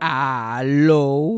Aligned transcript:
Aló. 0.00 1.32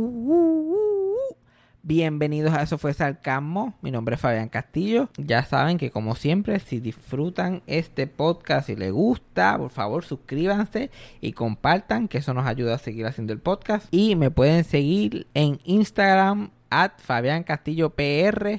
Bienvenidos 1.83 2.53
a 2.53 2.63
Eso 2.63 2.77
fue 2.77 2.93
Sarcasmo. 2.93 3.75
Mi 3.81 3.91
nombre 3.91 4.17
es 4.17 4.21
Fabián 4.21 4.51
Castillo. 4.51 5.09
Ya 5.17 5.45
saben 5.45 5.79
que 5.79 5.91
como 5.91 6.15
siempre, 6.15 6.61
si 6.61 6.79
disfrutan 6.79 7.63
este 7.67 8.07
podcast 8.07 8.69
y 8.69 8.77
les 8.77 8.93
gusta, 8.93 9.57
por 9.57 9.71
favor 9.71 10.05
suscríbanse 10.05 10.91
y 11.23 11.33
compartan, 11.33 12.07
que 12.07 12.19
eso 12.19 12.35
nos 12.35 12.47
ayuda 12.47 12.75
a 12.75 12.79
seguir 12.79 13.07
haciendo 13.07 13.33
el 13.33 13.41
podcast. 13.41 13.87
Y 13.91 14.15
me 14.15 14.31
pueden 14.31 14.65
seguir 14.65 15.27
en 15.33 15.59
Instagram 15.65 16.51
at 16.69 16.93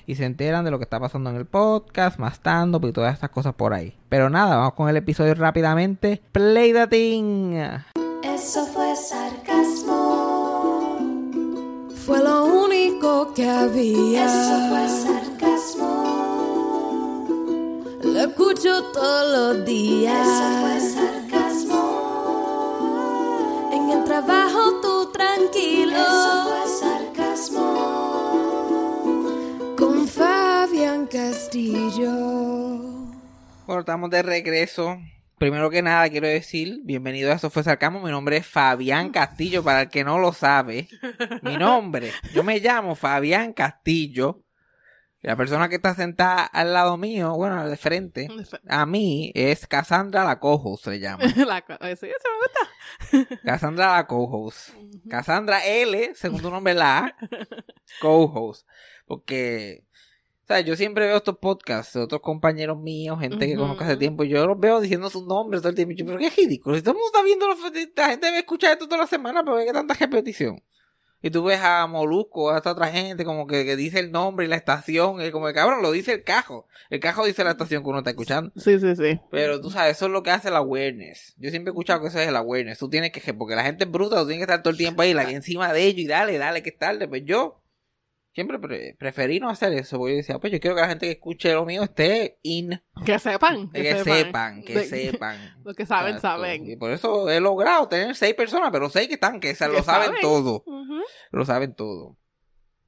y 0.07 0.15
se 0.15 0.25
enteran 0.25 0.65
de 0.65 0.71
lo 0.71 0.79
que 0.79 0.83
está 0.83 0.99
pasando 0.99 1.29
en 1.29 1.35
el 1.35 1.45
podcast, 1.45 2.17
más 2.17 2.33
stand 2.33 2.83
y 2.83 2.91
todas 2.91 3.13
estas 3.13 3.29
cosas 3.29 3.53
por 3.53 3.73
ahí. 3.73 3.95
Pero 4.09 4.31
nada, 4.31 4.57
vamos 4.57 4.73
con 4.73 4.89
el 4.89 4.97
episodio 4.97 5.35
rápidamente. 5.35 6.21
Play 6.31 6.73
the 6.73 6.87
thing. 6.87 7.53
Eso 8.23 8.65
fue 8.65 8.80
Fue 12.05 12.19
lo 12.19 12.45
único 12.45 13.33
que 13.33 13.47
había. 13.47 14.25
Eso 14.25 14.69
fue 14.69 14.87
sarcasmo. 15.03 15.87
Lo 18.03 18.19
escucho 18.19 18.83
todos 18.91 19.57
los 19.57 19.65
días. 19.65 20.27
Eso 20.27 20.43
fue 20.61 20.79
sarcasmo. 20.79 21.81
En 23.71 23.89
el 23.91 24.03
trabajo 24.03 24.81
tú 24.81 25.11
tranquilo. 25.11 25.95
Eso 25.95 26.49
fue 26.49 26.67
sarcasmo. 26.79 27.67
Con 29.77 30.07
Fabián 30.07 31.05
Castillo. 31.05 32.11
Bueno, 33.67 33.81
estamos 33.81 34.09
de 34.09 34.23
regreso. 34.23 34.97
Primero 35.41 35.71
que 35.71 35.81
nada, 35.81 36.07
quiero 36.07 36.27
decir, 36.27 36.81
bienvenido 36.83 37.31
a 37.31 37.33
Eso 37.33 37.49
fue 37.49 37.63
Sarcasmo. 37.63 37.99
Mi 37.99 38.11
nombre 38.11 38.37
es 38.37 38.45
Fabián 38.45 39.09
Castillo, 39.09 39.63
para 39.63 39.81
el 39.81 39.89
que 39.89 40.03
no 40.03 40.19
lo 40.19 40.33
sabe. 40.33 40.87
Mi 41.41 41.57
nombre, 41.57 42.11
yo 42.31 42.43
me 42.43 42.59
llamo 42.59 42.93
Fabián 42.93 43.51
Castillo. 43.51 44.43
La 45.21 45.35
persona 45.35 45.67
que 45.67 45.77
está 45.77 45.95
sentada 45.95 46.43
al 46.45 46.73
lado 46.73 46.95
mío, 46.95 47.33
bueno, 47.35 47.59
al 47.59 47.71
de 47.71 47.77
frente, 47.77 48.27
a 48.67 48.85
mí 48.85 49.31
es 49.33 49.65
Cassandra 49.65 50.23
la 50.25 50.37
co-host, 50.39 50.83
se 50.85 50.99
llama. 50.99 51.23
La 51.47 51.61
co- 51.63 51.73
eso 51.85 52.05
ya 52.05 52.13
se 52.21 53.17
me 53.17 53.25
gusta. 53.25 53.39
Cassandra 53.43 53.95
la 53.97 54.05
co-host. 54.05 54.69
Cassandra 55.09 55.65
L, 55.65 56.13
segundo 56.13 56.51
nombre 56.51 56.75
la 56.75 56.99
A, 56.99 57.15
co-host. 57.99 58.67
Porque, 59.07 59.85
sea, 60.51 60.59
yo 60.61 60.75
siempre 60.75 61.07
veo 61.07 61.17
estos 61.17 61.37
podcasts 61.37 61.93
de 61.93 62.01
otros 62.01 62.21
compañeros 62.21 62.77
míos, 62.79 63.19
gente 63.19 63.47
que 63.47 63.55
conozco 63.55 63.83
hace 63.83 63.97
tiempo, 63.97 64.23
y 64.23 64.29
yo 64.29 64.45
los 64.47 64.59
veo 64.59 64.79
diciendo 64.81 65.09
sus 65.09 65.25
nombres 65.25 65.61
todo 65.61 65.69
el 65.69 65.75
tiempo. 65.75 65.93
y 65.93 65.95
yo, 65.97 66.05
pero 66.05 66.17
qué 66.19 66.29
ridículo. 66.29 66.75
Si 66.75 66.81
todo 66.81 66.91
el 66.91 66.95
mundo 66.97 67.07
está 67.13 67.23
viendo, 67.23 67.47
los- 67.47 67.59
la 67.95 68.09
gente 68.09 68.25
debe 68.27 68.39
escuchar 68.39 68.73
esto 68.73 68.85
toda 68.87 69.01
la 69.01 69.07
semana, 69.07 69.43
pero 69.43 69.57
qué 69.57 69.71
tanta 69.73 69.93
repetición. 69.93 70.61
Y 71.23 71.29
tú 71.29 71.43
ves 71.43 71.59
a 71.61 71.85
Molusco, 71.85 72.49
a 72.49 72.57
esta 72.57 72.71
otra 72.71 72.87
gente, 72.87 73.23
como 73.25 73.45
que, 73.45 73.63
que 73.63 73.75
dice 73.75 73.99
el 73.99 74.11
nombre 74.11 74.45
y 74.45 74.49
la 74.49 74.55
estación, 74.55 75.21
y 75.21 75.29
como 75.29 75.45
que 75.45 75.53
cabrón, 75.53 75.83
lo 75.83 75.91
dice 75.91 76.13
el 76.13 76.23
cajo. 76.23 76.65
El 76.89 76.99
cajo 76.99 77.23
dice 77.25 77.43
la 77.43 77.51
estación 77.51 77.83
que 77.83 77.89
uno 77.89 77.99
está 77.99 78.09
escuchando. 78.09 78.51
Sí, 78.57 78.79
sí, 78.79 78.95
sí. 78.95 79.19
Pero 79.29 79.61
tú 79.61 79.69
sabes, 79.69 79.97
eso 79.97 80.07
es 80.07 80.11
lo 80.11 80.23
que 80.23 80.31
hace 80.31 80.47
el 80.47 80.55
awareness. 80.55 81.35
Yo 81.37 81.51
siempre 81.51 81.69
he 81.69 81.73
escuchado 81.73 82.01
que 82.01 82.07
eso 82.07 82.17
es 82.19 82.27
el 82.27 82.35
awareness. 82.35 82.79
Tú 82.79 82.89
tienes 82.89 83.11
que, 83.11 83.33
porque 83.35 83.53
la 83.55 83.63
gente 83.63 83.83
es 83.83 83.91
bruta, 83.91 84.15
tú 84.19 84.25
tienes 84.29 84.39
que 84.39 84.51
estar 84.51 84.63
todo 84.63 84.71
el 84.71 84.77
tiempo 84.79 85.03
ahí, 85.03 85.13
la 85.13 85.27
que 85.27 85.35
encima 85.35 85.71
de 85.71 85.83
ellos 85.83 85.99
y 85.99 86.07
dale, 86.07 86.39
dale, 86.39 86.63
que 86.63 86.69
es 86.71 86.77
tarde. 86.79 87.07
Pues 87.07 87.21
yo 87.23 87.60
siempre 88.33 88.59
pre- 88.59 88.95
preferí 88.97 89.39
no 89.39 89.49
hacer 89.49 89.73
eso, 89.73 89.97
porque 89.97 90.13
yo 90.13 90.17
decía, 90.17 90.39
pues 90.39 90.51
yo 90.53 90.59
quiero 90.59 90.75
que 90.75 90.81
la 90.81 90.87
gente 90.89 91.05
que 91.07 91.11
escuche 91.13 91.53
lo 91.53 91.65
mío 91.65 91.83
esté 91.83 92.39
in, 92.43 92.81
Que 93.05 93.19
sepan. 93.19 93.69
que, 93.71 94.03
sepan, 94.03 94.63
que 94.63 94.83
sepan. 94.85 95.37
Lo 95.65 95.73
que 95.73 95.85
saben, 95.85 96.15
Exacto. 96.15 96.41
saben. 96.43 96.69
Y 96.69 96.75
por 96.75 96.91
eso 96.91 97.29
he 97.29 97.39
logrado 97.39 97.87
tener 97.87 98.15
seis 98.15 98.33
personas, 98.33 98.69
pero 98.71 98.89
seis 98.89 99.07
que 99.07 99.15
están, 99.15 99.39
que 99.39 99.53
se 99.55 99.67
lo 99.67 99.81
saben, 99.83 100.07
saben. 100.07 100.21
todo. 100.21 100.63
Lo 101.31 101.45
saben 101.45 101.73
todo. 101.75 102.17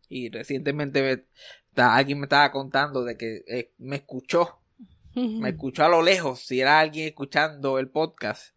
Y 0.09 0.29
recientemente 0.29 1.01
me- 1.01 1.25
ta- 1.73 1.95
alguien 1.95 2.19
me 2.19 2.25
estaba 2.25 2.51
contando 2.51 3.03
de 3.03 3.17
que 3.17 3.41
eh, 3.47 3.73
me 3.77 3.97
escuchó 3.97 4.59
me 5.15 5.49
escuchó 5.49 5.85
a 5.85 5.89
lo 5.89 6.01
lejos, 6.01 6.39
si 6.39 6.59
era 6.59 6.79
alguien 6.79 7.07
escuchando 7.07 7.77
el 7.77 7.87
podcast. 7.89 8.55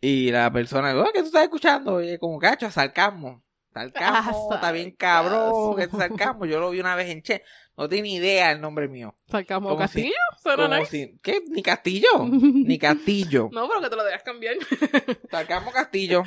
Y 0.00 0.30
la 0.30 0.52
persona, 0.52 0.96
oh, 0.96 1.10
¿qué 1.12 1.18
tú 1.18 1.26
estás 1.26 1.42
escuchando? 1.42 2.00
Y 2.00 2.16
como 2.18 2.38
cacho, 2.38 2.70
sarcasmo. 2.70 3.42
Sarcasmo, 3.78 4.48
Ah, 4.50 4.54
está 4.56 4.72
bien 4.72 4.90
cabrón, 4.92 5.76
que 5.76 5.84
es 5.84 5.90
sarcasmo. 5.90 6.46
Yo 6.46 6.60
lo 6.60 6.70
vi 6.70 6.80
una 6.80 6.94
vez 6.96 7.08
en 7.10 7.22
Che. 7.22 7.42
No 7.76 7.88
tiene 7.88 8.08
ni 8.08 8.14
idea 8.16 8.50
el 8.50 8.60
nombre 8.60 8.88
mío. 8.88 9.14
Como 9.48 9.76
Castillo. 9.76 10.12
Suena 10.42 10.64
Como 10.64 10.78
nice. 10.80 10.90
si- 10.90 11.18
¿Qué? 11.22 11.42
¿Ni 11.48 11.62
Castillo? 11.62 12.08
Ni 12.28 12.76
Castillo. 12.78 13.48
No, 13.52 13.68
pero 13.68 13.80
que 13.80 13.88
te 13.90 13.94
lo 13.96 14.02
debas 14.04 14.22
cambiar. 14.24 14.56
Sarcasmo 15.30 15.70
Castillo. 15.70 16.24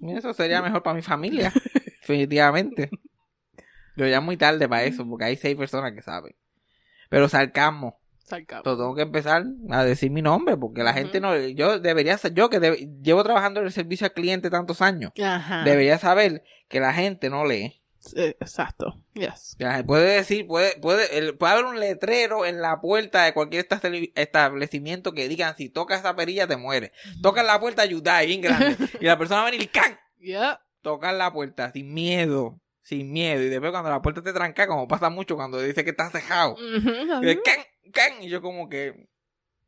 Eso 0.00 0.32
sería 0.32 0.62
mejor 0.62 0.82
para 0.82 0.94
mi 0.94 1.02
familia. 1.02 1.52
Definitivamente. 2.00 2.90
Yo 3.96 4.06
ya 4.06 4.20
muy 4.20 4.36
tarde 4.36 4.68
para 4.68 4.84
eso, 4.84 5.06
porque 5.08 5.24
hay 5.26 5.36
seis 5.36 5.56
personas 5.56 5.92
que 5.92 6.02
saben. 6.02 6.34
Pero 7.10 7.28
sarcasmo. 7.28 8.00
Pero 8.64 8.76
tengo 8.76 8.94
que 8.94 9.02
empezar 9.02 9.44
a 9.70 9.84
decir 9.84 10.10
mi 10.10 10.22
nombre 10.22 10.56
porque 10.56 10.82
la 10.82 10.92
gente 10.94 11.20
no 11.20 11.36
yo 11.36 11.78
debería 11.78 12.16
ser 12.18 12.34
yo 12.34 12.48
que 12.50 12.60
de- 12.60 12.90
llevo 13.02 13.22
trabajando 13.24 13.60
en 13.60 13.66
el 13.66 13.72
servicio 13.72 14.06
al 14.06 14.12
cliente 14.12 14.50
tantos 14.50 14.80
años 14.82 15.12
Ajá. 15.22 15.62
debería 15.64 15.98
saber 15.98 16.42
que 16.68 16.80
la 16.80 16.92
gente 16.92 17.28
no 17.30 17.44
lee 17.46 17.80
Exacto. 18.16 19.00
Yes. 19.14 19.56
Puede 19.86 20.16
decir 20.16 20.46
puede 20.46 20.76
puede 20.78 21.32
puede 21.32 21.52
haber 21.52 21.64
un 21.64 21.80
letrero 21.80 22.44
en 22.44 22.60
la 22.60 22.80
puerta 22.80 23.24
de 23.24 23.32
cualquier 23.32 23.62
esta- 23.68 23.80
establecimiento 24.14 25.12
que 25.12 25.28
digan 25.28 25.56
si 25.56 25.68
tocas 25.68 26.00
esa 26.00 26.14
perilla 26.16 26.46
te 26.46 26.56
mueres 26.56 26.90
tocan 27.22 27.46
la 27.46 27.58
puerta 27.60 27.82
ayuda 27.82 28.22
grande 28.24 28.76
y 29.00 29.04
la 29.06 29.16
persona 29.18 29.40
va 29.42 29.48
a 29.48 29.50
venir 29.50 29.62
y 29.62 29.68
¡can! 29.68 29.98
Yeah. 30.20 30.60
tocan 30.82 31.16
la 31.18 31.32
puerta 31.32 31.72
sin 31.72 31.94
miedo 31.94 32.60
sin 32.84 33.10
miedo 33.12 33.42
y 33.42 33.48
después 33.48 33.72
cuando 33.72 33.90
la 33.90 34.00
puerta 34.00 34.22
te 34.22 34.32
tranca 34.32 34.68
como 34.68 34.86
pasa 34.86 35.10
mucho 35.10 35.34
cuando 35.34 35.60
dice 35.60 35.82
que 35.84 35.90
está 35.90 36.08
cejado. 36.10 36.54
Y 36.60 37.24
de, 37.26 37.42
"Can, 37.42 37.58
can", 37.92 38.22
y 38.22 38.28
yo 38.28 38.40
como 38.40 38.68
que... 38.68 39.08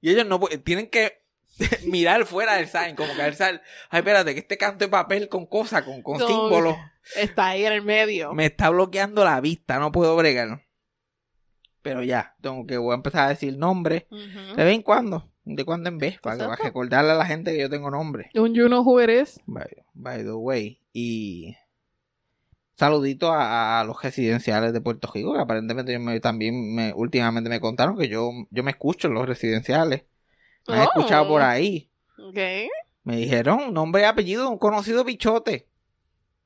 Y 0.00 0.10
ellos 0.10 0.26
no 0.26 0.38
tienen 0.62 0.88
que 0.88 1.24
mirar 1.86 2.24
fuera 2.26 2.54
del 2.56 2.68
sign, 2.68 2.94
como 2.94 3.12
que 3.14 3.22
el 3.24 3.34
sign, 3.34 3.60
ay, 3.90 3.98
espérate, 4.00 4.34
que 4.34 4.40
este 4.40 4.58
canto 4.58 4.84
de 4.84 4.90
papel 4.90 5.28
con 5.28 5.46
cosas, 5.46 5.82
con, 5.82 6.02
con 6.02 6.18
No, 6.18 6.26
símbolos, 6.28 6.76
Está 7.16 7.48
ahí 7.48 7.64
en 7.64 7.72
el 7.72 7.82
medio. 7.82 8.32
me 8.34 8.46
está 8.46 8.68
bloqueando 8.70 9.24
la 9.24 9.40
vista, 9.40 9.78
no 9.78 9.90
puedo 9.90 10.14
bregar. 10.16 10.62
Pero 11.82 12.02
ya, 12.02 12.34
tengo 12.42 12.66
que 12.66 12.76
voy 12.78 12.92
a 12.92 12.96
empezar 12.96 13.26
a 13.26 13.28
decir 13.30 13.56
nombre 13.56 14.06
Ujú. 14.10 14.56
de 14.56 14.64
vez 14.64 14.74
en 14.74 14.82
cuando, 14.82 15.32
de 15.44 15.64
cuando 15.64 15.88
en 15.88 15.98
vez, 15.98 16.18
para, 16.20 16.36
para 16.48 16.56
recordarle 16.64 17.12
a 17.12 17.14
la 17.14 17.24
gente 17.26 17.52
que 17.52 17.60
yo 17.60 17.70
tengo 17.70 17.90
nombre. 17.90 18.28
Un 18.34 18.54
you 18.54 18.66
know 18.66 18.82
who 18.84 19.00
it 19.00 19.08
is. 19.08 19.40
By, 19.46 19.66
by 19.94 20.22
the 20.24 20.32
way. 20.32 20.82
Y 20.92 21.56
saludito 22.76 23.32
a, 23.32 23.80
a 23.80 23.84
los 23.84 24.02
residenciales 24.02 24.72
de 24.72 24.80
Puerto 24.80 25.10
Rico, 25.12 25.34
que 25.34 25.40
aparentemente 25.40 25.92
yo 25.92 26.00
me- 26.00 26.20
también 26.20 26.74
me, 26.74 26.92
últimamente 26.94 27.48
me 27.50 27.60
contaron 27.60 27.96
que 27.98 28.08
yo, 28.08 28.30
yo 28.50 28.62
me 28.62 28.70
escucho 28.72 29.08
en 29.08 29.14
los 29.14 29.26
residenciales. 29.26 30.04
Me 30.68 30.74
han 30.74 30.80
Oh. 30.80 30.90
escuchado 30.96 31.28
por 31.28 31.42
ahí. 31.42 31.90
Ok. 32.18 32.38
Me 33.04 33.16
dijeron 33.16 33.72
nombre 33.72 34.02
y 34.02 34.04
apellido 34.04 34.42
de 34.42 34.48
un 34.48 34.58
conocido 34.58 35.04
bichote. 35.04 35.68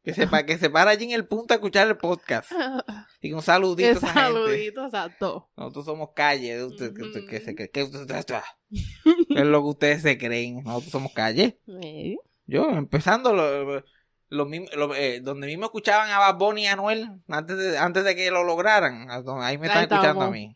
Que 0.03 0.15
se, 0.15 0.27
que 0.47 0.57
se 0.57 0.71
para 0.71 0.93
allí 0.93 1.05
en 1.05 1.11
el 1.13 1.27
punto 1.27 1.53
a 1.53 1.57
escuchar 1.57 1.87
el 1.87 1.97
podcast. 1.99 2.51
Que 3.21 3.35
un 3.35 3.43
saludito 3.43 3.99
a. 4.07 4.13
Saludito, 4.15 4.87
exacto. 4.87 5.51
Nosotros 5.57 5.85
somos 5.85 6.11
calle. 6.15 6.65
usted- 6.65 6.95
que, 6.95 7.03
usted- 7.03 7.27
que 7.29 7.37
Ujú. 7.37 7.45
se- 7.45 7.55
que- 7.55 7.69
que 7.71 7.81
es 7.83 9.47
lo 9.47 9.63
que 9.63 9.69
ustedes 9.69 10.01
se 10.03 10.17
creen. 10.17 10.63
Nosotros 10.65 10.91
somos 10.91 11.13
calle. 11.13 11.59
Eh, 11.83 12.17
Yo, 12.47 12.71
empezando, 12.71 13.33
lo, 13.35 13.85
lo 14.31 14.47
mismo- 14.47 14.69
lo- 14.77 14.95
eh, 14.95 15.21
donde 15.21 15.47
mismo 15.47 15.65
escuchaban 15.67 16.09
a 16.11 16.19
Bad 16.19 16.39
Bunny 16.39 16.63
y 16.63 16.67
a 16.69 16.73
Anuel 16.73 17.11
antes 17.29 17.57
de, 17.59 17.77
antes 17.79 18.05
de 18.05 18.17
que 18.17 18.31
lo 18.31 18.43
lograran. 18.45 19.11
a 19.11 19.21
donde- 19.23 19.45
Ahí 19.45 19.59
me 19.59 19.67
están 19.67 19.81
ahí 19.83 19.89
escuchando 19.91 20.23
a 20.23 20.31
mí. 20.31 20.55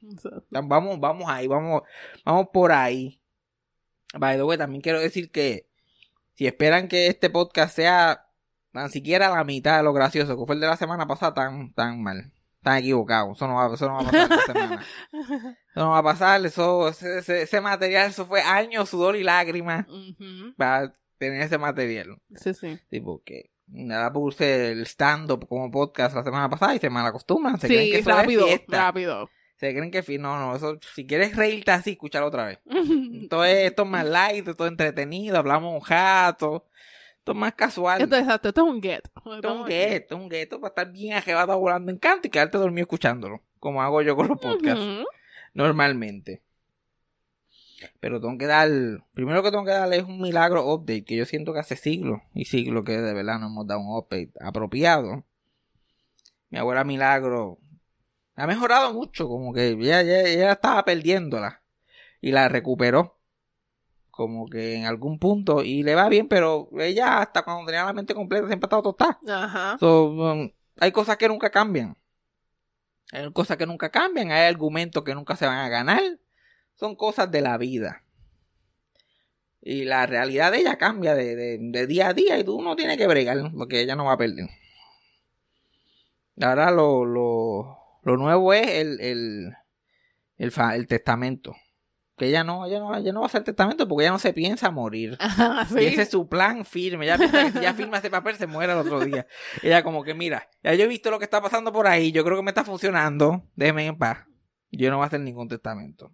Vamos, 0.50 1.00
vamos 1.00 1.28
ahí, 1.28 1.46
vamos, 1.46 1.82
vamos 2.24 2.46
por 2.52 2.72
ahí. 2.72 3.20
By 4.16 4.36
the 4.36 4.44
way, 4.44 4.56
también 4.56 4.80
quiero 4.80 5.00
decir 5.00 5.30
que 5.30 5.66
si 6.34 6.46
esperan 6.46 6.88
que 6.88 7.08
este 7.08 7.30
podcast 7.30 7.74
sea 7.74 8.26
tan 8.72 8.90
siquiera 8.90 9.28
la 9.28 9.44
mitad 9.44 9.76
de 9.78 9.82
lo 9.84 9.92
gracioso 9.92 10.36
que 10.38 10.46
fue 10.46 10.54
el 10.54 10.60
de 10.60 10.66
la 10.68 10.76
semana 10.76 11.06
pasada, 11.06 11.34
tan, 11.34 11.72
tan 11.74 12.02
mal. 12.02 12.32
Están 12.58 12.78
equivocados. 12.78 13.36
Eso 13.36 13.46
no 13.46 13.54
va, 13.56 13.74
eso 13.74 13.86
no 13.88 13.94
va 13.94 14.00
a 14.00 14.04
pasar 14.04 14.32
esta 14.32 14.52
semana. 14.52 14.84
Eso 15.74 15.80
no 15.84 15.90
va 15.90 15.98
a 15.98 16.02
pasar. 16.02 16.46
Eso, 16.46 16.88
ese, 16.88 17.18
ese- 17.18 17.42
ese 17.42 17.60
material, 17.60 18.08
eso 18.10 18.24
fue 18.26 18.40
años, 18.40 18.88
sudor 18.88 19.16
y 19.16 19.22
lágrimas 19.24 19.86
para 20.56 20.92
tener 21.18 21.42
ese 21.42 21.58
material. 21.58 22.16
Sí, 22.36 22.54
sí. 22.54 22.78
Sí, 22.90 23.00
porque 23.00 23.50
nada 23.66 24.12
puse 24.12 24.72
el 24.72 24.82
stand-up 24.86 25.46
como 25.48 25.70
podcast 25.70 26.14
la 26.14 26.24
semana 26.24 26.48
pasada 26.48 26.74
y 26.74 26.78
se 26.78 26.90
mal 26.90 27.06
acostumbran. 27.06 27.58
Se 27.60 27.66
creen 27.66 27.92
que 27.92 27.98
eso 27.98 28.10
es 28.10 28.16
rápido, 28.16 28.46
fiesta. 28.46 28.76
rápido. 28.78 29.30
Se 29.56 29.74
creen 29.74 29.90
que 29.90 30.18
no, 30.18 30.38
no, 30.38 30.56
eso, 30.56 30.78
si 30.94 31.06
quieres 31.06 31.36
reírte 31.36 31.70
así, 31.70 31.92
escúchalo 31.92 32.26
otra 32.26 32.46
vez. 32.46 32.58
Esto 33.22 33.44
es, 33.44 33.70
esto 33.70 33.84
es 33.84 33.88
más 33.88 34.04
light, 34.04 34.46
esto 34.46 34.66
es 34.66 34.70
entretenido, 34.70 35.38
hablamos 35.38 35.80
un 35.80 35.88
rato. 35.88 36.66
Esto 37.18 37.32
es 37.32 37.38
más 37.38 37.54
casual. 37.54 38.02
Esto 38.02 38.16
es 38.16 38.22
exacto, 38.22 38.48
esto 38.48 38.66
es 38.66 38.70
un 38.70 38.82
get. 38.82 39.06
Esto 39.06 39.38
es 39.38 39.44
un 39.46 39.64
gueto, 39.64 39.94
esto 39.94 40.14
es 40.16 40.20
un 40.20 40.28
gueto 40.28 40.60
para 40.60 40.68
estar 40.68 40.92
bien 40.92 41.14
arrebatado 41.14 41.58
volando 41.58 41.90
en 41.90 41.98
canto 41.98 42.28
y 42.28 42.30
quedarte 42.30 42.58
dormido 42.58 42.82
escuchándolo. 42.82 43.40
Como 43.58 43.80
hago 43.80 44.02
yo 44.02 44.14
con 44.14 44.28
los 44.28 44.38
podcasts 44.38 44.84
normalmente. 45.54 46.42
Pero 48.00 48.20
tengo 48.20 48.36
que 48.38 48.46
dar, 48.46 48.68
primero 49.12 49.42
que 49.42 49.50
tengo 49.50 49.64
que 49.64 49.70
darle 49.70 49.96
es 49.98 50.04
un 50.04 50.20
milagro 50.20 50.72
update, 50.72 51.04
que 51.04 51.16
yo 51.16 51.24
siento 51.24 51.52
que 51.52 51.60
hace 51.60 51.76
siglos 51.76 52.20
y 52.34 52.44
siglos 52.44 52.84
que 52.84 52.98
de 52.98 53.14
verdad 53.14 53.38
no 53.38 53.46
hemos 53.46 53.66
dado 53.66 53.80
un 53.80 53.96
update 53.96 54.32
apropiado. 54.40 55.24
Mi 56.50 56.58
abuela 56.58 56.84
Milagro 56.84 57.58
ha 58.36 58.46
mejorado 58.46 58.92
mucho, 58.92 59.28
como 59.28 59.52
que 59.52 59.68
ella, 59.68 60.00
ella, 60.00 60.20
ella 60.22 60.52
estaba 60.52 60.84
perdiéndola 60.84 61.62
y 62.20 62.32
la 62.32 62.48
recuperó. 62.48 63.20
Como 64.10 64.46
que 64.46 64.76
en 64.76 64.84
algún 64.84 65.18
punto, 65.18 65.64
y 65.64 65.82
le 65.82 65.96
va 65.96 66.08
bien, 66.08 66.28
pero 66.28 66.68
ella 66.78 67.18
hasta 67.18 67.42
cuando 67.42 67.66
tenía 67.66 67.84
la 67.84 67.92
mente 67.92 68.14
completa 68.14 68.46
siempre 68.46 68.66
ha 68.66 68.68
estado 68.68 68.82
tostada. 68.82 69.18
Ajá. 69.28 69.76
So, 69.80 70.10
um, 70.10 70.52
hay 70.78 70.92
cosas 70.92 71.16
que 71.16 71.26
nunca 71.26 71.50
cambian. 71.50 71.96
Hay 73.10 73.32
cosas 73.32 73.56
que 73.56 73.66
nunca 73.66 73.90
cambian, 73.90 74.30
hay 74.30 74.46
argumentos 74.46 75.02
que 75.02 75.14
nunca 75.14 75.34
se 75.34 75.46
van 75.46 75.58
a 75.58 75.68
ganar. 75.68 76.00
Son 76.76 76.96
cosas 76.96 77.30
de 77.30 77.40
la 77.40 77.56
vida. 77.58 78.02
Y 79.60 79.84
la 79.84 80.04
realidad 80.06 80.52
de 80.52 80.58
ella 80.58 80.76
cambia 80.76 81.14
de, 81.14 81.34
de- 81.36 81.58
de 81.60 81.86
día 81.86 82.08
a 82.08 82.12
día 82.14 82.38
y 82.38 82.44
tú 82.44 82.60
no 82.60 82.76
tienes 82.76 82.98
que 82.98 83.06
bregar 83.06 83.50
porque 83.56 83.80
ella 83.80 83.96
no 83.96 84.04
va 84.04 84.12
a 84.12 84.18
perder. 84.18 84.48
Ahora 86.40 86.70
lo, 86.70 87.04
lo, 87.04 87.78
lo 88.02 88.16
nuevo 88.16 88.52
es 88.52 88.66
el, 88.68 89.00
el, 89.00 89.54
el, 90.36 90.50
fa- 90.50 90.74
el 90.76 90.86
testamento. 90.86 91.54
Que 92.16 92.26
ella 92.28 92.44
no, 92.44 92.66
ella 92.66 92.78
no, 92.78 92.94
ella 92.96 93.12
no 93.12 93.20
va 93.20 93.26
a 93.26 93.28
hacer 93.28 93.42
testamento 93.42 93.88
porque 93.88 94.04
ella 94.04 94.12
no 94.12 94.18
se 94.18 94.32
piensa 94.32 94.70
morir. 94.70 95.16
Ajá, 95.20 95.66
Y 95.70 95.74
sí. 95.74 95.84
ese 95.86 96.02
es 96.02 96.10
su 96.10 96.28
plan 96.28 96.64
firme. 96.64 97.06
Ella 97.06 97.16
piensa 97.18 97.44
que 97.44 97.52
si 97.52 97.60
ya 97.60 97.74
firma 97.74 97.98
ese 97.98 98.10
papel 98.10 98.36
se 98.36 98.46
muere 98.46 98.72
el 98.72 98.78
otro 98.78 99.00
día. 99.04 99.26
Ella 99.62 99.82
como 99.82 100.04
que, 100.04 100.14
mira, 100.14 100.48
ya 100.62 100.74
yo 100.74 100.84
he 100.84 100.88
visto 100.88 101.10
lo 101.10 101.18
que 101.18 101.24
está 101.24 101.40
pasando 101.40 101.72
por 101.72 101.86
ahí. 101.86 102.12
Yo 102.12 102.24
creo 102.24 102.36
que 102.36 102.42
me 102.42 102.50
está 102.50 102.64
funcionando. 102.64 103.48
Déjeme 103.56 103.86
en 103.86 103.96
paz. 103.98 104.26
Yo 104.70 104.90
no 104.90 104.96
voy 104.98 105.04
a 105.04 105.06
hacer 105.06 105.20
ningún 105.20 105.48
testamento. 105.48 106.12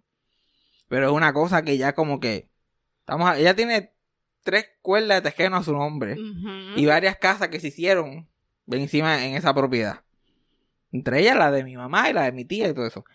Pero 0.91 1.05
es 1.07 1.13
una 1.13 1.31
cosa 1.31 1.61
que 1.63 1.77
ya 1.77 1.93
como 1.95 2.19
que... 2.19 2.49
Estamos 2.99 3.29
a- 3.29 3.39
ella 3.39 3.55
tiene 3.55 3.93
tres 4.43 4.65
cuerdas 4.81 5.23
de 5.23 5.29
tequeno 5.31 5.55
a 5.55 5.63
su 5.63 5.71
nombre. 5.71 6.17
Y 6.75 6.85
varias 6.85 7.15
casas 7.15 7.47
que 7.47 7.61
se 7.61 7.69
hicieron 7.69 8.27
encima 8.67 9.23
en 9.25 9.35
esa 9.35 9.53
propiedad. 9.53 10.01
Entre 10.91 11.21
ellas 11.21 11.37
la 11.37 11.49
de 11.49 11.63
mi 11.63 11.77
mamá 11.77 12.09
y 12.09 12.13
la 12.13 12.23
de 12.23 12.33
mi 12.33 12.43
tía 12.43 12.67
y 12.67 12.73
todo 12.73 12.85
eso. 12.85 13.05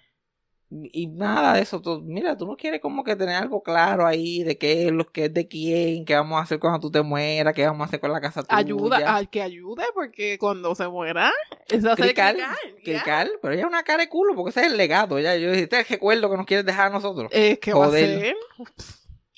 Y 0.71 1.07
nada 1.07 1.55
de 1.55 1.63
eso. 1.63 1.81
tú- 1.81 2.03
mira, 2.05 2.37
tú 2.37 2.45
no 2.47 2.57
quieres 2.57 2.81
como 2.81 3.05
que 3.05 3.15
tener 3.15 3.37
algo 3.37 3.63
claro 3.63 4.05
ahí 4.05 4.43
de 4.43 4.59
qué 4.59 4.87
es 4.87 4.93
lo 4.93 5.07
que 5.07 5.27
es 5.27 5.33
de 5.35 5.47
quién, 5.47 6.05
qué 6.05 6.15
vamos 6.17 6.41
a 6.41 6.43
hacer 6.43 6.59
cuando 6.59 6.81
tú 6.81 6.91
te 6.91 7.03
mueras, 7.03 7.55
qué 7.55 7.65
vamos 7.67 7.83
a 7.83 7.89
hacer 7.89 8.01
con 8.01 8.11
la 8.13 8.21
casa 8.21 8.43
tuya. 8.43 8.57
Ayuda, 8.59 9.15
al 9.17 9.31
que 9.31 9.43
ayude, 9.43 9.85
porque 9.95 10.39
cuando 10.39 10.75
se 10.75 10.89
muera, 10.89 11.33
eso 11.69 11.93
hace 11.93 12.03
Crical. 12.03 12.39
Crical, 12.83 13.31
pero 13.41 13.55
ella 13.55 13.63
es 13.63 13.69
una 13.69 13.85
cara 13.85 14.03
de 14.03 14.09
culo 14.09 14.35
porque 14.35 14.51
ese 14.51 14.61
es 14.63 14.67
el 14.73 14.77
legado. 14.77 15.21
Ya, 15.21 15.37
yo 15.37 15.51
dije, 15.53 15.63
este 15.65 15.77
es 15.79 15.87
el 15.87 15.89
recuerdo 15.95 16.29
que 16.31 16.37
nos 16.37 16.47
quieres 16.47 16.67
dejar 16.67 16.89
a 16.89 16.91
nosotros. 16.91 17.31
Eh, 17.33 17.59
¿Qué 17.61 17.73
va 17.73 17.85
a 17.85 17.89
Joder. 17.89 18.19
hacer? 18.19 18.37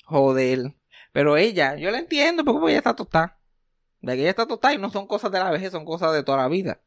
Joder. 0.05 0.73
Pero 1.11 1.37
ella, 1.37 1.75
yo 1.75 1.91
la 1.91 1.99
entiendo 1.99 2.43
porque 2.43 2.69
ella 2.69 2.77
está 2.79 2.95
tostada. 2.95 3.39
De 4.01 4.13
que 4.15 4.21
ella 4.21 4.29
está 4.31 4.47
tostada 4.47 4.73
y 4.73 4.77
no 4.79 4.89
son 4.89 5.05
cosas 5.05 5.31
de 5.31 5.37
la 5.39 5.51
vejez, 5.51 5.71
son 5.71 5.85
cosas 5.85 6.11
de 6.13 6.23
toda 6.23 6.39
la 6.39 6.47
vida. 6.47 6.79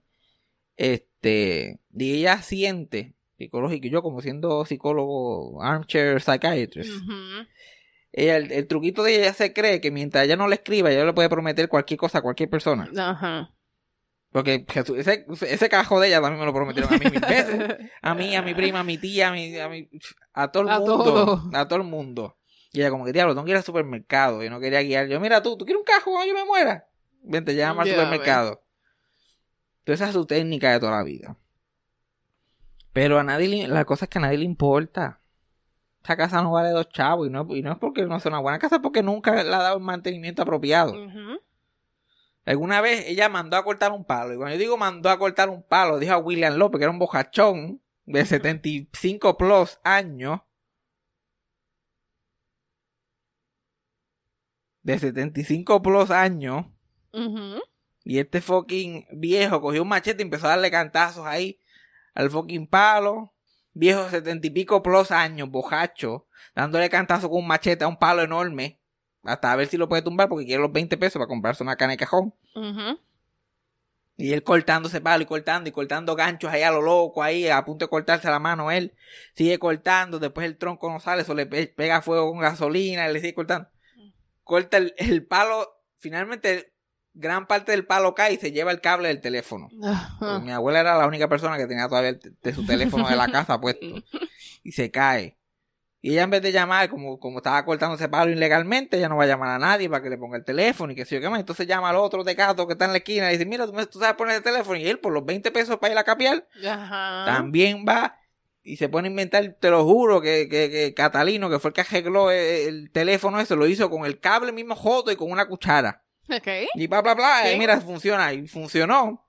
Este, 0.76 1.78
y 1.94 2.14
ella 2.14 2.42
siente, 2.42 3.14
psicológico, 3.44 3.86
y 3.86 3.90
yo 3.90 4.02
como 4.02 4.20
siendo 4.20 4.64
psicólogo, 4.64 5.62
armchair 5.62 6.20
psychiatrist, 6.20 6.90
ella, 8.12 8.36
el, 8.36 8.52
el 8.52 8.66
truquito 8.66 9.02
de 9.02 9.16
ella 9.20 9.32
se 9.32 9.52
cree 9.52 9.80
que 9.80 9.90
mientras 9.90 10.24
ella 10.24 10.36
no 10.36 10.48
le 10.48 10.56
escriba, 10.56 10.90
ella 10.90 11.04
le 11.04 11.12
puede 11.12 11.28
prometer 11.28 11.68
cualquier 11.68 11.98
cosa 11.98 12.18
a 12.18 12.22
cualquier 12.22 12.50
persona. 12.50 12.88
Ajá. 12.96 13.50
Porque 14.30 14.64
ese, 14.96 15.26
ese 15.46 15.68
cajo 15.68 16.00
de 16.00 16.08
ella 16.08 16.20
también 16.22 16.40
me 16.40 16.46
lo 16.46 16.54
prometieron 16.54 16.92
a 16.92 16.96
mí 16.98 17.04
mil 17.10 17.20
veces. 17.20 17.76
A 18.02 18.14
mí, 18.14 18.34
a 18.34 18.40
mi 18.42 18.54
prima, 18.54 18.80
a 18.80 18.84
mi 18.84 18.96
tía, 18.98 19.28
a 19.28 19.32
mi, 19.32 19.56
a, 19.58 19.68
mi- 19.68 19.88
a 20.32 20.50
todo 20.50 20.62
el 20.64 20.68
A 20.70 20.78
mundo. 20.78 21.04
todo. 21.04 21.50
A 21.52 21.68
todo 21.68 21.78
el 21.80 21.84
mundo. 21.86 22.36
Y 22.72 22.80
ella 22.80 22.88
como 22.90 23.04
que, 23.04 23.12
diablo, 23.12 23.34
tengo 23.34 23.44
que 23.44 23.50
ir 23.50 23.56
al 23.58 23.62
supermercado. 23.62 24.42
Y 24.42 24.48
no 24.48 24.58
quería 24.58 24.82
guiar. 24.82 25.06
Yo, 25.08 25.20
mira 25.20 25.42
tú, 25.42 25.56
¿tú 25.58 25.66
quieres 25.66 25.80
un 25.80 25.84
cajo 25.84 26.10
cuando 26.12 26.26
yo 26.26 26.34
me 26.38 26.44
muera? 26.46 26.88
Vente, 27.22 27.54
llama 27.54 27.82
al 27.82 27.88
Ya, 27.88 27.94
supermercado. 27.94 28.62
Entonces 29.80 30.00
esa 30.00 30.08
es 30.08 30.14
su 30.14 30.24
técnica 30.26 30.72
de 30.72 30.80
toda 30.80 30.92
la 30.92 31.02
vida. 31.04 31.36
Pero 32.92 33.18
a 33.18 33.22
nadie, 33.24 33.48
le- 33.48 33.68
la 33.68 33.84
cosa 33.84 34.04
es 34.04 34.08
que 34.10 34.18
a 34.18 34.22
nadie 34.22 34.38
le 34.38 34.44
importa. 34.44 35.20
Esa 36.02 36.16
casa 36.16 36.42
no 36.42 36.52
vale 36.52 36.70
dos 36.70 36.88
chavos. 36.88 37.26
Y 37.26 37.30
no, 37.30 37.46
y 37.50 37.62
no 37.62 37.72
es 37.72 37.78
porque 37.78 38.04
no 38.04 38.18
sea 38.20 38.30
una 38.30 38.40
buena 38.40 38.58
casa, 38.58 38.76
es 38.76 38.82
porque 38.82 39.02
nunca 39.02 39.32
le 39.42 39.54
ha 39.54 39.58
dado 39.58 39.76
el 39.76 39.82
mantenimiento 39.82 40.42
apropiado. 40.42 40.92
Alguna 42.44 42.80
vez 42.80 43.04
ella 43.06 43.28
mandó 43.28 43.56
a 43.56 43.62
cortar 43.64 43.92
un 43.92 44.04
palo. 44.04 44.34
Y 44.34 44.36
cuando 44.36 44.54
yo 44.54 44.58
digo 44.58 44.76
mandó 44.76 45.10
a 45.10 45.18
cortar 45.18 45.48
un 45.48 45.62
palo, 45.62 45.98
dijo 45.98 46.12
a 46.12 46.18
William 46.18 46.54
López, 46.56 46.78
que 46.78 46.84
era 46.84 46.90
un 46.92 46.98
bojachón 46.98 47.80
de 48.04 48.24
75 48.26 49.36
plus 49.38 49.78
años. 49.84 50.40
De 54.82 54.98
75 54.98 55.80
plus 55.82 56.10
años. 56.10 56.66
Y 58.04 58.18
este 58.18 58.40
fucking 58.40 59.06
viejo 59.12 59.60
cogió 59.60 59.82
un 59.82 59.88
machete 59.88 60.22
y 60.22 60.24
empezó 60.24 60.46
a 60.46 60.50
darle 60.50 60.72
cantazos 60.72 61.24
ahí 61.24 61.60
al 62.14 62.30
fucking 62.30 62.66
palo. 62.66 63.32
Viejo 63.74 64.08
70 64.08 64.46
y 64.46 64.50
pico 64.50 64.82
plus 64.82 65.10
años, 65.10 65.48
bojacho, 65.50 66.26
dándole 66.54 66.90
cantazo 66.90 67.30
con 67.30 67.38
un 67.38 67.46
machete 67.46 67.84
a 67.84 67.88
un 67.88 67.96
palo 67.98 68.22
enorme. 68.22 68.78
Hasta 69.22 69.52
a 69.52 69.56
ver 69.56 69.68
si 69.68 69.76
lo 69.78 69.88
puede 69.88 70.02
tumbar 70.02 70.28
porque 70.28 70.44
quiere 70.44 70.60
los 70.62 70.72
20 70.72 70.96
pesos 70.98 71.14
para 71.14 71.28
comprarse 71.28 71.62
una 71.62 71.76
cana 71.76 71.92
de 71.92 71.96
cajón. 71.96 72.34
Y 74.18 74.34
él 74.34 74.42
cortando 74.44 74.88
ese 74.88 75.00
palo 75.00 75.22
y 75.22 75.26
cortando 75.26 75.68
y 75.70 75.72
cortando 75.72 76.14
ganchos 76.14 76.52
ahí 76.52 76.62
a 76.62 76.70
lo 76.70 76.82
loco, 76.82 77.22
ahí 77.22 77.48
a 77.48 77.64
punto 77.64 77.86
de 77.86 77.88
cortarse 77.88 78.28
la 78.28 78.38
mano 78.38 78.70
él. 78.70 78.94
Sigue 79.34 79.58
cortando, 79.58 80.18
después 80.18 80.44
el 80.46 80.58
tronco 80.58 80.90
no 80.92 81.00
sale, 81.00 81.22
eso 81.22 81.34
le 81.34 81.46
pe- 81.46 81.68
pega 81.68 82.02
fuego 82.02 82.30
con 82.30 82.40
gasolina, 82.40 83.08
y 83.08 83.12
le 83.14 83.20
sigue 83.20 83.34
cortando. 83.34 83.68
Corta 84.44 84.76
el, 84.76 84.94
el 84.98 85.24
palo, 85.26 85.66
finalmente 85.98 86.71
gran 87.14 87.46
parte 87.46 87.72
del 87.72 87.86
palo 87.86 88.14
cae 88.14 88.34
y 88.34 88.36
se 88.36 88.52
lleva 88.52 88.70
el 88.70 88.80
cable 88.80 89.08
del 89.08 89.20
teléfono. 89.20 89.68
Ajá. 89.82 90.38
mi 90.40 90.50
abuela 90.50 90.80
era 90.80 90.96
la 90.96 91.06
única 91.06 91.28
persona 91.28 91.56
que 91.56 91.66
tenía 91.66 91.88
todavía 91.88 92.10
el 92.10 92.20
de 92.42 92.54
su 92.54 92.64
teléfono 92.64 93.08
de 93.08 93.16
la 93.16 93.28
casa 93.28 93.60
puesto. 93.60 93.86
Y 94.64 94.70
se 94.70 94.92
cae. 94.92 95.36
Y 96.00 96.12
ella 96.12 96.22
en 96.22 96.30
vez 96.30 96.42
de 96.42 96.52
llamar, 96.52 96.88
como, 96.88 97.18
como 97.18 97.38
estaba 97.38 97.64
cortando 97.64 97.96
ese 97.96 98.08
palo 98.08 98.30
ilegalmente, 98.30 98.96
ella 98.96 99.08
no 99.08 99.16
va 99.16 99.24
a 99.24 99.26
llamar 99.26 99.50
a 99.50 99.58
nadie 99.58 99.88
para 99.88 100.02
que 100.02 100.10
le 100.10 100.18
ponga 100.18 100.36
el 100.36 100.44
teléfono 100.44 100.92
y 100.92 100.96
que 100.96 101.04
sé 101.04 101.16
yo 101.16 101.20
qué 101.20 101.28
más. 101.28 101.40
Entonces 101.40 101.66
llama 101.66 101.90
al 101.90 101.96
otro 101.96 102.24
tecato 102.24 102.66
que 102.66 102.74
está 102.74 102.84
en 102.84 102.92
la 102.92 102.98
esquina 102.98 103.28
y 103.30 103.32
dice, 103.32 103.46
mira, 103.46 103.66
tú, 103.66 103.98
sabes 103.98 104.14
poner 104.14 104.36
el 104.36 104.42
teléfono. 104.42 104.76
Y 104.76 104.88
él 104.88 105.00
por 105.00 105.12
los 105.12 105.24
20 105.24 105.50
pesos 105.50 105.78
para 105.78 105.92
ir 105.92 105.98
a 105.98 106.04
capiar, 106.04 106.46
Ajá. 106.64 107.24
también 107.26 107.84
va 107.88 108.18
y 108.64 108.76
se 108.76 108.88
pone 108.88 109.08
a 109.08 109.10
inventar, 109.10 109.56
te 109.60 109.70
lo 109.70 109.84
juro, 109.84 110.20
que, 110.20 110.48
que, 110.48 110.70
que 110.70 110.94
Catalino, 110.94 111.50
que 111.50 111.58
fue 111.58 111.70
el 111.70 111.74
que 111.74 111.80
arregló 111.80 112.30
el, 112.30 112.38
el 112.38 112.90
teléfono 112.92 113.40
eso, 113.40 113.56
lo 113.56 113.66
hizo 113.66 113.90
con 113.90 114.04
el 114.04 114.20
cable 114.20 114.52
mismo 114.52 114.76
joto 114.76 115.10
y 115.10 115.16
con 115.16 115.30
una 115.30 115.46
cuchara. 115.46 116.02
Y 116.74 116.86
bla, 116.86 117.02
bla, 117.02 117.14
bla, 117.14 117.52
y 117.52 117.58
mira, 117.58 117.80
funciona. 117.80 118.32
Y 118.32 118.46
funcionó. 118.48 119.26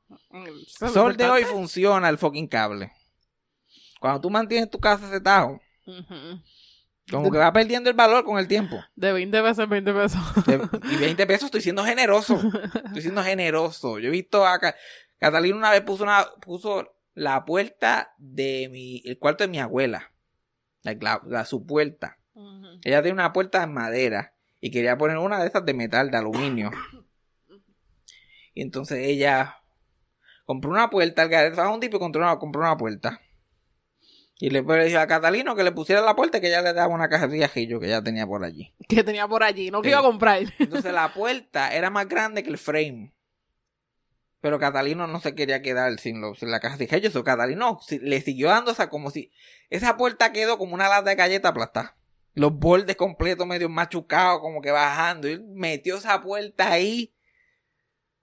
Eso 0.87 0.89
Sol 0.89 1.17
de 1.17 1.25
hoy 1.29 1.43
funciona 1.43 2.09
el 2.09 2.17
fucking 2.17 2.47
cable. 2.47 2.91
Cuando 3.99 4.21
tú 4.21 4.29
mantienes 4.29 4.69
tu 4.69 4.79
casa 4.79 5.07
ese 5.07 5.21
tajo, 5.21 5.59
como 7.09 7.31
que 7.31 7.37
va 7.37 7.51
perdiendo 7.53 7.89
el 7.89 7.95
valor 7.95 8.23
con 8.23 8.37
el 8.39 8.47
tiempo. 8.47 8.81
De 8.95 9.11
20 9.11 9.41
pesos, 9.41 9.67
20 9.69 9.93
pesos. 9.93 10.21
De- 10.45 10.69
Y 10.91 10.97
20 10.97 11.27
pesos 11.27 11.45
estoy 11.45 11.61
siendo 11.61 11.83
generoso. 11.83 12.39
Estoy 12.85 13.01
siendo 13.01 13.23
generoso. 13.23 13.99
Yo 13.99 14.07
he 14.07 14.11
visto 14.11 14.45
a 14.45 14.59
Ca- 14.59 14.75
Catalina 15.19 15.55
una 15.57 15.71
vez 15.71 15.81
puso 15.81 16.03
una 16.03 16.25
puso 16.41 16.95
la 17.13 17.45
puerta 17.45 18.13
de 18.17 18.69
mi 18.71 19.01
el 19.05 19.19
cuarto 19.19 19.43
de 19.43 19.47
mi 19.49 19.59
abuela. 19.59 20.11
La, 20.83 20.93
la- 20.99 21.21
la- 21.25 21.45
su 21.45 21.65
puerta. 21.65 22.19
Ella 22.83 23.01
tiene 23.01 23.13
una 23.13 23.31
puerta 23.33 23.59
de 23.61 23.67
madera 23.67 24.32
y 24.65 24.71
quería 24.71 24.97
poner 24.97 25.17
una 25.17 25.41
de 25.41 25.47
esas 25.47 25.65
de 25.65 25.73
metal, 25.73 26.09
de 26.09 26.17
aluminio. 26.17 26.71
Y 28.53 28.61
entonces 28.61 28.99
ella 28.99 29.57
compró 30.45 30.71
una 30.71 30.89
puerta, 30.89 31.21
al 31.23 31.29
garete, 31.29 31.59
un 31.61 31.79
tipo 31.81 31.97
y 31.97 31.99
compró 31.99 32.21
una, 32.21 32.39
compró 32.39 32.61
una 32.61 32.77
puerta. 32.77 33.19
Y 34.39 34.49
le 34.51 34.61
le 34.61 34.85
dijo 34.85 34.99
a 34.99 35.07
Catalino 35.07 35.55
que 35.55 35.63
le 35.65 35.71
pusiera 35.73 36.01
la 36.01 36.15
puerta 36.15 36.39
que 36.39 36.47
ella 36.47 36.61
le 36.61 36.71
daba 36.73 36.93
una 36.93 37.09
caja 37.09 37.27
de 37.27 37.35
viajillo 37.35 37.79
que 37.79 37.87
ella 37.87 38.01
tenía 38.01 38.25
por 38.25 38.43
allí. 38.43 38.73
Que 38.87 39.03
tenía 39.03 39.27
por 39.27 39.43
allí, 39.43 39.69
no 39.69 39.81
que 39.81 39.89
Sí. 39.89 39.91
iba 39.91 39.99
a 39.99 40.03
comprar. 40.03 40.43
Entonces 40.59 40.93
la 40.93 41.13
puerta 41.13 41.73
era 41.73 41.89
más 41.89 42.07
grande 42.07 42.41
que 42.43 42.49
el 42.49 42.57
frame. 42.57 43.13
Pero 44.41 44.59
Catalino 44.59 45.07
no 45.07 45.19
se 45.19 45.35
quería 45.35 45.61
quedar 45.61 45.97
sin, 45.99 46.19
lo- 46.21 46.35
sin 46.35 46.51
la 46.51 46.59
caja 46.59 46.77
de 46.77 46.85
viajillo. 46.85 47.11
So, 47.11 47.23
Catalino 47.23 47.79
si- 47.85 47.99
le 47.99 48.21
siguió 48.21 48.47
dando 48.49 48.71
esa 48.71 48.89
como 48.89 49.09
si... 49.11 49.31
Esa 49.69 49.97
puerta 49.97 50.31
quedó 50.33 50.57
como 50.57 50.73
una 50.73 50.89
lata 50.89 51.09
de 51.09 51.15
galleta 51.15 51.49
aplastada. 51.49 51.95
Los 52.33 52.53
bordes 52.57 52.95
completos 52.95 53.45
medio 53.45 53.69
machucados, 53.69 54.41
como 54.41 54.61
que 54.61 54.71
bajando. 54.71 55.29
Y 55.29 55.39
metió 55.39 55.97
esa 55.97 56.21
puerta 56.21 56.71
ahí. 56.71 57.13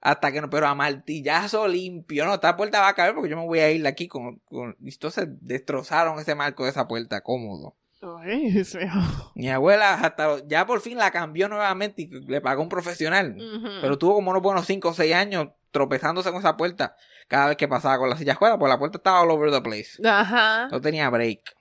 Hasta 0.00 0.33
que 0.33 0.40
no, 0.40 0.49
pero 0.49 0.67
a 0.67 0.75
martillazo 0.75 1.69
limpio. 1.69 2.25
No, 2.25 2.35
esta 2.35 2.57
puerta 2.57 2.81
va 2.81 2.88
a 2.88 2.95
caer 2.95 3.14
porque 3.14 3.31
yo 3.31 3.37
me 3.37 3.45
voy 3.45 3.61
a 3.61 3.71
ir 3.71 3.83
de 3.83 3.88
aquí 3.88 4.09
con, 4.09 4.43
Entonces 4.83 5.29
destrozaron 5.40 6.19
ese 6.19 6.35
marco 6.35 6.64
de 6.64 6.71
esa 6.71 6.88
puerta 6.88 7.21
cómodo. 7.21 7.76
Ay. 8.02 8.64
Mi 9.35 9.50
abuela 9.50 9.93
hasta 9.93 10.43
ya 10.47 10.64
por 10.64 10.81
fin 10.81 10.97
la 10.97 11.11
cambió 11.11 11.49
nuevamente 11.49 12.02
y 12.02 12.09
le 12.09 12.40
pagó 12.40 12.62
un 12.62 12.71
profesional. 12.71 13.37
Pero 13.83 13.99
tuvo 13.99 14.14
como 14.14 14.31
unos 14.31 14.43
buenos 14.43 14.67
5 14.67 14.88
o 14.88 14.95
6 14.95 15.14
años 15.14 15.49
tropezándose 15.71 16.31
con 16.31 16.40
esa 16.40 16.57
puerta 16.57 16.97
cada 17.29 17.49
vez 17.49 17.57
que 17.57 17.69
pasaba 17.69 17.99
con 17.99 18.11
la 18.11 18.17
silla 18.17 18.35
juega, 18.35 18.59
porque 18.59 18.71
la 18.71 18.79
puerta 18.79 18.99
estaba 18.99 19.21
all 19.21 19.31
over 19.31 19.52
the 19.52 19.61
place. 19.61 19.90
Ajá. 20.05 20.69
No 20.69 20.81
tenía 20.81 21.09
break. 21.11 21.55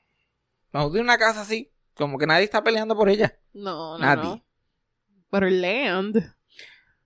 Cuando 0.72 0.92
tienes 0.92 1.04
una 1.04 1.18
casa 1.18 1.42
así, 1.42 1.72
Como 2.00 2.18
que 2.18 2.26
nadie 2.26 2.46
está 2.46 2.64
peleando 2.64 2.96
por 2.96 3.10
ella. 3.10 3.38
No, 3.54 3.98
no, 3.98 4.00
Nadie. 4.00 4.24
no. 4.24 4.44
Pero 5.30 5.48
el 5.48 5.62
land. 5.62 6.34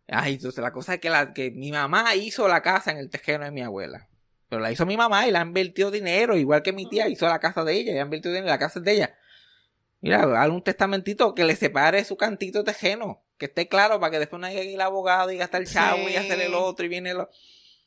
Ay, 0.08 0.36
entonces 0.36 0.62
la 0.62 0.72
cosa 0.72 0.94
es 0.94 1.00
que, 1.00 1.10
la, 1.10 1.34
que 1.34 1.50
mi 1.50 1.72
mamá 1.72 2.14
hizo 2.14 2.48
la 2.48 2.62
casa 2.62 2.92
en 2.92 2.98
el 2.98 3.10
tejeno 3.10 3.44
de 3.44 3.50
mi 3.50 3.64
abuela. 3.64 4.08
Pero 4.50 4.62
la 4.62 4.72
hizo 4.72 4.86
mi 4.86 4.96
mamá 4.96 5.28
y 5.28 5.32
la 5.32 5.40
ha 5.40 5.46
invertido 5.46 5.90
dinero, 5.90 6.38
igual 6.38 6.62
que 6.62 6.74
mi 6.74 6.88
tía 6.88 7.08
hizo 7.10 7.26
la 7.26 7.40
casa 7.40 7.64
de 7.64 7.74
ella 7.74 7.94
y 7.94 7.98
ha 7.98 8.04
invertido 8.04 8.32
dinero 8.32 8.46
en 8.46 8.52
la 8.52 8.60
casa 8.60 8.78
es 8.78 8.86
de 8.86 8.92
ella. 8.92 9.16
Mira, 10.00 10.40
haz 10.40 10.50
un 10.50 10.62
testamentito 10.62 11.34
que 11.34 11.44
le 11.44 11.56
separe 11.56 12.04
su 12.06 12.16
cantito 12.16 12.64
tejeno, 12.64 13.24
que 13.40 13.46
esté 13.46 13.68
claro 13.68 14.00
para 14.00 14.12
que 14.12 14.20
después 14.20 14.40
no 14.40 14.46
haya 14.46 14.62
que 14.62 14.70
ir 14.70 14.76
al 14.76 14.88
abogado 14.88 15.32
y 15.32 15.38
gastar 15.38 15.62
el 15.62 15.68
chavo 15.68 16.08
y 16.08 16.16
hacer 16.18 16.40
el 16.40 16.54
otro 16.54 16.86
y 16.86 16.90
viene 16.90 17.16
lo... 17.16 17.30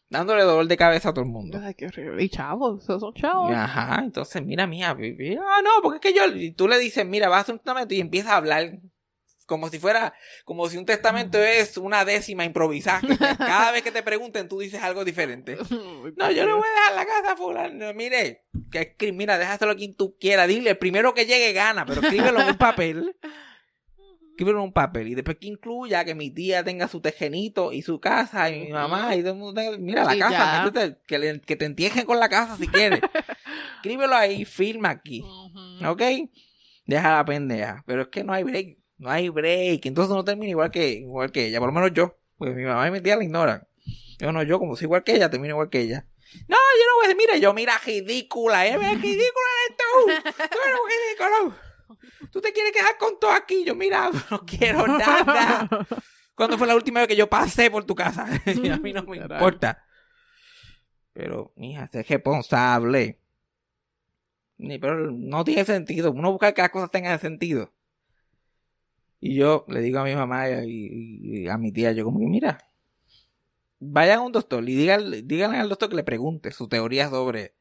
dándole 0.09 0.43
dolor 0.43 0.67
de 0.67 0.77
cabeza 0.77 1.11
a 1.11 1.13
todo 1.13 1.25
el 1.25 1.31
mundo. 1.31 1.61
Ay, 1.63 1.75
qué 1.75 1.87
horrible. 1.87 2.23
Y 2.23 2.29
chavos, 2.29 2.83
esos 2.83 3.01
son 3.01 3.15
chavos. 3.15 3.53
Ajá, 3.53 4.03
entonces 4.03 4.45
mira, 4.45 4.67
mía, 4.67 4.91
ah, 4.91 5.61
no, 5.63 5.83
porque 5.83 6.09
es 6.09 6.15
que 6.15 6.19
yo, 6.19 6.27
y 6.35 6.53
tú 6.53 6.69
le 6.69 6.79
dices, 6.79 7.07
mira, 7.07 7.29
vas 7.29 7.39
a 7.39 7.41
hacer 7.43 7.55
un 7.55 7.59
testamento 7.61 7.95
y 7.95 8.01
empieza 8.01 8.33
a 8.33 8.37
hablar 8.37 8.79
como 9.47 9.69
si 9.69 9.79
fuera, 9.79 10.13
como 10.45 10.69
si 10.69 10.77
un 10.77 10.85
testamento 10.85 11.39
es 11.39 11.77
una 11.79 12.05
décima 12.05 12.45
improvisada. 12.45 13.01
cada 13.39 13.73
vez 13.73 13.83
que 13.83 13.93
te 13.93 14.03
pregunten, 14.03 14.49
tú 14.49 14.59
dices 14.59 14.83
algo 14.83 15.05
diferente. 15.05 15.57
No, 16.17 16.31
yo 16.31 16.47
no 16.47 16.57
voy 16.57 16.67
a 16.67 16.71
dejar 16.71 16.95
la 16.95 17.07
casa 17.07 17.37
fulano. 17.37 17.93
Mire, 17.95 18.45
que 18.71 19.13
mira, 19.13 19.39
déjaselo 19.39 19.73
a 19.73 19.77
quien 19.77 19.95
tú 19.95 20.17
quieras. 20.19 20.49
Dile, 20.49 20.71
el 20.71 20.79
primero 20.79 21.15
que 21.15 21.27
llegue 21.27 21.53
gana, 21.53 21.85
pero 21.85 22.01
escríbelo 22.01 22.41
en 22.41 22.49
un 22.49 22.59
papel. 22.59 23.17
Escríbelo 24.37 24.59
en 24.59 24.65
un 24.65 24.73
papel. 24.75 25.09
Y 25.09 25.15
después 25.15 25.39
que 25.41 25.47
incluya 25.47 26.05
que 26.05 26.15
mi 26.15 26.31
tía 26.31 26.63
tenga 26.63 26.89
su 26.89 27.01
tejenito 27.01 27.73
y 27.73 27.81
su 27.81 28.01
casa 28.01 28.51
y 28.51 28.67
mi 28.67 28.69
mamá 28.73 29.15
y 29.17 29.21
todo 29.23 29.33
el 29.33 29.39
mundo 29.39 29.59
tenga- 29.59 29.79
Mira, 29.79 30.05
la 30.05 30.15
Y 30.15 30.19
casa, 30.19 30.63
métete, 30.65 30.99
que, 31.07 31.19
le- 31.19 31.41
que 31.41 31.57
te 31.57 31.65
entierren 31.65 32.05
con 32.05 32.21
la 32.21 32.29
casa 32.29 32.55
si 32.59 32.69
quieres. 32.69 33.01
Escríbelo 33.77 34.15
ahí, 34.15 34.45
firma 34.45 34.91
aquí. 34.91 35.23
Ujú. 35.23 35.89
¿Ok? 35.89 36.03
Deja 36.85 37.17
la 37.17 37.25
pendeja. 37.25 37.83
Pero 37.87 38.03
es 38.03 38.09
que 38.09 38.25
no 38.25 38.35
hay 38.35 38.43
break. 38.45 38.77
No 38.99 39.11
hay 39.11 39.31
break. 39.31 39.87
Entonces 39.87 40.15
no 40.15 40.23
termina 40.23 40.51
igual 40.51 40.71
que, 40.71 40.87
igual 40.91 41.33
que 41.33 41.47
ella. 41.47 41.59
Por 41.59 41.69
lo 41.69 41.73
menos 41.73 41.93
yo. 41.95 42.19
Porque 42.37 42.55
mi 42.55 42.65
mamá 42.65 42.87
y 42.89 42.91
mi 42.91 43.01
tía 43.01 43.17
la 43.17 43.25
ignoran. 43.25 43.67
Yo 44.19 44.33
no, 44.33 44.43
yo 44.43 44.59
como 44.59 44.77
soy 44.77 44.85
igual 44.85 45.03
que 45.03 45.15
ella, 45.15 45.31
termino 45.31 45.55
igual 45.55 45.71
que 45.71 45.81
ella. 45.81 46.07
No, 46.49 46.57
yo 46.57 46.85
no 46.87 46.97
voy 46.97 47.05
a 47.07 47.09
decir, 47.09 47.17
mira, 47.17 47.39
yo 47.39 47.55
mira 47.55 47.79
ridícula, 47.85 48.67
¿eh? 48.67 48.77
Ridícula 48.77 49.49
eres 49.67 49.77
tú. 49.79 50.33
Tú 50.33 50.59
eres 50.63 50.79
ridículo. 50.91 51.57
Tú 52.37 52.43
te 52.43 52.53
quieres 52.53 52.71
quedar 52.71 52.99
con 52.99 53.19
todo 53.19 53.31
aquí. 53.31 53.65
Yo, 53.65 53.75
mira, 53.75 54.11
no 54.31 54.45
quiero 54.45 54.87
nada. 54.87 55.67
¿Cuándo 56.35 56.59
fue 56.59 56.67
la 56.67 56.75
última 56.75 57.01
vez 57.01 57.09
que 57.09 57.17
yo 57.17 57.31
pasé 57.31 57.71
por 57.71 57.85
tu 57.85 57.95
casa? 57.95 58.29
Y 58.63 58.69
a 58.69 58.77
mí 58.77 58.93
no 58.93 59.05
me 59.05 59.19
Caray. 59.19 59.39
importa. 59.39 59.83
Pero, 61.15 61.55
mija, 61.57 61.89
sé 61.89 62.03
responsable. 62.03 63.19
Pero 64.59 65.11
no 65.13 65.45
tiene 65.45 65.65
sentido. 65.65 66.13
Uno 66.13 66.31
busca 66.31 66.53
que 66.53 66.61
las 66.61 66.71
cosas 66.71 66.91
tengan 66.91 67.19
sentido. 67.19 67.73
Y 69.19 69.35
yo 69.35 69.65
le 69.69 69.81
digo 69.81 70.01
a 70.01 70.05
mi 70.05 70.15
mamá 70.15 70.51
y 70.51 71.49
a 71.49 71.57
mi 71.57 71.73
tía, 71.73 71.93
yo 71.93 72.05
como 72.05 72.21
que, 72.21 72.27
mira, 72.27 72.59
vayan 73.79 74.19
a 74.19 74.23
un 74.23 74.33
doctor 74.33 74.63
y 74.69 74.75
díganle, 74.75 75.23
díganle 75.23 75.57
al 75.57 75.71
doctor 75.71 75.89
que 75.89 75.97
le 75.97 76.05
pregunte 76.05 76.51
su 76.51 76.69
teoría 76.69 77.09
sobre, 77.09 77.55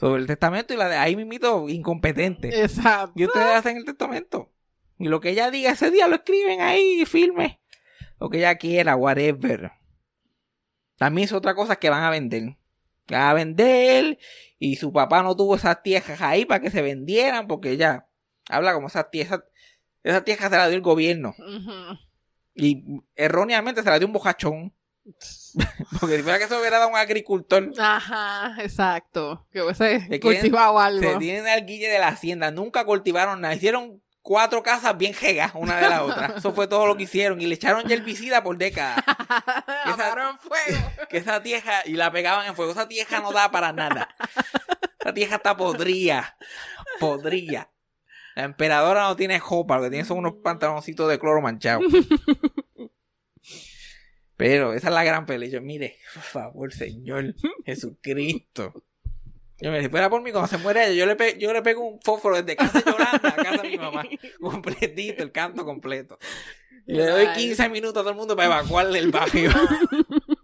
sobre 0.00 0.22
el 0.22 0.26
testamento 0.26 0.72
y 0.72 0.78
la 0.78 0.88
de 0.88 0.96
ahí 0.96 1.14
mismito 1.14 1.68
incompetente. 1.68 2.62
Exacto. 2.62 3.12
Y 3.14 3.26
ustedes 3.26 3.48
hacen 3.48 3.76
el 3.76 3.84
testamento. 3.84 4.50
Y 4.98 5.08
lo 5.08 5.20
que 5.20 5.30
ella 5.30 5.50
diga 5.50 5.72
ese 5.72 5.90
día 5.90 6.08
lo 6.08 6.16
escriben 6.16 6.62
ahí, 6.62 7.04
firme. 7.04 7.60
Lo 8.18 8.30
que 8.30 8.38
ella 8.38 8.54
quiera, 8.56 8.96
whatever. 8.96 9.72
También 10.96 11.26
es 11.26 11.32
otra 11.32 11.54
cosa 11.54 11.76
que 11.76 11.90
van 11.90 12.02
a 12.02 12.10
vender. 12.10 12.56
Que 13.04 13.14
van 13.14 13.28
a 13.28 13.34
vender. 13.34 14.18
Y 14.58 14.76
su 14.76 14.90
papá 14.90 15.22
no 15.22 15.36
tuvo 15.36 15.56
esas 15.56 15.82
tierras 15.82 16.22
ahí 16.22 16.46
para 16.46 16.60
que 16.60 16.70
se 16.70 16.80
vendieran. 16.80 17.46
Porque 17.46 17.70
ella 17.70 18.08
habla 18.48 18.72
como 18.72 18.86
esas 18.86 19.10
tierras. 19.10 19.42
Esas 20.02 20.24
tierras 20.24 20.50
se 20.50 20.56
las 20.56 20.68
dio 20.68 20.76
el 20.76 20.82
gobierno. 20.82 21.34
Y 22.54 23.02
erróneamente 23.16 23.82
se 23.82 23.90
las 23.90 24.00
dio 24.00 24.06
un 24.06 24.14
bojachón. 24.14 24.74
porque 26.00 26.16
si 26.16 26.22
fuera 26.22 26.38
que 26.38 26.46
se 26.46 26.58
hubiera 26.58 26.78
dado 26.78 26.90
un 26.90 26.96
agricultor. 26.96 27.72
Ajá, 27.78 28.54
exacto. 28.58 29.46
Que 29.50 29.62
hubiese 29.62 30.20
cultivado 30.20 30.78
algo. 30.78 31.00
Se 31.00 31.18
tienen 31.18 31.46
al 31.46 31.66
guille 31.66 31.88
de 31.88 31.98
la 31.98 32.08
hacienda. 32.08 32.50
Nunca 32.50 32.84
cultivaron 32.84 33.40
nada. 33.40 33.54
Hicieron 33.54 34.02
cuatro 34.22 34.62
casas 34.62 34.96
bien 34.96 35.14
jegas 35.14 35.52
una 35.54 35.78
de 35.78 35.88
la 35.88 36.04
otra. 36.04 36.34
Eso 36.36 36.52
fue 36.52 36.66
todo 36.66 36.86
lo 36.86 36.96
que 36.96 37.04
hicieron. 37.04 37.40
Y 37.40 37.46
le 37.46 37.54
echaron 37.54 37.90
herbicida 37.90 38.42
por 38.42 38.56
décadas. 38.56 39.02
Apagaron 39.84 40.38
fuego. 40.38 40.78
Que 41.08 41.18
esa 41.18 41.42
tierra, 41.42 41.82
y 41.84 41.94
la 41.94 42.10
pegaban 42.12 42.46
en 42.46 42.54
fuego. 42.54 42.72
Esa 42.72 42.88
tierra 42.88 43.20
no 43.20 43.32
da 43.32 43.50
para 43.50 43.72
nada. 43.72 44.08
Esa 45.00 45.14
tierra 45.14 45.36
está 45.36 45.56
podría. 45.56 46.36
Podría. 46.98 47.70
La 48.36 48.44
emperadora 48.44 49.02
no 49.02 49.16
tiene 49.16 49.40
jopa. 49.40 49.76
Lo 49.76 49.84
que 49.84 49.90
tiene 49.90 50.04
son 50.04 50.18
unos 50.18 50.34
pantaloncitos 50.42 51.08
de 51.08 51.18
cloro 51.18 51.40
manchados. 51.40 51.84
Pero 54.40 54.72
esa 54.72 54.88
es 54.88 54.94
la 54.94 55.04
gran 55.04 55.26
pelea. 55.26 55.48
Yo, 55.50 55.60
mire, 55.60 55.98
por 56.14 56.22
favor, 56.22 56.72
Señor 56.72 57.34
Jesucristo. 57.66 58.72
Yo, 59.60 59.78
si 59.80 59.88
fuera 59.90 60.08
por 60.08 60.22
mí, 60.22 60.32
cuando 60.32 60.48
se 60.48 60.56
muere 60.56 60.86
ella, 60.86 60.94
yo 60.94 61.06
le, 61.06 61.16
pe- 61.16 61.36
yo 61.38 61.52
le 61.52 61.60
pego 61.60 61.86
un 61.86 62.00
fósforo 62.00 62.36
desde 62.42 62.56
casa 62.56 62.80
de 62.80 62.90
Yolanda 62.90 63.28
a 63.28 63.36
casa 63.36 63.62
de 63.62 63.68
mi 63.68 63.76
mamá. 63.76 64.04
Completito, 64.40 65.22
el 65.22 65.32
canto 65.32 65.66
completo. 65.66 66.18
Y 66.86 66.94
le 66.94 67.04
doy 67.04 67.26
Ay. 67.26 67.36
15 67.36 67.68
minutos 67.68 67.98
a 67.98 68.00
todo 68.00 68.10
el 68.10 68.16
mundo 68.16 68.34
para 68.34 68.58
evacuarle 68.58 68.98
el 68.98 69.10
barrio. 69.10 69.50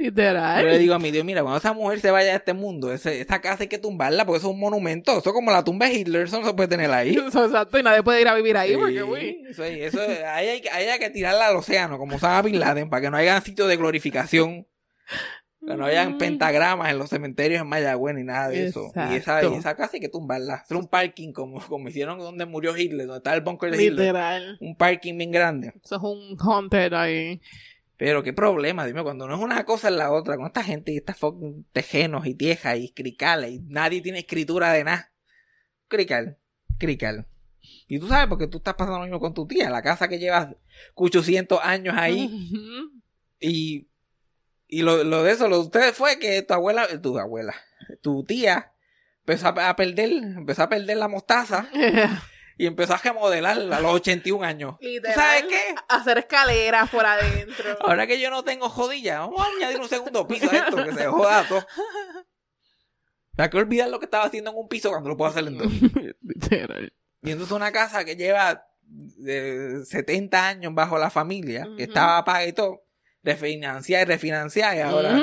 Yo 0.00 0.04
le 0.04 0.10
Literal. 0.10 0.78
digo 0.78 0.94
a 0.94 0.98
mi 0.98 1.10
Dios, 1.10 1.24
mira, 1.24 1.42
cuando 1.42 1.58
esa 1.58 1.72
mujer 1.72 2.00
se 2.00 2.10
vaya 2.10 2.30
de 2.30 2.36
este 2.36 2.54
mundo, 2.54 2.92
ese- 2.92 3.20
esa 3.20 3.40
casa 3.40 3.64
hay 3.64 3.68
que 3.68 3.78
tumbarla 3.78 4.24
porque 4.24 4.38
eso 4.38 4.48
es 4.48 4.54
un 4.54 4.60
monumento. 4.60 5.12
Eso 5.18 5.30
es 5.30 5.34
como 5.34 5.50
la 5.50 5.62
tumba 5.64 5.86
de 5.86 5.94
Hitler, 5.94 6.22
eso 6.22 6.40
no 6.40 6.46
se 6.46 6.54
puede 6.54 6.68
tener 6.68 6.90
ahí. 6.90 7.14
Eso, 7.28 7.44
exacto. 7.44 7.78
Y 7.78 7.82
nadie 7.82 8.02
puede 8.02 8.20
ir 8.22 8.28
a 8.28 8.34
vivir 8.34 8.56
ahí 8.56 8.76
porque, 8.76 8.94
Sí, 8.96 9.02
uy. 9.02 9.38
eso, 9.48 9.64
eso, 9.64 10.00
ahí, 10.26 10.48
hay, 10.48 10.62
ahí 10.72 10.86
hay 10.88 10.98
que 10.98 11.10
tirarla 11.10 11.48
al 11.48 11.56
océano, 11.56 11.98
como 11.98 12.16
Osama 12.16 12.42
Bin 12.42 12.58
Laden, 12.58 12.88
para 12.88 13.02
que 13.02 13.10
no 13.10 13.16
haya 13.16 13.40
sitio 13.40 13.66
de 13.66 13.76
glorificación. 13.76 14.66
Que 15.66 15.76
no 15.76 15.84
hayan 15.84 16.14
Mm. 16.14 16.18
pentagramas 16.18 16.90
en 16.90 16.96
los 16.98 17.10
cementerios 17.10 17.60
en 17.60 17.68
Mayagüez 17.68 18.14
ni 18.14 18.24
nada 18.24 18.48
de 18.48 18.64
eso. 18.68 18.86
Y 18.96 18.98
esa, 18.98 19.16
Exacto. 19.16 19.52
y 19.52 19.58
esa 19.58 19.76
casa 19.76 19.90
hay 19.92 20.00
que 20.00 20.08
tumbarla. 20.08 20.54
Hacer 20.54 20.78
un 20.78 20.88
parking 20.88 21.32
como, 21.34 21.60
como 21.60 21.86
hicieron 21.90 22.18
donde 22.18 22.46
murió 22.46 22.74
Hitler, 22.74 23.06
donde 23.06 23.18
está 23.18 23.34
el 23.34 23.42
bunker 23.42 23.70
de 23.70 23.76
Hitler. 23.84 24.06
Literal. 24.06 24.56
Un 24.62 24.74
parking 24.74 25.18
bien 25.18 25.30
grande. 25.30 25.74
Eso 25.84 25.96
es 25.96 26.02
un 26.02 26.38
haunted 26.40 26.94
ahí. 26.94 27.42
Pero 28.00 28.22
qué 28.22 28.32
problema, 28.32 28.86
dime, 28.86 29.02
cuando 29.02 29.28
no 29.28 29.34
es 29.34 29.40
una 29.42 29.62
cosa 29.66 29.88
es 29.88 29.94
la 29.94 30.10
otra, 30.10 30.38
con 30.38 30.46
esta 30.46 30.64
gente 30.64 30.90
y 30.90 30.96
estas 30.96 31.18
fucking 31.18 31.66
tejenos 31.70 32.26
y 32.26 32.34
tiejas 32.34 32.78
y 32.78 32.88
cricales 32.94 33.50
y 33.50 33.58
nadie 33.58 34.00
tiene 34.00 34.20
escritura 34.20 34.72
de 34.72 34.84
nada. 34.84 35.12
Crical, 35.86 36.38
crical. 36.78 37.26
Y 37.88 37.98
tú 37.98 38.08
sabes 38.08 38.26
porque 38.28 38.46
tú 38.46 38.56
estás 38.56 38.72
pasando 38.72 39.00
lo 39.00 39.04
mismo 39.04 39.20
con 39.20 39.34
tu 39.34 39.46
tía, 39.46 39.68
la 39.68 39.82
casa 39.82 40.08
que 40.08 40.18
llevas 40.18 40.48
800 40.94 41.60
años 41.62 41.94
ahí 41.94 42.50
y, 43.38 43.90
y 44.66 44.80
lo, 44.80 45.04
lo 45.04 45.22
de 45.22 45.32
eso, 45.32 45.46
lo 45.46 45.56
de 45.56 45.64
ustedes 45.64 45.94
fue 45.94 46.18
que 46.18 46.40
tu 46.40 46.54
abuela, 46.54 46.88
tu 47.02 47.18
abuela, 47.18 47.54
tu 48.00 48.24
tía 48.24 48.72
empezó 49.26 49.48
a, 49.48 49.68
a 49.68 49.76
perder, 49.76 50.10
empezó 50.10 50.62
a 50.62 50.70
perder 50.70 50.96
la 50.96 51.08
mostaza 51.08 51.68
y 52.60 52.66
empezó 52.66 52.92
a 52.92 52.98
remodelar 52.98 53.58
a 53.58 53.80
los 53.80 53.94
81 53.94 54.44
años. 54.44 54.76
¿Tú 54.78 54.86
Literal. 54.86 55.14
sabes 55.14 55.44
qué? 55.44 55.74
Hacer 55.88 56.18
escaleras 56.18 56.90
por 56.90 57.06
adentro. 57.06 57.78
Ahora 57.80 58.06
que 58.06 58.20
yo 58.20 58.28
no 58.28 58.44
tengo 58.44 58.68
jodilla, 58.68 59.20
vamos 59.20 59.40
a 59.40 59.46
añadir 59.56 59.80
un 59.80 59.88
segundo 59.88 60.28
piso 60.28 60.50
a 60.50 60.56
esto, 60.58 60.76
que 60.84 60.92
se 60.92 61.06
joda 61.06 61.48
todo. 61.48 61.66
¿Para 63.34 63.48
qué 63.48 63.56
olvidar 63.56 63.88
lo 63.88 63.98
que 63.98 64.04
estaba 64.04 64.24
haciendo 64.24 64.50
en 64.50 64.58
un 64.58 64.68
piso 64.68 64.90
cuando 64.90 65.08
lo 65.08 65.16
puedo 65.16 65.30
hacer 65.30 65.46
en 65.46 65.56
dos? 65.56 65.72
Literal. 66.20 66.92
Y 67.22 67.30
entonces 67.30 67.56
una 67.56 67.72
casa 67.72 68.04
que 68.04 68.16
lleva 68.16 68.66
de 68.82 69.82
70 69.86 70.46
años 70.46 70.74
bajo 70.74 70.98
la 70.98 71.08
familia, 71.08 71.66
que 71.78 71.84
estaba 71.84 72.22
paga 72.26 72.44
y 72.44 72.52
todo, 72.52 72.82
refinanciar 73.22 74.02
y 74.02 74.04
refinanciar, 74.04 74.76
y 74.76 74.80
ahora. 74.80 75.22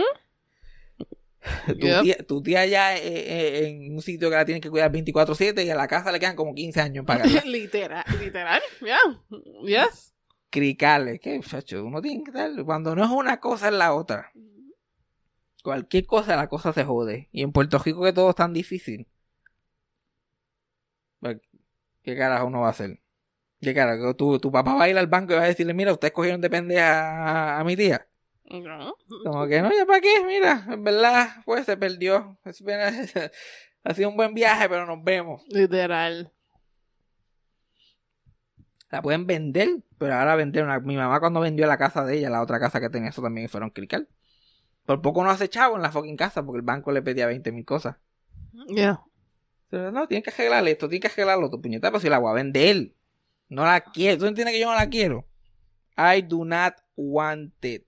tu, 1.79 1.87
Yep. 1.87 2.01
tía, 2.01 2.17
tu 2.27 2.41
tía 2.41 2.65
ya 2.65 2.95
eh, 2.97 3.01
eh, 3.03 3.67
en 3.67 3.93
un 3.93 4.01
sitio 4.01 4.29
que 4.29 4.35
la 4.35 4.45
tienen 4.45 4.61
que 4.61 4.69
cuidar 4.69 4.91
24-7 4.91 5.63
y 5.65 5.69
a 5.69 5.75
la 5.75 5.87
casa 5.87 6.11
le 6.11 6.19
quedan 6.19 6.35
como 6.35 6.53
15 6.53 6.81
años 6.81 7.05
para 7.05 7.25
literal, 7.45 8.03
literal, 8.19 8.61
yeah, 8.81 9.85
yes. 9.85 10.13
Cricales, 10.49 11.19
que 11.19 11.39
chacho, 11.41 11.83
uno 11.85 12.01
tiene 12.01 12.23
que 12.23 12.31
estar, 12.31 12.51
cuando 12.65 12.95
no 12.95 13.03
es 13.03 13.09
una 13.11 13.39
cosa 13.39 13.67
es 13.67 13.73
la 13.73 13.93
otra. 13.93 14.31
Cualquier 15.63 16.05
cosa, 16.05 16.35
la 16.37 16.47
cosa 16.47 16.71
se 16.71 16.85
jode. 16.85 17.27
Y 17.31 17.43
en 17.43 17.51
Puerto 17.51 17.77
Rico 17.79 18.01
que 18.03 18.13
todo 18.13 18.29
es 18.29 18.35
tan 18.35 18.53
difícil. 18.53 19.07
Pues, 21.19 21.37
¿Qué 22.03 22.15
carajo 22.15 22.47
uno 22.47 22.61
va 22.61 22.67
a 22.67 22.71
hacer? 22.71 23.01
¿Qué 23.59 23.73
carajo? 23.73 24.15
Tu, 24.15 24.39
tu 24.39 24.51
papá 24.51 24.75
va 24.75 24.83
a 24.85 24.89
ir 24.89 24.97
al 24.97 25.07
banco 25.07 25.33
y 25.33 25.35
va 25.35 25.43
a 25.43 25.47
decirle, 25.47 25.73
mira, 25.73 25.91
ustedes 25.93 26.13
cogieron 26.13 26.39
de 26.41 26.49
pendeja 26.49 27.55
a, 27.57 27.59
a 27.59 27.63
mi 27.65 27.75
tía. 27.75 28.06
No. 28.49 28.95
Como 29.25 29.47
que 29.47 29.61
no, 29.61 29.69
ya 29.73 29.85
para 29.85 29.99
qué, 29.99 30.23
mira, 30.25 30.65
en 30.69 30.83
verdad, 30.83 31.29
pues 31.45 31.65
se 31.65 31.75
perdió. 31.75 32.39
Es 32.45 32.61
pena- 32.61 32.91
ha 33.83 33.93
sido 33.93 34.09
un 34.09 34.15
buen 34.17 34.33
viaje, 34.33 34.69
pero 34.69 34.85
nos 34.85 35.03
vemos. 35.03 35.43
Literal. 35.49 36.31
La 38.89 39.01
pueden 39.01 39.27
vender, 39.27 39.67
pero 39.97 40.15
ahora 40.15 40.35
vender 40.35 40.63
una... 40.63 40.79
Mi 40.79 40.95
mamá 40.95 41.19
cuando 41.19 41.41
vendió 41.41 41.67
la 41.67 41.77
casa 41.77 42.05
de 42.05 42.17
ella, 42.17 42.29
la 42.29 42.41
otra 42.41 42.59
casa 42.59 42.79
que 42.79 42.89
tenía, 42.89 43.09
eso 43.09 43.21
también 43.21 43.49
fueron 43.49 43.69
clicar. 43.69 44.07
Por 44.85 45.01
poco 45.01 45.23
no 45.23 45.29
hace 45.29 45.49
chavo 45.49 45.75
en 45.75 45.81
la 45.81 45.91
fucking 45.91 46.15
casa 46.15 46.45
porque 46.45 46.59
el 46.59 46.65
banco 46.65 46.93
le 46.93 47.01
pedía 47.01 47.25
20 47.27 47.51
mil 47.51 47.65
cosas. 47.65 47.97
Yeah. 48.69 49.01
Pero 49.69 49.91
no, 49.91 50.07
tienes 50.07 50.23
que 50.23 50.29
arreglar 50.31 50.65
esto, 50.69 50.87
tienes 50.87 51.01
que 51.13 51.13
arreglarlo, 51.21 51.49
tu 51.49 51.61
puñeta, 51.61 51.89
pero 51.89 51.99
si 51.99 52.07
la 52.07 52.19
voy 52.19 52.31
a 52.31 52.35
vender. 52.35 52.93
No 53.49 53.65
la 53.65 53.81
quiero. 53.81 54.19
¿Tú 54.19 54.25
entiendes 54.25 54.53
que 54.53 54.61
yo 54.61 54.67
no 54.67 54.75
la 54.75 54.87
quiero? 54.87 55.27
I 55.97 56.21
do 56.21 56.45
not 56.45 56.75
want 56.95 57.53
it. 57.65 57.85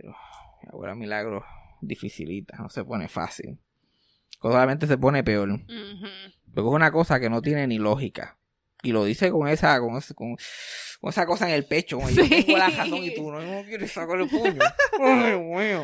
Pero 0.00 0.14
mi 0.62 0.68
abuela 0.70 0.94
milagro, 0.94 1.44
dificilita, 1.80 2.56
no 2.58 2.68
se 2.68 2.84
pone 2.84 3.08
fácil. 3.08 3.58
Solamente 4.40 4.86
se 4.86 4.98
pone 4.98 5.24
peor. 5.24 5.50
Ujú. 5.50 6.06
Porque 6.54 6.68
es 6.68 6.74
una 6.74 6.92
cosa 6.92 7.18
que 7.20 7.28
no 7.30 7.42
tiene 7.42 7.66
ni 7.66 7.78
lógica. 7.78 8.38
Y 8.82 8.92
lo 8.92 9.04
dice 9.04 9.30
con 9.32 9.48
esa, 9.48 9.80
con, 9.80 9.96
ese- 9.96 10.14
con, 10.14 10.36
con 11.00 11.10
esa 11.10 11.26
cosa 11.26 11.48
en 11.48 11.54
el 11.54 11.64
pecho. 11.66 11.96
Como 11.96 12.10
yo 12.10 12.24
Sí. 12.24 12.44
tengo 12.44 12.58
la 12.58 12.70
razón 12.70 13.02
y 13.02 13.12
tú 13.14 13.30
no, 13.30 13.40
no 13.40 13.64
quieres 13.64 13.90
sacar 13.92 14.20
el 14.20 14.28
puño. 14.28 14.60
Ay, 15.00 15.38
mío. 15.38 15.82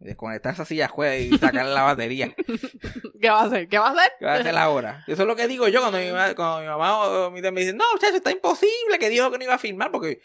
Desconectar 0.00 0.54
esa 0.54 0.64
silla 0.64 0.88
juega 0.88 1.16
y 1.16 1.30
sacarle 1.38 1.72
la 1.72 1.82
batería. 1.82 2.34
¿Qué 3.20 3.30
va 3.30 3.42
a 3.42 3.44
hacer? 3.44 3.68
¿Qué 3.68 3.78
va 3.78 3.88
a 3.88 3.92
hacer? 3.92 4.12
¿Qué 4.18 4.24
va 4.24 4.34
a 4.34 4.38
hacer 4.40 4.56
ahora? 4.56 5.04
Eso 5.06 5.22
es 5.22 5.28
lo 5.28 5.36
que 5.36 5.46
digo 5.46 5.68
yo 5.68 5.80
cuando 5.80 5.98
mi, 5.98 6.06
mamá- 6.10 6.34
cuando 6.34 6.60
mi 6.60 6.66
mamá 6.66 6.98
o 7.04 7.30
mi 7.30 7.40
tía 7.40 7.52
me 7.52 7.60
dicen, 7.60 7.76
no, 7.76 7.84
muchacho, 7.92 8.16
está 8.16 8.32
imposible 8.32 8.98
que 8.98 9.08
dijo 9.08 9.30
que 9.30 9.38
no 9.38 9.44
iba 9.44 9.54
a 9.54 9.58
filmar 9.58 9.92
porque 9.92 10.20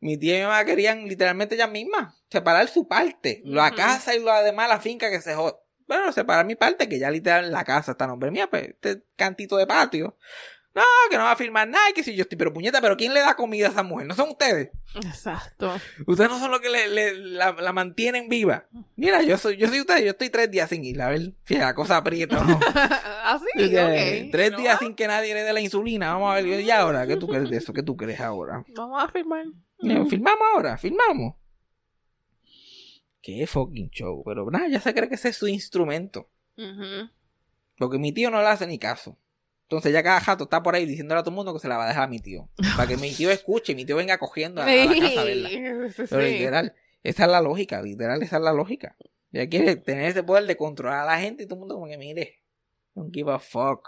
mi 0.00 0.16
tía 0.18 0.36
y 0.36 0.40
mi 0.40 0.46
mamá 0.46 0.64
querían 0.64 1.06
literalmente 1.08 1.54
ellas 1.54 1.70
mismas 1.70 2.14
separar 2.30 2.68
su 2.68 2.86
parte, 2.88 3.42
la 3.44 3.70
casa 3.72 4.14
y 4.14 4.20
lo 4.22 4.32
demás, 4.42 4.68
la 4.68 4.80
finca 4.80 5.10
que 5.10 5.20
se 5.20 5.34
joda. 5.34 5.56
Bueno, 5.86 6.12
separar 6.12 6.44
mi 6.44 6.54
parte, 6.54 6.88
que 6.88 6.98
ya 6.98 7.10
literal 7.10 7.50
la 7.50 7.64
casa 7.64 7.92
está 7.92 8.04
a 8.04 8.08
nombre 8.08 8.30
mía, 8.30 8.48
pues 8.50 8.68
este 8.68 9.02
cantito 9.16 9.56
de 9.56 9.66
patio. 9.66 10.16
No, 10.74 10.82
que 11.10 11.16
no 11.16 11.24
va 11.24 11.32
a 11.32 11.36
filmar 11.36 11.66
nada, 11.66 11.86
que 11.94 12.04
si 12.04 12.14
yo 12.14 12.22
estoy, 12.22 12.36
pero 12.38 12.52
puñeta, 12.52 12.80
pero 12.80 12.96
¿quién 12.96 13.12
le 13.12 13.20
da 13.20 13.34
comida 13.34 13.66
a 13.66 13.70
esa 13.70 13.82
mujer? 13.82 14.06
No 14.06 14.14
son 14.14 14.28
ustedes. 14.28 14.68
Exacto. 14.94 15.74
Ustedes 16.06 16.30
no 16.30 16.38
son 16.38 16.50
los 16.52 16.60
que 16.60 16.68
le, 16.68 16.88
le- 16.88 17.14
la, 17.14 17.52
la 17.52 17.72
mantienen 17.72 18.28
viva. 18.28 18.66
Mira, 18.94 19.22
yo 19.22 19.38
soy, 19.38 19.56
yo 19.56 19.66
soy 19.66 19.80
usted, 19.80 20.04
yo 20.04 20.10
estoy 20.10 20.28
tres 20.30 20.50
días 20.50 20.68
sin 20.68 20.84
ir, 20.84 21.00
a 21.02 21.08
ver 21.08 21.32
si 21.46 21.56
la 21.56 21.74
cosa 21.74 21.96
aprieta 21.96 22.38
o 22.38 22.44
no. 22.44 22.60
Así, 23.24 23.46
Eh, 23.56 24.22
ok. 24.26 24.30
Tres 24.30 24.52
¿No? 24.52 24.58
días 24.58 24.78
sin 24.78 24.94
que 24.94 25.06
nadie 25.08 25.34
le 25.34 25.42
dé 25.42 25.52
la 25.52 25.60
insulina. 25.60 26.12
Vamos 26.12 26.30
a 26.30 26.34
ver. 26.40 26.60
¿Y 26.60 26.70
ahora? 26.70 27.06
¿Qué 27.06 27.16
tú 27.16 27.26
crees 27.26 27.50
de 27.50 27.56
eso? 27.56 27.72
¿Qué 27.72 27.82
tú 27.82 27.96
crees 27.96 28.20
ahora? 28.20 28.62
Vamos 28.76 29.02
a 29.02 29.08
firmar. 29.08 29.46
Filmamos 29.80 30.42
ahora, 30.54 30.76
filmamos. 30.76 31.34
Qué 33.20 33.46
fucking 33.46 33.90
show. 33.90 34.22
Pero 34.24 34.50
nada, 34.50 34.68
ya 34.68 34.80
se 34.80 34.94
cree 34.94 35.08
que 35.08 35.16
ese 35.16 35.30
es 35.30 35.36
su 35.36 35.48
instrumento. 35.48 36.30
Porque 37.78 37.98
mi 37.98 38.12
tío 38.12 38.30
no 38.30 38.40
le 38.40 38.48
hace 38.48 38.66
ni 38.66 38.78
caso. 38.78 39.18
Entonces 39.64 39.92
ya 39.92 40.02
cada 40.02 40.20
jato 40.20 40.44
está 40.44 40.62
por 40.62 40.74
ahí 40.74 40.86
diciéndole 40.86 41.20
a 41.20 41.22
todo 41.22 41.30
el 41.32 41.36
mundo 41.36 41.52
que 41.52 41.60
se 41.60 41.68
la 41.68 41.76
va 41.76 41.84
a 41.84 41.88
dejar 41.88 42.04
a 42.04 42.08
mi 42.08 42.20
tío. 42.20 42.48
Para 42.76 42.88
que 42.88 42.96
mi 42.96 43.12
tío 43.12 43.30
escuche 43.30 43.72
y 43.72 43.74
mi 43.74 43.84
tío 43.84 43.96
venga 43.96 44.16
cogiendo 44.18 44.62
a, 44.62 44.64
a 44.64 44.66
la 44.74 44.94
casa 44.98 45.20
a 45.20 45.24
verla. 45.24 45.48
Sí, 45.50 46.02
Pero 46.08 46.22
literal, 46.22 46.74
esa 47.02 47.24
es 47.24 47.30
la 47.30 47.40
lógica, 47.42 47.82
literal, 47.82 48.22
esa 48.22 48.36
es 48.36 48.42
la 48.42 48.52
lógica. 48.52 48.96
Ya 49.30 49.46
quiere 49.46 49.76
tener 49.76 50.06
ese 50.06 50.22
poder 50.22 50.46
de 50.46 50.56
controlar 50.56 51.00
a 51.00 51.04
la 51.04 51.20
gente 51.20 51.42
y 51.42 51.46
todo 51.46 51.56
el 51.56 51.60
mundo 51.60 51.74
como 51.74 51.86
que 51.86 51.98
mire, 51.98 52.40
don't 52.94 53.14
give 53.14 53.30
a 53.30 53.38
fuck. 53.38 53.86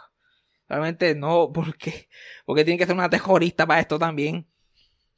Realmente 0.68 1.14
no, 1.14 1.50
porque 1.54 2.08
porque 2.44 2.62
tiene 2.64 2.76
que 2.76 2.84
ser 2.84 2.94
una 2.94 3.08
terrorista 3.08 3.66
para 3.66 3.80
esto 3.80 3.98
también. 3.98 4.46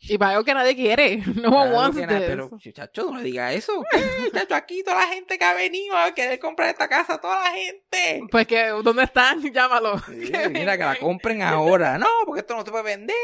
Y 0.08 0.18
para 0.18 0.32
algo 0.32 0.44
que 0.44 0.54
nadie 0.54 0.74
quiere. 0.74 1.22
No 1.34 1.50
one 1.50 1.72
wants 1.72 1.96
this. 1.96 2.06
pero 2.06 2.50
chacho, 2.58 3.10
no 3.10 3.18
le 3.18 3.24
diga 3.24 3.52
eso. 3.52 3.84
¿Qué? 3.90 4.30
Chacho, 4.32 4.54
aquí 4.54 4.82
toda 4.82 4.96
la 5.00 5.12
gente 5.12 5.38
que 5.38 5.44
ha 5.44 5.54
venido 5.54 5.96
a 5.96 6.12
querer 6.12 6.38
comprar 6.38 6.70
esta 6.70 6.88
casa, 6.88 7.20
toda 7.20 7.40
la 7.42 7.50
gente. 7.50 8.22
Pues 8.30 8.46
que, 8.46 8.68
¿dónde 8.82 9.04
están? 9.04 9.40
Llámalo. 9.52 9.98
Sí, 10.00 10.32
mira, 10.50 10.76
que 10.76 10.84
la 10.84 10.96
compren 10.96 11.42
ahora. 11.42 11.98
No, 11.98 12.06
porque 12.26 12.40
esto 12.40 12.56
no 12.56 12.64
se 12.64 12.70
puede 12.70 12.84
vender. 12.84 13.16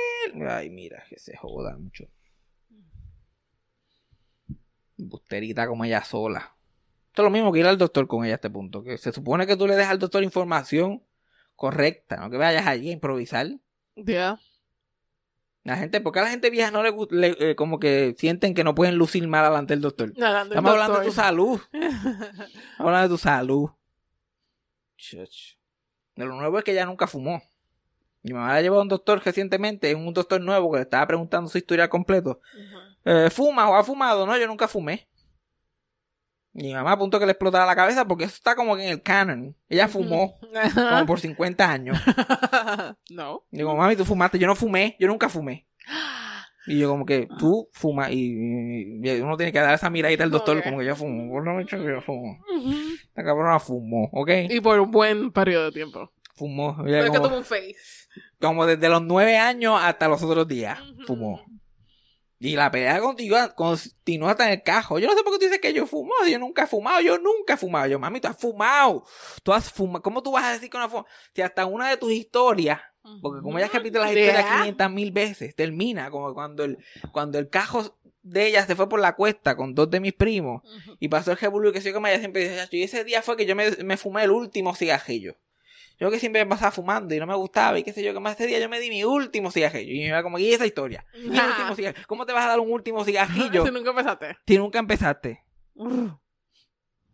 Ay, 0.48 0.70
mira, 0.70 1.02
que 1.08 1.18
se 1.18 1.36
joda 1.36 1.76
mucho. 1.76 2.04
Busterita 4.96 5.66
como 5.66 5.84
ella 5.84 6.02
sola. 6.04 6.54
Esto 7.08 7.22
es 7.22 7.24
lo 7.24 7.30
mismo 7.30 7.52
que 7.52 7.60
ir 7.60 7.66
al 7.66 7.78
doctor 7.78 8.06
con 8.06 8.24
ella 8.24 8.34
a 8.34 8.36
este 8.36 8.50
punto. 8.50 8.82
Que 8.82 8.98
se 8.98 9.12
supone 9.12 9.46
que 9.46 9.56
tú 9.56 9.66
le 9.66 9.74
des 9.74 9.86
al 9.86 9.98
doctor 9.98 10.22
información 10.22 11.02
correcta, 11.56 12.16
no 12.16 12.30
que 12.30 12.36
vayas 12.36 12.66
allí 12.66 12.90
a 12.90 12.92
improvisar. 12.92 13.48
Ya. 13.96 14.38
La 15.68 15.76
gente, 15.76 16.00
porque 16.00 16.18
a 16.20 16.22
la 16.22 16.30
gente 16.30 16.50
vieja 16.50 16.70
no 16.70 16.82
le, 16.82 16.90
gu- 16.92 17.08
le- 17.10 17.36
eh, 17.50 17.54
como 17.54 17.78
que 17.78 18.14
sienten 18.18 18.54
que 18.54 18.64
no 18.64 18.74
pueden 18.74 18.96
lucir 18.96 19.26
mal 19.28 19.44
delante 19.44 19.74
del 19.74 19.82
doctor. 19.82 20.12
Hablando 20.16 20.54
Estamos 20.54 20.70
hablando 20.72 20.98
de 21.00 21.06
tu 21.06 21.12
salud. 21.12 21.60
Estamos 21.72 22.78
hablando 22.78 23.02
de 23.08 23.14
tu 23.14 23.18
salud. 23.18 23.70
Chach. 24.96 25.56
De 26.16 26.24
lo 26.24 26.34
nuevo 26.34 26.58
es 26.58 26.64
que 26.64 26.72
ella 26.72 26.86
nunca 26.86 27.06
fumó. 27.06 27.40
Mi 28.22 28.32
mamá 28.32 28.54
la 28.54 28.62
llevó 28.62 28.78
a 28.78 28.82
un 28.82 28.88
doctor 28.88 29.22
recientemente, 29.24 29.94
un 29.94 30.12
doctor 30.12 30.40
nuevo 30.40 30.70
que 30.72 30.78
le 30.78 30.82
estaba 30.82 31.06
preguntando 31.06 31.48
su 31.48 31.56
historia 31.58 31.88
completo. 31.88 32.40
Eh, 33.04 33.28
¿Fuma 33.30 33.70
o 33.70 33.76
ha 33.76 33.84
fumado? 33.84 34.26
No, 34.26 34.36
yo 34.36 34.46
nunca 34.46 34.66
fumé. 34.66 35.06
Mi 36.52 36.72
mamá 36.72 36.92
a 36.92 36.98
punto 36.98 37.20
que 37.20 37.26
le 37.26 37.32
explotara 37.32 37.66
la 37.66 37.76
cabeza 37.76 38.06
porque 38.06 38.24
eso 38.24 38.34
está 38.34 38.56
como 38.56 38.76
que 38.76 38.84
en 38.84 38.90
el 38.90 39.02
canon. 39.02 39.54
Ella 39.68 39.86
fumó 39.88 40.34
como 40.74 41.06
por 41.06 41.20
50 41.20 41.70
años. 41.70 41.98
no. 43.10 43.44
Digo, 43.50 43.76
mami, 43.76 43.96
tú 43.96 44.04
fumaste. 44.04 44.38
Yo 44.38 44.46
no 44.46 44.56
fumé, 44.56 44.96
yo 44.98 45.06
nunca 45.06 45.28
fumé. 45.28 45.66
Y 46.66 46.78
yo 46.78 46.90
como 46.90 47.06
que 47.06 47.26
tú 47.38 47.68
fumas 47.72 48.10
y, 48.12 49.00
uno 49.22 49.36
tiene 49.38 49.52
que 49.52 49.58
dar 49.58 49.74
esa 49.74 49.88
miradita 49.88 50.24
al 50.24 50.30
doctor 50.30 50.62
como 50.62 50.78
que 50.78 50.84
yo 50.84 50.94
fumo. 50.94 51.32
Por 51.32 51.44
no 51.44 51.54
me 51.54 51.64
que 51.64 51.76
yo 51.76 52.02
fumo. 52.02 52.44
Esta 53.06 53.24
cabrona 53.24 53.58
fumó, 53.58 54.10
¿ok? 54.12 54.30
Y 54.50 54.60
por 54.60 54.78
un 54.78 54.90
buen 54.90 55.32
periodo 55.32 55.66
de 55.66 55.72
tiempo. 55.72 56.12
Fumó. 56.34 56.76
Es 56.86 57.04
que 57.04 57.08
como, 57.08 57.28
tuvo 57.28 57.38
un 57.38 57.44
face. 57.44 57.74
como 58.38 58.66
desde 58.66 58.88
los 58.88 59.02
nueve 59.02 59.38
años 59.38 59.80
hasta 59.82 60.08
los 60.08 60.22
otros 60.22 60.46
días. 60.46 60.78
Fumó. 61.06 61.42
Y 62.40 62.54
la 62.54 62.70
pelea 62.70 63.00
continúa, 63.00 63.54
continúa 63.54 64.30
hasta 64.30 64.46
en 64.46 64.52
el 64.52 64.62
cajo. 64.62 64.98
Yo 64.98 65.08
no 65.08 65.14
sé 65.14 65.24
por 65.24 65.32
qué 65.32 65.38
tú 65.38 65.44
dices 65.46 65.60
que 65.60 65.72
yo 65.72 65.86
fumo. 65.86 66.12
Yo 66.30 66.38
nunca 66.38 66.64
he 66.64 66.66
fumado. 66.66 67.00
Yo 67.00 67.18
nunca 67.18 67.54
he 67.54 67.56
fumado. 67.56 67.86
Yo, 67.88 67.98
mami, 67.98 68.20
tú 68.20 68.28
has 68.28 68.36
fumado. 68.36 69.04
Tú 69.42 69.52
has 69.52 69.72
fumado. 69.72 70.02
¿Cómo 70.02 70.22
tú 70.22 70.32
vas 70.32 70.44
a 70.44 70.52
decir 70.52 70.70
que 70.70 70.78
no 70.78 70.84
has 70.84 70.90
fumado? 70.90 71.08
Si 71.34 71.42
hasta 71.42 71.66
una 71.66 71.90
de 71.90 71.96
tus 71.96 72.12
historias 72.12 72.80
porque 73.22 73.42
como 73.42 73.58
ella 73.58 73.70
repite 73.72 73.98
las 73.98 74.10
historias 74.10 74.44
Ya. 74.44 74.58
500 74.58 74.90
mil 74.90 75.12
veces, 75.12 75.54
termina 75.54 76.10
como 76.10 76.34
cuando 76.34 76.64
el, 76.64 76.78
cuando 77.12 77.38
el 77.38 77.48
cajo 77.48 77.98
de 78.22 78.48
ella 78.48 78.66
se 78.66 78.76
fue 78.76 78.88
por 78.88 79.00
la 79.00 79.14
cuesta 79.14 79.56
con 79.56 79.74
dos 79.74 79.90
de 79.90 80.00
mis 80.00 80.12
primos 80.12 80.62
y 80.98 81.08
pasó 81.08 81.30
el 81.30 81.38
revolú 81.38 81.72
que 81.72 81.80
sé 81.80 81.88
yo 81.88 81.94
como 81.94 82.08
ella 82.08 82.18
siempre 82.18 82.42
dice, 82.48 82.68
y 82.72 82.82
ese 82.82 83.04
día 83.04 83.22
fue 83.22 83.36
que 83.36 83.46
yo 83.46 83.56
me, 83.56 83.70
me 83.84 83.96
fumé 83.96 84.24
el 84.24 84.30
último 84.30 84.74
cigarrillo. 84.74 85.36
Yo 86.00 86.10
que 86.10 86.20
siempre 86.20 86.44
me 86.44 86.48
pasaba 86.50 86.70
fumando 86.70 87.12
y 87.14 87.18
no 87.18 87.26
me 87.26 87.34
gustaba 87.34 87.78
y 87.78 87.82
qué 87.82 87.92
sé 87.92 88.02
yo, 88.04 88.12
que 88.14 88.20
más 88.20 88.34
ese 88.34 88.46
día 88.46 88.60
yo 88.60 88.68
me 88.68 88.78
di 88.78 88.88
mi 88.88 89.02
último 89.04 89.50
cigarrillo. 89.50 89.92
Y 89.92 89.98
me 89.98 90.06
iba 90.06 90.22
como, 90.22 90.38
¿y 90.38 90.52
esa 90.52 90.64
historia? 90.66 91.04
Mi 91.14 91.28
Nah. 91.36 91.46
último 91.48 91.74
cigarrillo. 91.74 92.06
¿Cómo 92.06 92.24
te 92.26 92.32
vas 92.32 92.44
a 92.44 92.48
dar 92.48 92.60
un 92.60 92.70
último 92.72 93.04
cigarrillo 93.04 93.64
Si 93.66 93.72
nunca 93.72 93.90
empezaste. 93.90 94.36
si 94.46 94.58
nunca 94.58 94.78
empezaste? 94.78 95.42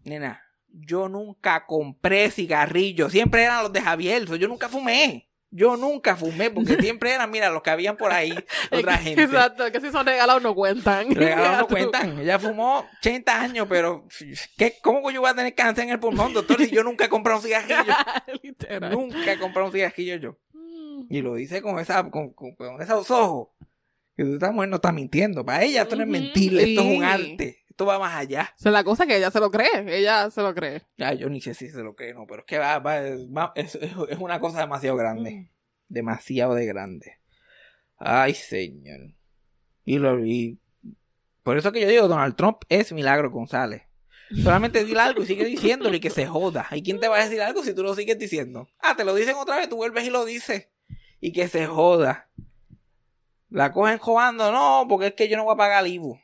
Nena, 0.04 0.42
yo 0.68 1.08
nunca 1.08 1.64
compré 1.66 2.30
cigarrillos. 2.30 3.12
Siempre 3.12 3.44
eran 3.44 3.62
los 3.62 3.72
de 3.72 3.80
Javier. 3.80 4.26
so, 4.28 4.36
Yo 4.36 4.48
nunca 4.48 4.68
fumé. 4.68 5.30
Yo 5.56 5.76
nunca 5.76 6.16
fumé 6.16 6.50
porque 6.50 6.74
siempre 6.80 7.12
eran, 7.12 7.30
mira, 7.30 7.48
los 7.50 7.62
que 7.62 7.70
habían 7.70 7.96
por 7.96 8.10
ahí, 8.12 8.34
otra 8.72 8.98
gente. 8.98 9.22
Exacto, 9.22 9.70
que 9.70 9.80
si 9.80 9.92
son 9.92 10.04
regalados 10.04 10.42
no 10.42 10.52
cuentan. 10.54 11.14
Regalados 11.14 11.58
no 11.60 11.68
cuentan. 11.68 12.18
Ella 12.18 12.40
fumó 12.40 12.84
80 12.98 13.40
años, 13.40 13.66
pero 13.68 14.04
¿qué, 14.56 14.74
¿cómo 14.82 15.10
yo 15.12 15.20
voy 15.20 15.30
a 15.30 15.34
tener 15.34 15.54
cáncer 15.54 15.84
en 15.84 15.90
el 15.90 16.00
pulmón, 16.00 16.32
doctor, 16.32 16.58
si 16.58 16.70
yo 16.70 16.82
nunca 16.82 17.04
he 17.04 17.08
comprado 17.08 17.38
un 17.38 17.44
cigarrillo? 17.44 17.94
Literal. 18.42 18.90
nunca 18.92 19.32
he 19.32 19.38
comprado 19.38 19.66
un 19.68 19.72
cigarrillo 19.72 20.16
yo. 20.16 20.38
Y 21.08 21.22
lo 21.22 21.34
dice 21.34 21.62
con, 21.62 21.78
esa, 21.78 22.02
con, 22.10 22.32
con- 22.32 22.54
con 22.56 22.82
esos 22.82 23.10
ojos. 23.10 23.48
Que 24.16 24.34
esta 24.34 24.50
mujer 24.52 24.68
no 24.70 24.76
está 24.76 24.90
mintiendo. 24.92 25.44
Para 25.44 25.62
ella 25.64 25.82
esto 25.82 25.96
no 25.96 26.02
es 26.02 26.08
mentir, 26.08 26.58
esto 26.58 26.80
es 26.82 26.98
un 26.98 27.04
arte. 27.04 27.63
Esto 27.74 27.86
va 27.86 27.98
más 27.98 28.14
allá. 28.14 28.54
O 28.56 28.62
sea, 28.62 28.70
la 28.70 28.84
cosa 28.84 29.02
es 29.02 29.08
que 29.08 29.16
ella 29.16 29.32
se 29.32 29.40
lo 29.40 29.50
cree. 29.50 29.68
Ella 29.88 30.30
se 30.30 30.40
lo 30.42 30.54
cree. 30.54 30.82
Ya, 30.96 31.12
yo 31.12 31.28
ni 31.28 31.40
sé 31.40 31.54
si 31.54 31.68
se 31.70 31.82
lo 31.82 31.96
cree, 31.96 32.14
no, 32.14 32.24
pero 32.24 32.40
es 32.42 32.46
que 32.46 32.56
va, 32.58 32.78
va- 32.78 33.00
es, 33.04 33.26
va- 33.26 33.52
es- 33.56 33.74
es- 33.74 33.92
es 34.10 34.18
una 34.18 34.38
cosa 34.38 34.60
demasiado 34.60 34.96
grande. 34.96 35.50
Demasiado 35.88 36.54
de 36.54 36.66
grande. 36.66 37.18
Ay, 37.98 38.34
señor. 38.34 39.14
Y, 39.84 39.98
lo, 39.98 40.24
y 40.24 40.60
por 41.42 41.58
eso 41.58 41.72
que 41.72 41.80
yo 41.80 41.88
digo, 41.88 42.06
Donald 42.06 42.36
Trump 42.36 42.58
es 42.68 42.92
Milagro 42.92 43.30
González. 43.32 43.82
Solamente 44.42 44.84
dile 44.84 45.00
algo 45.00 45.22
y 45.22 45.26
sigue 45.26 45.44
diciéndolo 45.44 45.96
y 45.96 46.00
que 46.00 46.10
se 46.10 46.26
joda. 46.26 46.68
¿Y 46.70 46.82
quién 46.82 47.00
te 47.00 47.08
va 47.08 47.18
a 47.18 47.24
decir 47.24 47.42
algo 47.42 47.64
si 47.64 47.74
tú 47.74 47.82
lo 47.82 47.94
sigues 47.96 48.18
diciendo? 48.18 48.68
Ah, 48.80 48.94
te 48.96 49.04
lo 49.04 49.14
dicen 49.16 49.34
otra 49.36 49.56
vez, 49.56 49.68
tú 49.68 49.76
vuelves 49.76 50.04
y 50.04 50.10
lo 50.10 50.24
dices. 50.24 50.68
Y 51.20 51.32
que 51.32 51.48
se 51.48 51.66
joda. 51.66 52.28
La 53.50 53.72
cogen 53.72 53.98
jugando, 53.98 54.50
no, 54.52 54.86
porque 54.88 55.08
es 55.08 55.14
que 55.14 55.28
yo 55.28 55.36
no 55.36 55.44
voy 55.44 55.54
a 55.54 55.58
pagar 55.58 55.84
el 55.84 55.92
IBU. 55.92 56.20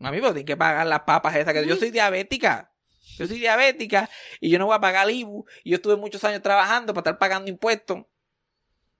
A 0.00 0.10
mí 0.10 0.16
me 0.20 0.28
tienen 0.28 0.46
que 0.46 0.56
pagar 0.56 0.86
las 0.86 1.00
papas 1.00 1.36
esas, 1.36 1.52
que 1.52 1.66
yo 1.66 1.76
soy 1.76 1.90
diabética. 1.90 2.72
Yo 3.18 3.26
soy 3.26 3.38
diabética 3.38 4.08
y 4.40 4.48
yo 4.50 4.58
no 4.58 4.66
voy 4.66 4.74
a 4.76 4.80
pagar 4.80 5.08
el 5.08 5.14
IBU. 5.16 5.44
Y 5.62 5.70
yo 5.70 5.76
estuve 5.76 5.96
muchos 5.96 6.24
años 6.24 6.40
trabajando 6.42 6.94
para 6.94 7.00
estar 7.00 7.18
pagando 7.18 7.50
impuestos. 7.50 7.98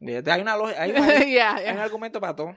Hay, 0.01 0.41
una, 0.41 0.55
hay, 0.77 0.91
un- 0.93 0.97
hay 1.11 1.33
Ya, 1.35 1.57
un 1.73 1.79
argumento 1.79 2.21
para 2.21 2.37
todo. 2.37 2.57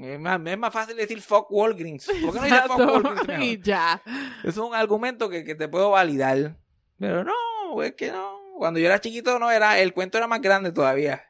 Es 0.00 0.18
más, 0.20 0.40
es 0.44 0.58
más 0.58 0.72
fácil 0.72 0.96
decir 0.96 1.20
fuck 1.20 1.50
Walgreens. 1.50 2.06
¿Por 2.06 2.32
qué 2.32 2.38
no 2.40 2.44
dices 2.44 2.62
fuck. 2.66 2.78
Walgreens 2.78 3.26
mejor? 3.28 3.42
Y 3.42 3.60
ya. 3.62 4.02
Eso 4.40 4.48
es 4.48 4.56
un 4.58 4.74
argumento 4.74 5.28
que, 5.28 5.44
que 5.44 5.54
te 5.54 5.68
puedo 5.68 5.90
validar. 5.90 6.56
Pero 6.98 7.24
no, 7.24 7.82
es 7.82 7.94
que 7.94 8.10
no. 8.12 8.40
Cuando 8.58 8.78
yo 8.78 8.86
era 8.86 9.00
chiquito 9.00 9.38
no 9.38 9.50
era, 9.50 9.78
el 9.80 9.92
cuento 9.92 10.18
era 10.18 10.26
más 10.28 10.40
grande 10.40 10.70
todavía. 10.72 11.24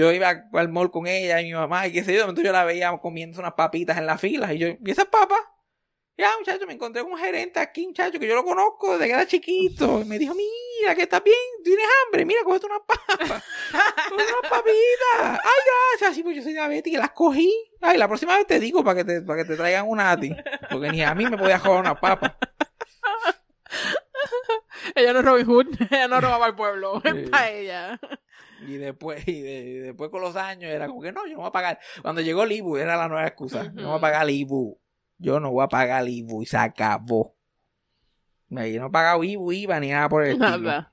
Yo 0.00 0.10
iba 0.12 0.46
al 0.54 0.68
mall 0.70 0.90
con 0.90 1.06
ella 1.06 1.42
y 1.42 1.44
mi 1.44 1.52
mamá 1.52 1.86
y 1.86 1.92
qué 1.92 2.02
sé 2.02 2.14
yo, 2.14 2.20
entonces 2.20 2.46
yo 2.46 2.52
la 2.52 2.64
veía 2.64 2.90
comiendo 3.02 3.38
unas 3.38 3.52
papitas 3.52 3.98
en 3.98 4.06
la 4.06 4.16
fila 4.16 4.50
y 4.54 4.56
yo, 4.56 4.68
¿y 4.68 4.90
esas 4.90 5.04
papas? 5.04 5.40
Ya, 6.16 6.30
muchacho, 6.38 6.66
me 6.66 6.72
encontré 6.72 7.02
con 7.02 7.12
un 7.12 7.18
gerente 7.18 7.60
aquí, 7.60 7.86
muchacho, 7.86 8.18
que 8.18 8.26
yo 8.26 8.34
lo 8.34 8.42
conozco 8.42 8.92
desde 8.92 9.04
que 9.04 9.12
era 9.12 9.26
chiquito. 9.26 10.00
Y 10.00 10.06
me 10.06 10.18
dijo, 10.18 10.34
mira, 10.34 10.94
que 10.94 11.02
estás 11.02 11.22
bien, 11.22 11.36
tienes 11.62 11.84
hambre, 12.06 12.24
mira, 12.24 12.40
cógete 12.44 12.64
unas 12.64 12.80
papas. 12.86 13.42
Cógete 14.08 14.32
unas 14.40 14.50
papitas. 14.50 15.40
Ay, 15.44 15.60
gracias. 15.90 16.14
Sí, 16.14 16.22
pues 16.22 16.36
yo 16.36 16.42
soy 16.42 16.54
diabética 16.54 16.96
y 16.96 17.00
las 17.00 17.10
cogí. 17.10 17.52
Ay, 17.82 17.98
la 17.98 18.08
próxima 18.08 18.38
vez 18.38 18.46
te 18.46 18.58
digo 18.58 18.82
para 18.82 18.96
que 18.96 19.04
te, 19.04 19.20
para 19.20 19.42
que 19.42 19.48
te 19.50 19.56
traigan 19.56 19.86
una 19.86 20.12
a 20.12 20.16
ti. 20.18 20.34
Porque 20.70 20.88
ni 20.90 21.02
a 21.02 21.14
mí 21.14 21.26
me 21.26 21.36
podía 21.36 21.58
joder 21.58 21.80
una 21.80 22.00
papa. 22.00 22.38
Ella 24.94 25.12
no 25.12 25.20
es 25.20 25.24
Robin 25.24 25.46
Hood, 25.46 25.66
ella 25.90 26.08
no 26.08 26.20
robaba 26.20 26.46
al 26.46 26.56
pueblo, 26.56 27.02
es 27.04 27.28
para 27.28 27.50
ella. 27.50 28.00
Y 28.66 28.74
después, 28.76 29.22
y, 29.28 29.40
de- 29.40 29.60
y 29.62 29.74
después 29.78 30.10
con 30.10 30.20
los 30.20 30.36
años 30.36 30.70
era 30.70 30.86
como 30.86 31.00
que 31.02 31.12
no, 31.12 31.26
yo 31.26 31.32
no 31.34 31.40
voy 31.40 31.48
a 31.48 31.52
pagar. 31.52 31.78
Cuando 32.02 32.20
llegó 32.20 32.42
el 32.44 32.52
IBU 32.52 32.76
era 32.76 32.96
la 32.96 33.08
nueva 33.08 33.26
excusa. 33.26 33.64
Yo 33.64 33.82
no 33.82 33.88
voy 33.90 33.98
a 33.98 34.00
pagar 34.00 34.22
el 34.24 34.30
IBU. 34.30 34.78
Yo 35.18 35.40
no 35.40 35.50
voy 35.50 35.64
a 35.64 35.68
pagar 35.68 36.02
el 36.02 36.08
IBU 36.08 36.42
y 36.42 36.46
se 36.46 36.56
acabó. 36.56 37.34
Yo 38.48 38.80
no 38.80 38.86
he 38.86 38.90
pagado 38.90 39.22
IBU, 39.22 39.52
IVA 39.52 39.78
ni 39.80 39.90
nada 39.90 40.08
por 40.08 40.24
el 40.24 40.30
estilo. 40.32 40.58
Nada. 40.58 40.92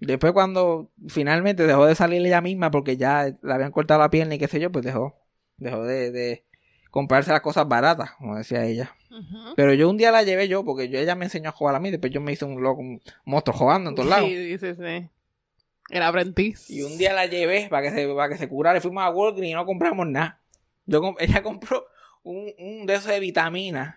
Después 0.00 0.32
cuando 0.32 0.90
finalmente 1.08 1.66
dejó 1.66 1.86
de 1.86 1.94
salir 1.94 2.24
ella 2.24 2.40
misma 2.40 2.70
porque 2.70 2.96
ya 2.96 3.34
le 3.42 3.52
habían 3.52 3.72
cortado 3.72 4.00
la 4.00 4.10
pierna 4.10 4.34
y 4.34 4.38
qué 4.38 4.48
sé 4.48 4.60
yo, 4.60 4.70
pues 4.70 4.84
dejó. 4.84 5.16
Dejó 5.56 5.84
de, 5.84 6.10
de 6.10 6.44
comprarse 6.90 7.30
las 7.30 7.40
cosas 7.40 7.66
baratas, 7.66 8.12
como 8.12 8.36
decía 8.36 8.64
ella. 8.64 8.94
Pero 9.54 9.72
yo 9.72 9.88
un 9.88 9.96
día 9.96 10.10
la 10.12 10.22
llevé 10.22 10.48
yo, 10.48 10.64
porque 10.64 10.88
yo, 10.88 10.98
ella 10.98 11.14
me 11.14 11.24
enseñó 11.24 11.48
a 11.48 11.52
jugar 11.52 11.74
a 11.74 11.80
mí, 11.80 11.90
después 11.90 12.12
yo 12.12 12.20
me 12.20 12.32
hice 12.32 12.44
un 12.44 12.62
loco, 12.62 12.80
un 12.80 13.00
monstruo 13.24 13.56
jugando 13.56 13.90
en 13.90 13.96
todos 13.96 14.08
lados. 14.08 14.28
Sí, 14.28 14.58
sí, 14.58 14.74
sí. 14.74 15.08
Era 15.88 16.08
aprendiz. 16.08 16.68
Y 16.68 16.82
un 16.82 16.98
día 16.98 17.12
la 17.12 17.26
llevé 17.26 17.68
para 17.70 17.88
que 17.88 17.94
se, 17.94 18.08
para 18.08 18.28
que 18.28 18.38
se 18.38 18.48
curara. 18.48 18.80
Fuimos 18.80 19.02
a 19.04 19.10
Walgreens 19.10 19.50
y 19.52 19.54
no 19.54 19.64
compramos 19.64 20.06
nada. 20.06 20.40
Yo, 20.84 21.14
ella 21.18 21.42
compró 21.42 21.86
un, 22.22 22.52
un 22.58 22.86
de 22.86 22.94
esos 22.94 23.06
de 23.10 23.20
vitaminas 23.20 23.96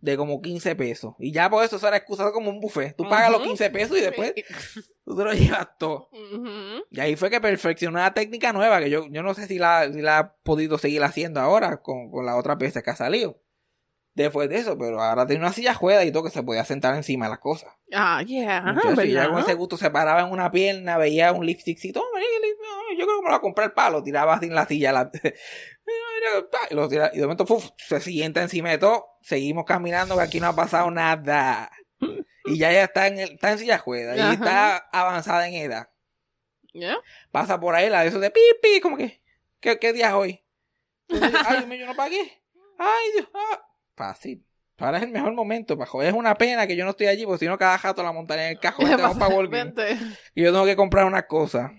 de 0.00 0.16
como 0.16 0.40
15 0.40 0.76
pesos. 0.76 1.14
Y 1.18 1.32
ya 1.32 1.48
por 1.50 1.64
eso 1.64 1.76
eso 1.76 1.88
era 1.88 1.96
excusa 1.96 2.30
como 2.32 2.50
un 2.50 2.60
buffet. 2.60 2.96
Tú 2.96 3.08
pagas 3.08 3.30
los 3.30 3.40
Ujú. 3.40 3.48
15 3.48 3.70
pesos 3.70 3.98
y 3.98 4.00
después 4.00 4.32
tú 5.08 5.16
te 5.16 5.24
lo 5.24 5.32
llevas 5.32 5.68
todo. 5.78 6.08
Ujú. 6.12 6.84
Y 6.90 7.00
ahí 7.00 7.16
fue 7.16 7.30
que 7.30 7.40
perfeccionó 7.40 7.98
una 7.98 8.14
técnica 8.14 8.52
nueva 8.52 8.78
que 8.80 8.90
yo, 8.90 9.06
yo 9.08 9.22
no 9.22 9.34
sé 9.34 9.46
si 9.46 9.58
la, 9.58 9.90
si 9.92 10.00
la 10.02 10.18
ha 10.18 10.34
podido 10.42 10.78
seguir 10.78 11.02
haciendo 11.02 11.40
ahora 11.40 11.80
con, 11.82 12.10
con 12.10 12.26
la 12.26 12.36
otra 12.36 12.54
veces 12.54 12.82
que 12.82 12.90
ha 12.90 12.96
salido. 12.96 13.42
Después 14.14 14.48
de 14.48 14.56
eso, 14.56 14.76
pero 14.76 15.00
ahora 15.00 15.26
tiene 15.28 15.44
una 15.44 15.52
silla 15.52 15.74
juega 15.74 16.04
y 16.04 16.10
todo 16.10 16.24
que 16.24 16.30
se 16.30 16.42
podía 16.42 16.64
sentar 16.64 16.94
encima 16.96 17.26
de 17.26 17.30
las 17.30 17.38
cosas. 17.38 17.72
Ah, 17.94 18.20
yeah. 18.26 18.64
Entonces, 18.66 19.04
si 19.04 19.12
ya 19.12 19.28
con 19.28 19.38
ese 19.38 19.54
gusto 19.54 19.76
se 19.76 19.90
paraba 19.90 20.22
en 20.22 20.32
una 20.32 20.50
pierna, 20.50 20.98
veía 20.98 21.30
un 21.32 21.46
lipstickcito, 21.46 22.00
"Oh, 22.00 22.06
mira 22.16 22.26
qué 22.26 22.46
lindo, 22.46 22.64
yo 22.98 23.06
creo 23.06 23.20
que 23.20 23.24
me 23.26 23.30
lo 23.30 23.40
comprar 23.40 23.68
el 23.68 23.72
palo, 23.74 24.02
tiraba 24.02 24.34
así 24.34 24.46
en 24.46 24.56
la 24.56 24.66
silla, 24.66 24.90
la- 24.92 25.10
y, 26.70 26.74
lo 26.74 26.88
tira- 26.88 27.10
y 27.14 27.18
de 27.18 27.22
momento 27.22 27.46
¡fuf! 27.46 27.70
se 27.76 28.00
sienta 28.00 28.42
encima 28.42 28.70
de 28.70 28.78
todo, 28.78 29.06
seguimos 29.22 29.64
caminando, 29.64 30.16
que 30.16 30.22
aquí 30.22 30.40
no 30.40 30.48
ha 30.48 30.56
pasado 30.56 30.90
nada. 30.90 31.70
Y 32.48 32.58
ya 32.58 32.70
ella 32.70 32.84
está 32.84 33.06
en, 33.06 33.18
el, 33.18 33.30
está 33.32 33.52
en 33.52 33.58
silla 33.58 33.78
juega 33.78 34.16
y 34.16 34.34
está 34.34 34.76
avanzada 34.92 35.48
en 35.48 35.54
edad. 35.54 35.88
Yeah. 36.72 36.98
Pasa 37.30 37.58
por 37.58 37.74
ahí 37.74 37.88
la 37.88 38.02
de 38.02 38.08
eso 38.08 38.20
de 38.20 38.30
pipi, 38.30 38.80
como 38.80 38.96
que, 38.96 39.20
¿qué, 39.60 39.78
qué 39.78 39.92
día 39.92 40.08
es 40.08 40.12
hoy? 40.14 40.44
Entonces, 41.08 41.40
Ay, 41.46 41.56
Dios 41.58 41.66
mío, 41.68 41.78
yo 41.78 41.86
no 41.86 41.94
pagué. 41.94 42.42
Ay, 42.78 43.12
Dios, 43.14 43.28
ah. 43.34 43.62
Fácil. 43.96 44.44
Ahora 44.78 44.98
es 44.98 45.04
el 45.04 45.10
mejor 45.10 45.32
momento 45.34 45.76
joder. 45.76 46.08
Es 46.10 46.14
una 46.14 46.36
pena 46.36 46.66
que 46.68 46.76
yo 46.76 46.84
no 46.84 46.90
estoy 46.92 47.08
allí, 47.08 47.24
porque 47.24 47.40
si 47.40 47.46
no, 47.46 47.58
cada 47.58 47.78
jato 47.78 48.02
la 48.04 48.12
montaría 48.12 48.44
en 48.44 48.50
el 48.52 48.60
cajón. 48.60 48.86
Y 50.36 50.42
yo 50.42 50.52
tengo 50.52 50.64
que 50.64 50.76
comprar 50.76 51.04
una 51.04 51.26
cosa. 51.26 51.72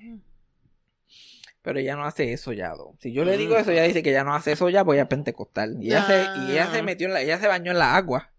Pero 1.61 1.79
ella 1.79 1.95
no 1.95 2.05
hace 2.05 2.33
eso 2.33 2.51
ya, 2.51 2.69
Do. 2.71 2.95
Si 2.99 3.13
yo 3.13 3.23
le 3.23 3.37
digo 3.37 3.55
eso, 3.55 3.71
ella 3.71 3.83
dice 3.83 4.03
que 4.03 4.11
ya 4.11 4.23
no 4.23 4.33
hace 4.33 4.53
eso 4.53 4.69
ya, 4.69 4.81
ella 4.81 5.03
es 5.03 5.07
pentecostal. 5.07 5.77
Y 5.81 5.87
ella, 5.87 6.05
se, 6.05 6.13
y 6.41 6.51
ella 6.51 6.71
se 6.71 6.79
Ah. 6.79 6.83
metió 6.83 7.07
en 7.07 7.13
la, 7.13 7.21
ella 7.21 7.37
se 7.39 7.47
bañó 7.47 7.71
en 7.71 7.79
la 7.79 7.95
agua. 7.95 8.31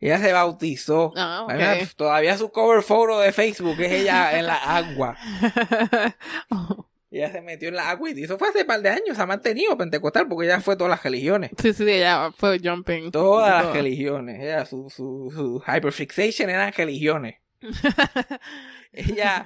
Ella 0.00 0.18
se 0.18 0.32
bautizó. 0.32 1.12
Ah, 1.16 1.46
todavía 1.96 2.36
su 2.36 2.50
cover 2.50 2.82
photo 2.82 3.20
de 3.20 3.32
Facebook 3.32 3.80
es 3.80 3.92
ella 3.92 4.36
en 4.38 4.46
la 4.46 4.56
agua. 4.56 5.16
Oh. 6.50 6.86
Ella 7.12 7.32
se 7.32 7.40
metió 7.40 7.68
en 7.68 7.74
la 7.74 7.90
agua 7.90 8.08
y 8.10 8.22
eso 8.22 8.38
fue 8.38 8.48
hace 8.50 8.60
un 8.60 8.66
par 8.68 8.80
de 8.82 8.88
años, 8.88 9.16
se 9.16 9.22
ha 9.22 9.26
mantenido 9.26 9.76
pentecostal 9.76 10.28
porque 10.28 10.46
ella 10.46 10.60
fue 10.60 10.76
todas 10.76 10.90
las 10.92 11.02
religiones. 11.02 11.50
Sí, 11.60 11.72
sí, 11.72 11.82
ella 11.90 12.30
fue 12.36 12.60
jumping. 12.62 13.10
Todas 13.10 13.50
las 13.50 13.62
Todo. 13.64 13.72
religiones. 13.74 14.40
Ella, 14.40 14.64
su, 14.64 14.88
su, 14.88 15.28
su 15.34 15.60
hyperfixation 15.66 16.48
eran 16.50 16.72
religiones. 16.72 17.36
Ella 18.92 19.44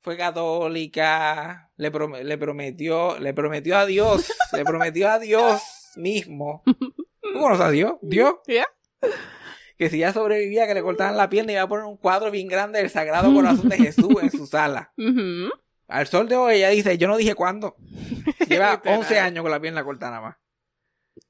fue 0.00 0.16
católica, 0.16 1.70
le, 1.76 1.92
prom- 1.92 2.22
le 2.22 2.38
prometió, 2.38 3.18
le 3.18 3.32
prometió 3.34 3.78
a 3.78 3.86
Dios, 3.86 4.32
le 4.52 4.64
prometió 4.64 5.10
a 5.10 5.18
Dios 5.18 5.62
mismo. 5.96 6.62
¿Tú 6.64 7.32
conoces 7.40 7.60
a 7.66 7.70
Dios? 7.70 7.94
Dios. 8.02 8.34
Yeah. 8.46 8.66
Que 9.78 9.90
si 9.90 9.96
ella 9.96 10.12
sobrevivía, 10.12 10.66
que 10.66 10.74
le 10.74 10.82
cortaran 10.82 11.16
la 11.16 11.28
pierna, 11.28 11.52
iba 11.52 11.62
a 11.62 11.68
poner 11.68 11.86
un 11.86 11.96
cuadro 11.96 12.30
bien 12.30 12.46
grande 12.46 12.78
del 12.78 12.90
Sagrado 12.90 13.34
Corazón 13.34 13.68
de 13.68 13.78
Jesús 13.78 14.14
en 14.22 14.30
su 14.30 14.46
sala. 14.46 14.92
Al 15.88 16.06
sol 16.06 16.28
de 16.28 16.36
hoy 16.36 16.56
ella 16.56 16.68
dice, 16.68 16.96
yo 16.98 17.08
no 17.08 17.16
dije 17.16 17.34
cuándo. 17.34 17.76
Lleva 18.48 18.74
Literal. 18.74 18.98
11 18.98 19.18
años 19.18 19.42
con 19.42 19.50
la 19.50 19.60
pierna 19.60 19.82
cortada 19.82 20.12
nada 20.12 20.22
más. 20.22 20.36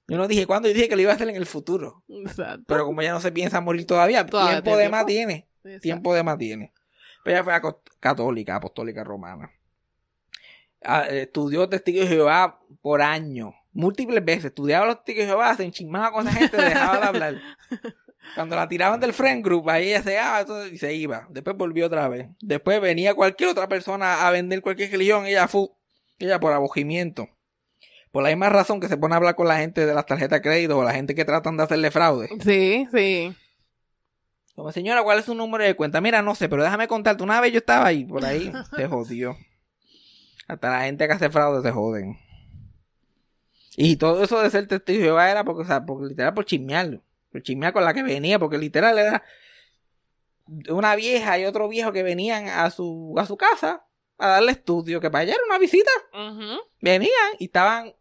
Yo 0.07 0.19
no 0.19 0.29
dije 0.29 0.47
cuándo, 0.47 0.69
yo 0.69 0.75
dije 0.75 0.89
que 0.89 0.97
lo 0.97 1.03
iba 1.03 1.13
a 1.13 1.15
hacer 1.15 1.29
en 1.29 1.37
el 1.37 1.47
futuro. 1.47 2.05
Exacto. 2.09 2.65
Pero 2.67 2.85
como 2.85 3.01
ella 3.01 3.13
no 3.13 3.21
se 3.21 3.33
piensa 3.33 3.61
morir 3.61 3.87
todavía, 3.87 4.27
Todavía 4.27 4.63
tiempo 4.63 4.77
de 4.77 4.89
más 4.89 5.07
tiene. 5.07 5.49
Exacto. 5.65 5.81
Tiempo 5.81 6.15
de 6.15 6.23
más 6.23 6.39
tiene. 6.39 6.73
Pero 7.25 7.37
ella 7.37 7.45
fue 7.45 7.73
católica, 8.01 8.57
apostólica 8.57 9.03
romana. 9.05 9.51
Ah, 10.83 11.07
Estudió 11.09 11.69
testigos 11.69 12.09
de 12.09 12.17
Jehová 12.17 12.61
por 12.83 13.01
años. 13.01 13.55
Múltiples 13.73 14.25
veces. 14.25 14.47
Estudiaba 14.47 14.87
los 14.87 14.97
testigos 14.97 15.23
de 15.23 15.27
Jehová, 15.29 15.55
se 15.57 15.65
enchismaba 15.65 16.13
con 16.13 16.27
esa 16.27 16.37
gente, 16.39 16.57
dejaba 16.57 16.99
de 16.99 17.07
hablar. 17.07 17.35
Cuando 18.35 18.57
la 18.57 18.69
tiraban 18.69 19.01
del 19.01 19.13
friend 19.13 19.45
group, 19.45 19.69
ahí 19.69 19.89
ella 19.89 20.03
se 20.03 20.19
ah, 20.19 20.45
y 20.71 20.79
se 20.79 20.95
iba. 20.95 21.27
Después 21.31 21.57
volvió 21.57 21.87
otra 21.87 22.09
vez. 22.09 22.29
Después 22.41 22.81
venía 22.81 23.15
cualquier 23.15 23.51
otra 23.51 23.69
persona 23.69 24.27
a 24.27 24.31
vender 24.31 24.63
cualquier 24.63 24.91
religión. 24.91 25.27
Ella 25.27 25.49
fue, 25.49 25.69
ella 26.19 26.39
por 26.41 26.53
abogimiento. 26.53 27.29
Por 28.11 28.23
la 28.23 28.29
misma 28.29 28.49
razón 28.49 28.79
que 28.79 28.89
se 28.89 28.97
pone 28.97 29.15
a 29.15 29.17
hablar 29.17 29.35
con 29.35 29.49
la 29.49 29.57
gente 29.57 29.87
de 29.87 29.95
las 29.95 30.07
tarjetas 30.07 30.39
de 30.39 30.43
crédito 30.43 30.79
o 30.79 30.85
la 30.85 30.93
gente 30.93 31.15
que 31.15 31.25
tratan 31.25 31.57
de 31.57 31.63
hacerle 31.65 31.91
fraude. 31.91 32.29
Sí, 32.43 32.87
sí. 32.93 33.35
Como 34.55 34.71
señora, 34.71 35.03
¿cuál 35.03 35.19
es 35.19 35.25
su 35.25 35.35
número 35.35 35.65
de 35.65 35.75
cuenta? 35.75 36.01
Mira, 36.01 36.21
no 36.21 36.35
sé, 36.35 36.49
pero 36.49 36.63
déjame 36.63 36.87
contarte. 36.89 37.23
Una 37.23 37.41
vez 37.41 37.53
yo 37.53 37.59
estaba 37.59 37.87
ahí, 37.87 38.05
por 38.05 38.25
ahí, 38.25 38.53
se 38.77 38.87
jodió. 38.87 39.37
Hasta 40.47 40.71
la 40.71 40.85
gente 40.85 41.07
que 41.07 41.13
hace 41.15 41.31
fraude 41.31 41.63
se 41.63 41.73
joden. 41.73 42.19
Y 43.77 43.97
todo 43.97 44.23
eso 44.23 44.41
de 44.41 44.51
ser 44.51 44.67
testigo 44.67 44.99
de 44.99 45.05
Jehová 45.07 45.31
era 45.31 45.45
porque, 45.45 45.63
o 45.63 45.67
sea, 45.67 45.85
porque 45.85 46.09
literal 46.09 46.35
por 46.35 46.45
chismearlo. 46.45 47.03
Por 47.31 47.43
chismear 47.43 47.73
con 47.73 47.85
la 47.85 47.95
que 47.95 48.03
venía, 48.03 48.39
porque 48.39 48.59
literal 48.59 48.99
era 48.99 49.23
una 50.69 50.95
vieja 50.97 51.39
y 51.39 51.45
otro 51.45 51.69
viejo 51.69 51.93
que 51.93 52.03
venían 52.03 52.49
a 52.49 52.71
su, 52.71 53.15
a 53.17 53.27
su 53.27 53.37
casa 53.37 53.87
a 54.19 54.29
darle 54.29 54.53
estudio, 54.53 55.01
que 55.01 55.11
para 55.11 55.23
allá 55.23 55.33
era 55.33 55.43
una 55.47 55.59
visita. 55.59 55.91
Venían 56.81 57.11
y 57.39 57.47
estaban 57.47 57.95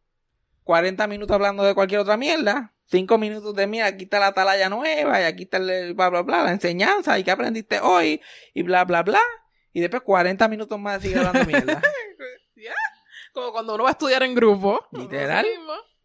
40 0.64 1.08
minutos 1.08 1.34
hablando 1.34 1.64
de 1.64 1.74
cualquier 1.74 2.02
otra 2.02 2.18
mierda. 2.18 2.74
5 2.86 3.18
minutos 3.18 3.56
de 3.56 3.68
mira, 3.68 3.86
aquí 3.86 4.04
está 4.04 4.20
la 4.20 4.28
atalaya 4.28 4.70
nueva 4.70 5.22
y 5.22 5.24
aquí 5.24 5.44
está 5.44 5.58
el 5.58 5.94
bla 5.94 6.10
bla 6.10 6.24
bla, 6.24 6.44
la 6.44 6.52
enseñanza 6.52 7.18
y 7.18 7.24
qué 7.24 7.32
aprendiste 7.32 7.80
hoy 7.80 8.22
y 8.54 8.64
bla 8.64 8.84
bla 8.84 9.02
bla. 9.02 9.22
Y 9.74 9.80
después 9.80 10.04
40 10.04 10.48
minutos 10.50 10.78
más 10.78 11.02
sigue 11.02 11.18
hablando 11.18 11.46
mierda. 11.46 11.82
Como 13.34 13.52
cuando 13.52 13.76
uno 13.76 13.84
va 13.84 13.90
a 13.90 13.94
estudiar 13.94 14.24
en 14.24 14.36
grupo. 14.36 14.80
Literal. 14.92 15.46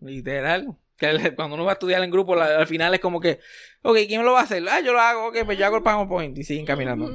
Literal. 0.00 0.76
Que 0.96 1.34
cuando 1.34 1.56
uno 1.56 1.64
va 1.64 1.72
a 1.72 1.74
estudiar 1.74 2.02
en 2.02 2.10
grupo, 2.10 2.34
la- 2.34 2.58
al 2.58 2.66
final 2.66 2.94
es 2.94 3.00
como 3.00 3.20
que, 3.20 3.40
ok, 3.82 3.96
¿quién 4.08 4.24
lo 4.24 4.32
va 4.32 4.40
a 4.40 4.44
hacer? 4.44 4.62
Ah, 4.68 4.80
yo 4.80 4.92
lo 4.92 5.00
hago, 5.00 5.26
ok, 5.28 5.38
pues 5.44 5.58
yo 5.58 5.66
hago 5.66 5.76
el 5.76 5.82
PowerPoint 5.82 6.36
y 6.38 6.44
siguen 6.44 6.64
caminando. 6.64 7.08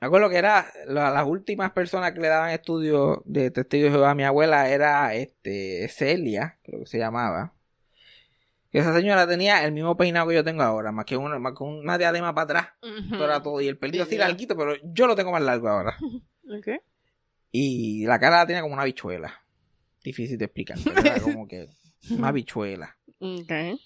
Me 0.00 0.06
acuerdo 0.08 0.28
que 0.28 0.36
era 0.36 0.66
la- 0.88 1.10
las 1.10 1.26
últimas 1.26 1.70
personas 1.72 2.12
que 2.12 2.20
le 2.20 2.28
daban 2.28 2.50
estudios 2.50 3.18
de 3.24 3.50
testigo 3.52 3.84
de 3.86 3.92
Jehová 3.92 4.10
a 4.10 4.14
mi 4.14 4.24
abuela 4.24 4.68
era 4.68 5.14
este 5.14 5.88
Celia, 5.88 6.58
creo 6.64 6.80
que 6.80 6.86
se 6.86 6.98
llamaba. 6.98 7.54
Que 8.72 8.78
esa 8.80 8.92
señora 8.94 9.26
tenía 9.28 9.64
el 9.64 9.72
mismo 9.72 9.96
peinado 9.96 10.28
que 10.28 10.34
yo 10.34 10.42
tengo 10.44 10.62
ahora, 10.62 10.92
más 10.92 11.04
que 11.04 11.16
una, 11.16 11.38
más 11.38 11.52
que 11.56 11.62
una 11.62 11.98
diadema 11.98 12.34
para 12.34 12.44
atrás. 12.44 12.68
Ujú. 12.82 13.14
Eso 13.14 13.24
era 13.24 13.42
todo. 13.42 13.60
Y 13.60 13.68
el 13.68 13.78
pelito 13.78 14.02
así 14.02 14.16
larguito, 14.16 14.56
pero 14.56 14.74
yo 14.82 15.06
lo 15.06 15.14
tengo 15.14 15.30
más 15.32 15.42
largo 15.42 15.68
ahora. 15.68 15.96
Ok. 16.58 16.68
Y 17.52 18.06
la 18.06 18.18
cara 18.18 18.38
la 18.38 18.46
tenía 18.46 18.62
como 18.62 18.74
una 18.74 18.84
bichuela. 18.84 19.32
Difícil 20.02 20.38
de 20.38 20.46
explicar, 20.46 20.78
pero 20.82 21.00
era 21.00 21.20
como 21.20 21.46
que 21.46 21.68
una 22.10 22.32
bichuela. 22.32 22.96
Ok. 23.20 23.78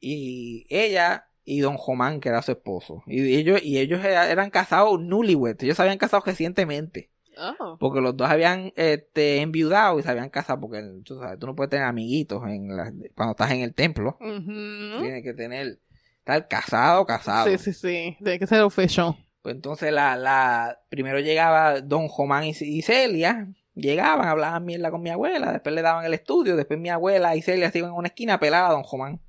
y 0.00 0.66
ella 0.70 1.28
y 1.44 1.60
don 1.60 1.76
Román, 1.84 2.18
que 2.20 2.28
era 2.28 2.42
su 2.42 2.50
esposo. 2.52 3.04
Y 3.06 3.36
ellos, 3.36 3.60
y 3.62 3.78
ellos 3.78 4.04
era- 4.04 4.28
eran 4.30 4.50
casados 4.50 5.00
newlywed. 5.00 5.56
Ellos 5.62 5.76
se 5.76 5.82
habían 5.82 5.98
casado 5.98 6.22
recientemente. 6.26 7.10
Oh. 7.38 7.76
Porque 7.78 8.00
los 8.00 8.16
dos 8.16 8.28
habían 8.28 8.72
este, 8.76 9.40
enviudado 9.42 10.00
y 10.00 10.02
se 10.02 10.08
habían 10.10 10.30
casado. 10.30 10.60
Porque 10.60 10.82
tú, 11.04 11.20
sabes, 11.20 11.38
tú 11.38 11.46
no 11.46 11.54
puedes 11.54 11.70
tener 11.70 11.84
amiguitos 11.86 12.42
en 12.48 12.76
la- 12.76 12.92
cuando 13.14 13.32
estás 13.32 13.52
en 13.52 13.60
el 13.60 13.74
templo. 13.74 14.16
Ujú. 14.20 15.02
Tienes 15.02 15.22
que 15.22 15.34
tener, 15.34 15.78
estar 16.18 16.48
casado, 16.48 17.04
casado. 17.06 17.48
Sí, 17.48 17.58
sí, 17.58 17.72
sí. 17.72 18.16
Tiene 18.18 18.38
que 18.40 18.46
ser 18.48 18.62
official. 18.62 19.14
Pues 19.46 19.54
entonces 19.54 19.92
la, 19.92 20.16
la, 20.16 20.80
primero 20.88 21.20
llegaba 21.20 21.80
don 21.80 22.08
Román 22.08 22.42
y, 22.42 22.52
y 22.62 22.82
Celia. 22.82 23.46
Llegaban, 23.76 24.26
hablaban 24.26 24.64
mierda 24.64 24.90
con 24.90 25.00
mi 25.02 25.10
abuela. 25.10 25.52
Después 25.52 25.72
le 25.72 25.82
daban 25.82 26.04
el 26.04 26.14
estudio. 26.14 26.56
Después 26.56 26.80
mi 26.80 26.88
abuela 26.88 27.36
y 27.36 27.42
Celia 27.42 27.70
se 27.70 27.78
iban 27.78 27.92
a 27.92 27.94
una 27.94 28.08
esquina 28.08 28.34
a 28.34 28.40
pelar 28.40 28.64
a 28.64 28.72
don 28.72 28.82
Román. 28.90 29.20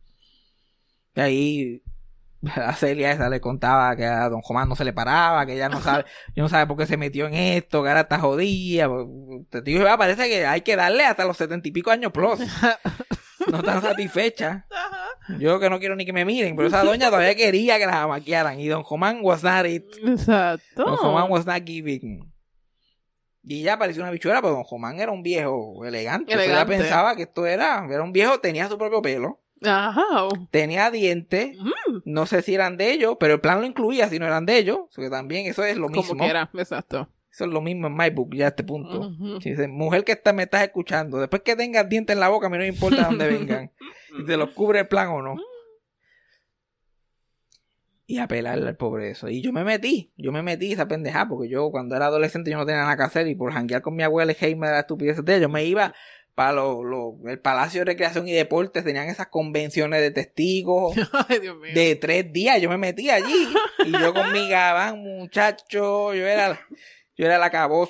Y 1.14 1.20
ahí 1.20 1.84
a 2.56 2.74
Celia 2.74 3.12
esa 3.12 3.30
le 3.30 3.40
contaba 3.40 3.96
que 3.96 4.06
a 4.06 4.28
don 4.28 4.42
Román 4.42 4.68
no 4.68 4.76
se 4.76 4.86
le 4.86 4.92
paraba, 4.92 5.46
que 5.46 5.54
ella 5.54 5.70
no 5.70 5.82
sabe, 5.82 6.06
yo 6.36 6.42
no 6.42 6.50
sabe 6.50 6.66
por 6.66 6.78
qué 6.78 6.88
se 6.88 6.98
metió 6.98 7.28
en 7.28 7.36
esto, 7.36 7.84
que 7.84 7.90
ahora 7.90 8.02
está 8.02 8.18
jodida. 8.18 8.90
Te 9.52 9.62
digo, 9.62 9.86
"Ah, 9.88 10.00
parece 10.00 10.28
que 10.28 10.48
hay 10.48 10.62
que 10.62 10.76
darle 10.76 11.06
hasta 11.06 11.26
los 11.26 11.38
setenta 11.38 11.68
y 11.68 11.72
pico 11.72 11.92
años 11.92 12.12
plus. 12.12 12.40
No 13.52 13.60
están 13.60 13.82
satisfechas. 13.82 14.66
Yo 15.40 15.60
que 15.60 15.70
no 15.70 15.80
quiero 15.80 15.96
ni 15.96 16.06
que 16.06 16.14
me 16.14 16.26
miren, 16.26 16.56
pero 16.56 16.68
esa 16.70 16.84
doña 16.84 17.08
todavía 17.10 17.36
quería 17.36 17.78
que 17.78 17.86
la 17.86 18.08
maquiaran. 18.08 18.60
Y 18.60 18.68
don 18.68 18.84
Román 18.90 19.20
was 19.22 19.44
not 19.44 19.66
it. 19.66 19.84
Exacto. 20.06 20.84
Don 20.86 20.98
Román 20.98 21.30
was 21.30 21.46
not 21.46 21.64
giving. 21.66 22.32
Y 23.44 23.62
ella 23.62 23.78
parecía 23.80 24.04
una 24.04 24.12
bichuela, 24.12 24.42
pero 24.42 24.56
Don 24.56 24.66
Román 24.70 25.00
era 25.00 25.12
un 25.12 25.24
viejo 25.24 25.86
elegante. 25.86 26.34
Sea, 26.34 26.44
ella 26.44 26.54
Elegante. 26.62 26.78
pensaba 26.78 27.16
que 27.16 27.24
esto 27.24 27.46
era, 27.46 27.88
era 27.90 28.04
un 28.04 28.12
viejo, 28.12 28.40
tenía 28.42 28.68
su 28.68 28.78
propio 28.78 29.02
pelo, 29.02 29.40
Ajá. 29.64 30.04
tenía 30.52 30.92
dientes, 30.92 31.56
Mm. 31.58 32.00
no 32.06 32.26
sé 32.26 32.42
si 32.42 32.56
eran 32.56 32.76
de 32.76 32.92
ellos, 32.92 33.16
pero 33.20 33.36
el 33.36 33.40
plan 33.40 33.62
lo 33.62 33.66
incluía 33.66 34.10
si 34.10 34.20
no 34.20 34.26
eran 34.26 34.46
de 34.46 34.58
ellos. 34.58 34.80
O 34.80 34.88
sea, 34.92 35.04
que 35.06 35.10
también 35.10 35.46
eso 35.46 35.64
es 35.64 35.78
lo 35.78 35.88
mismo. 35.88 36.10
Como 36.10 36.24
quiera. 36.26 36.50
Exacto. 36.56 37.08
Eso 37.38 37.46
es 37.46 37.52
lo 37.52 37.62
mismo 37.62 37.86
en 37.86 37.96
MyBook 37.96 38.34
ya 38.34 38.46
a 38.46 38.48
este 38.48 38.64
punto. 38.64 39.12
Si 39.42 39.52
dice, 39.52 39.68
mujer 39.68 40.04
que 40.04 40.14
está, 40.14 40.34
me 40.34 40.42
estás 40.42 40.64
escuchando, 40.64 41.20
después 41.20 41.44
que 41.44 41.56
tengas 41.56 41.88
dientes 41.88 42.16
en 42.16 42.20
la 42.20 42.30
boca, 42.30 42.48
a 42.48 42.50
mí 42.50 42.58
no 42.58 42.64
me 42.64 42.68
importa 42.70 42.96
de 42.98 43.04
dónde 43.04 43.28
vengan. 43.38 43.72
si 44.18 44.26
te 44.26 44.38
los 44.38 44.50
cubre 44.50 44.80
el 44.80 44.88
plan 44.88 45.10
o 45.10 45.22
no. 45.22 45.36
Y 48.08 48.18
a 48.20 48.28
pelarle 48.28 48.70
al 48.70 48.76
pobre 48.76 49.12
eso. 49.12 49.30
Y 49.30 49.42
yo 49.44 49.52
me 49.52 49.64
metí, 49.64 50.14
yo 50.18 50.32
me 50.32 50.42
metí 50.42 50.72
esa 50.72 50.88
pendejada, 50.88 51.28
porque 51.28 51.48
yo 51.48 51.70
cuando 51.70 51.96
era 51.96 52.06
adolescente 52.08 52.50
yo 52.50 52.58
no 52.58 52.66
tenía 52.66 52.82
nada 52.82 52.96
que 52.98 53.04
hacer 53.04 53.28
y 53.28 53.36
por 53.36 53.52
janguear 53.54 53.82
con 53.84 53.96
mi 53.96 54.02
abuela 54.02 54.32
y 54.32 54.36
Jaime 54.36 54.66
de 54.68 54.74
la 54.74 54.80
estupidez 54.80 55.24
de 55.24 55.34
ella, 55.34 55.42
yo 55.44 55.50
me 55.50 55.64
iba 55.66 55.94
para 56.34 56.54
lo, 56.54 56.84
lo- 56.84 57.18
el 57.30 57.40
Palacio 57.40 57.82
de 57.82 57.86
Recreación 57.86 58.28
y 58.28 58.32
Deportes, 58.32 58.84
tenían 58.84 59.10
esas 59.10 59.28
convenciones 59.28 60.00
de 60.02 60.12
testigos 60.12 60.96
Ay, 61.30 61.40
Dios 61.40 61.58
mío. 61.58 61.72
de 61.76 61.96
tres 61.98 62.32
días, 62.32 62.62
yo 62.62 62.70
me 62.70 62.78
metí 62.78 63.10
allí 63.10 63.48
y 63.86 63.92
yo 63.92 64.14
con 64.14 64.32
mi 64.32 64.48
gabán, 64.50 65.00
muchacho, 65.00 66.14
yo 66.14 66.26
era, 66.28 66.58
yo 67.18 67.26
era 67.26 67.38
la 67.38 67.50
caboz. 67.50 67.90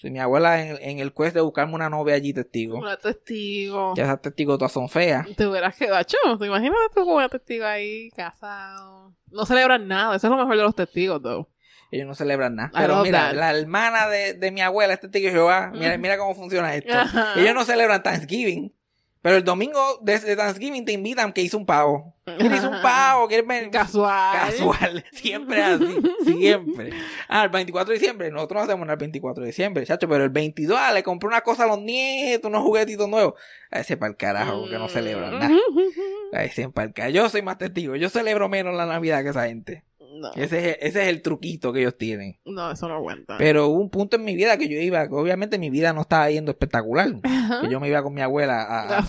Y 0.00 0.10
mi 0.10 0.20
abuela 0.20 0.62
en, 0.64 0.78
en 0.80 0.98
el 1.00 1.12
quest 1.12 1.34
de 1.34 1.40
buscarme 1.40 1.74
una 1.74 1.90
novia 1.90 2.14
allí 2.14 2.32
testigo. 2.32 2.78
Una 2.78 2.96
testigo. 2.96 3.94
Ya 3.96 4.04
esas 4.04 4.22
testigos 4.22 4.56
todas 4.58 4.70
son 4.70 4.88
feas. 4.88 5.26
Te 5.36 5.44
hubieras 5.46 5.76
quedado, 5.76 6.04
¿te 6.38 6.46
imaginas 6.46 6.78
tú 6.94 7.04
con 7.04 7.14
una 7.16 7.28
testigo 7.28 7.64
ahí, 7.64 8.10
casado? 8.10 9.12
No 9.32 9.44
celebran 9.44 9.88
nada, 9.88 10.14
eso 10.14 10.28
es 10.28 10.30
lo 10.30 10.36
mejor 10.36 10.56
de 10.56 10.62
los 10.62 10.76
testigos, 10.76 11.20
though. 11.20 11.48
Ellos 11.90 12.06
no 12.06 12.14
celebran 12.14 12.54
nada. 12.54 12.70
I 12.74 12.82
Pero 12.82 13.02
mira, 13.02 13.28
that. 13.30 13.34
la 13.34 13.50
hermana 13.50 14.08
de, 14.08 14.34
de 14.34 14.50
mi 14.52 14.60
abuela 14.60 14.92
es 14.94 15.00
testigo 15.00 15.26
de 15.26 15.32
Jehová. 15.32 15.72
Mira, 15.74 15.96
mira 15.98 16.18
cómo 16.18 16.34
funciona 16.34 16.74
esto. 16.74 16.92
Ajá. 16.92 17.32
Ellos 17.36 17.54
no 17.54 17.64
celebran 17.64 18.02
Thanksgiving. 18.02 18.72
Pero 19.20 19.36
el 19.36 19.44
domingo 19.44 19.98
de, 20.00 20.18
de 20.20 20.36
Thanksgiving 20.36 20.84
te 20.84 20.92
invitan 20.92 21.32
que 21.32 21.42
hizo 21.42 21.58
un 21.58 21.66
pavo. 21.66 22.14
¿Quién 22.38 22.54
hizo 22.54 22.70
un 22.70 22.80
pavo? 22.82 23.26
¿Quién 23.26 23.46
ven? 23.46 23.70
Casual. 23.70 24.32
Casual. 24.32 25.04
Siempre 25.12 25.62
así. 25.62 26.00
Siempre. 26.24 26.90
Ah, 27.28 27.44
el 27.44 27.50
24 27.50 27.92
de 27.92 27.98
diciembre. 27.98 28.30
Nosotros 28.30 28.58
no 28.58 28.64
hacemos 28.64 28.86
nada 28.86 28.94
el 28.94 29.00
24 29.00 29.42
de 29.42 29.46
diciembre, 29.48 29.86
chacho. 29.86 30.08
Pero 30.08 30.24
el 30.24 30.30
22 30.30 30.78
ah, 30.80 30.92
le 30.92 31.02
compré 31.02 31.26
una 31.26 31.40
cosa 31.40 31.64
a 31.64 31.66
los 31.66 31.80
nietos, 31.80 32.48
unos 32.48 32.62
juguetitos 32.62 33.08
nuevos. 33.08 33.34
A 33.70 33.80
ese 33.80 33.96
para 33.96 34.10
el 34.10 34.16
carajo, 34.16 34.60
porque 34.60 34.78
no 34.78 34.88
celebran 34.88 35.38
nada. 35.38 35.56
A 36.32 36.44
ese 36.44 36.68
para 36.68 36.88
el 36.88 36.94
carajo. 36.94 37.14
Yo 37.14 37.28
soy 37.28 37.42
más 37.42 37.58
testigo. 37.58 37.96
Yo 37.96 38.08
celebro 38.10 38.48
menos 38.48 38.74
la 38.74 38.86
Navidad 38.86 39.22
que 39.22 39.30
esa 39.30 39.46
gente. 39.46 39.84
No, 40.10 40.32
Ese 40.34 40.70
es, 40.70 40.76
ese 40.80 41.02
es 41.02 41.08
el 41.08 41.22
truquito 41.22 41.72
que 41.72 41.80
ellos 41.80 41.96
tienen. 41.96 42.38
no, 42.44 42.70
eso 42.72 42.88
no 42.88 42.94
aguanta. 42.94 43.36
Pero 43.38 43.68
hubo 43.68 43.80
un 43.80 43.90
punto 43.90 44.16
en 44.16 44.24
mi 44.24 44.34
vida 44.34 44.56
que 44.56 44.68
yo 44.68 44.78
iba, 44.80 45.06
que 45.06 45.14
obviamente 45.14 45.58
mi 45.58 45.70
vida 45.70 45.92
no 45.92 46.00
estaba 46.00 46.30
yendo 46.30 46.50
espectacular. 46.50 47.08
Que 47.62 47.70
yo 47.70 47.80
me 47.80 47.88
iba 47.88 48.02
con 48.02 48.12
mi 48.14 48.20
abuela 48.20 48.62
a, 48.62 48.98
a 48.98 49.06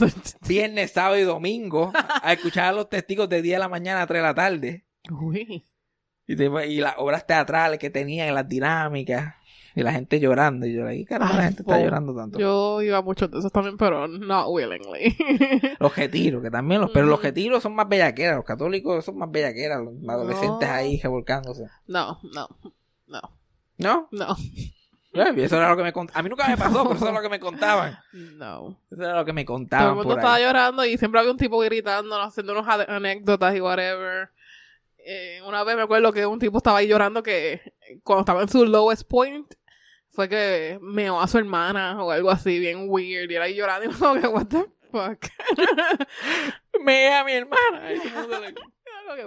viernes, 0.48 0.92
sábado 0.92 1.18
y 1.18 1.24
domingo 1.24 1.92
a 2.24 2.34
escuchar 2.34 2.66
a 2.66 2.72
los 2.72 2.90
testigos 2.90 3.28
de 3.30 3.42
10 3.42 3.56
de 3.56 3.60
la 3.60 3.68
mañana 3.70 4.02
a 4.04 4.08
3 4.08 4.20
de 4.22 4.28
la 4.28 4.34
tarde. 4.36 4.86
Uy. 5.12 5.66
Y, 6.28 6.36
te- 6.36 6.68
y 6.68 6.80
las 6.80 6.94
obras 6.98 7.26
teatrales 7.26 7.80
que 7.80 7.90
tenían, 7.90 8.34
las 8.36 8.48
dinámicas. 8.48 9.36
Y 9.80 9.84
la 9.84 9.92
gente 9.92 10.20
llorando. 10.20 10.66
Y 10.66 10.74
yo, 10.74 10.86
¿qué 10.88 11.06
carajo 11.06 11.36
la 11.36 11.44
gente 11.44 11.62
está 11.64 11.80
llorando 11.80 12.16
tanto? 12.16 12.38
Yo 12.40 12.82
iba 12.82 12.98
a 12.98 13.02
muchos 13.02 13.30
de 13.32 13.40
esos 13.40 13.52
también, 13.52 13.78
pero 13.78 14.08
not 14.08 14.48
willingly. 14.50 15.16
Los 15.80 15.96
retiros, 15.96 16.42
que 16.44 16.52
también 16.52 16.82
los... 16.82 16.92
Pero 16.92 17.06
los 17.06 17.20
Ujú. 17.20 17.24
retiros 17.24 17.64
son 17.64 17.76
más 17.76 17.88
bellaqueras. 17.88 18.36
Los 18.38 18.46
católicos 18.46 19.04
son 19.06 19.18
más 19.18 19.32
bellaqueras. 19.32 19.82
Los 19.84 19.94
adolescentes 20.08 20.68
No. 20.70 20.74
ahí 20.76 21.00
revolcándose. 21.02 21.66
no, 21.88 22.20
no, 22.34 22.48
no, 23.08 23.22
¿No? 23.78 24.08
no, 24.12 24.36
Eh, 25.14 25.34
Eso 25.38 25.58
era 25.58 25.70
lo 25.70 25.78
que 25.78 25.84
me 25.84 25.92
contaban. 25.94 26.20
A 26.20 26.24
mí 26.24 26.30
nunca 26.30 26.48
me 26.48 26.56
pasó, 26.58 26.84
pero 26.84 26.96
eso 26.96 27.06
era 27.06 27.16
lo 27.16 27.22
que 27.24 27.30
me 27.30 27.40
contaban. 27.40 27.98
no. 28.38 28.78
Eso 28.92 29.02
era 29.02 29.16
lo 29.16 29.26
que 29.26 29.34
me 29.34 29.44
Todo 29.44 29.56
el 29.58 29.62
contaban 29.64 29.96
mundo 29.96 30.10
por 30.10 30.18
estaba 30.20 30.36
ahí. 30.36 30.44
llorando 30.44 30.86
y 30.86 30.98
siempre 30.98 31.20
había 31.20 31.32
un 31.32 31.38
tipo 31.38 31.58
gritando, 31.60 32.22
haciendo 32.22 32.54
unas 32.54 32.88
anécdotas 32.88 33.56
y 33.56 33.62
whatever. 33.62 34.30
Eh, 35.04 35.40
una 35.48 35.64
vez 35.64 35.76
me 35.76 35.82
acuerdo 35.82 36.12
que 36.14 36.26
un 36.28 36.38
tipo 36.38 36.58
estaba 36.58 36.78
ahí 36.80 36.88
llorando 36.88 37.24
que 37.24 37.74
cuando 38.04 38.20
estaba 38.20 38.42
en 38.44 38.50
su 38.50 38.66
lowest 38.66 39.08
point 39.10 39.48
fue 40.20 40.28
que 40.28 40.78
meó 40.82 41.22
a 41.22 41.30
su 41.30 41.38
hermana 41.38 42.04
o 42.04 42.12
algo 42.12 42.30
así 42.30 42.60
bien 42.60 42.88
weird 42.90 43.32
y 43.32 43.36
era 43.36 43.46
ahí 43.46 43.56
llorando 43.56 43.90
y 43.90 43.94
como 43.98 44.20
que 44.20 44.28
what 44.28 44.48
the 44.48 44.66
fuck. 44.92 45.28
Me 46.82 47.08
a 47.14 47.24
mi 47.24 47.32
hermana. 47.32 47.90
Que. 49.16 49.24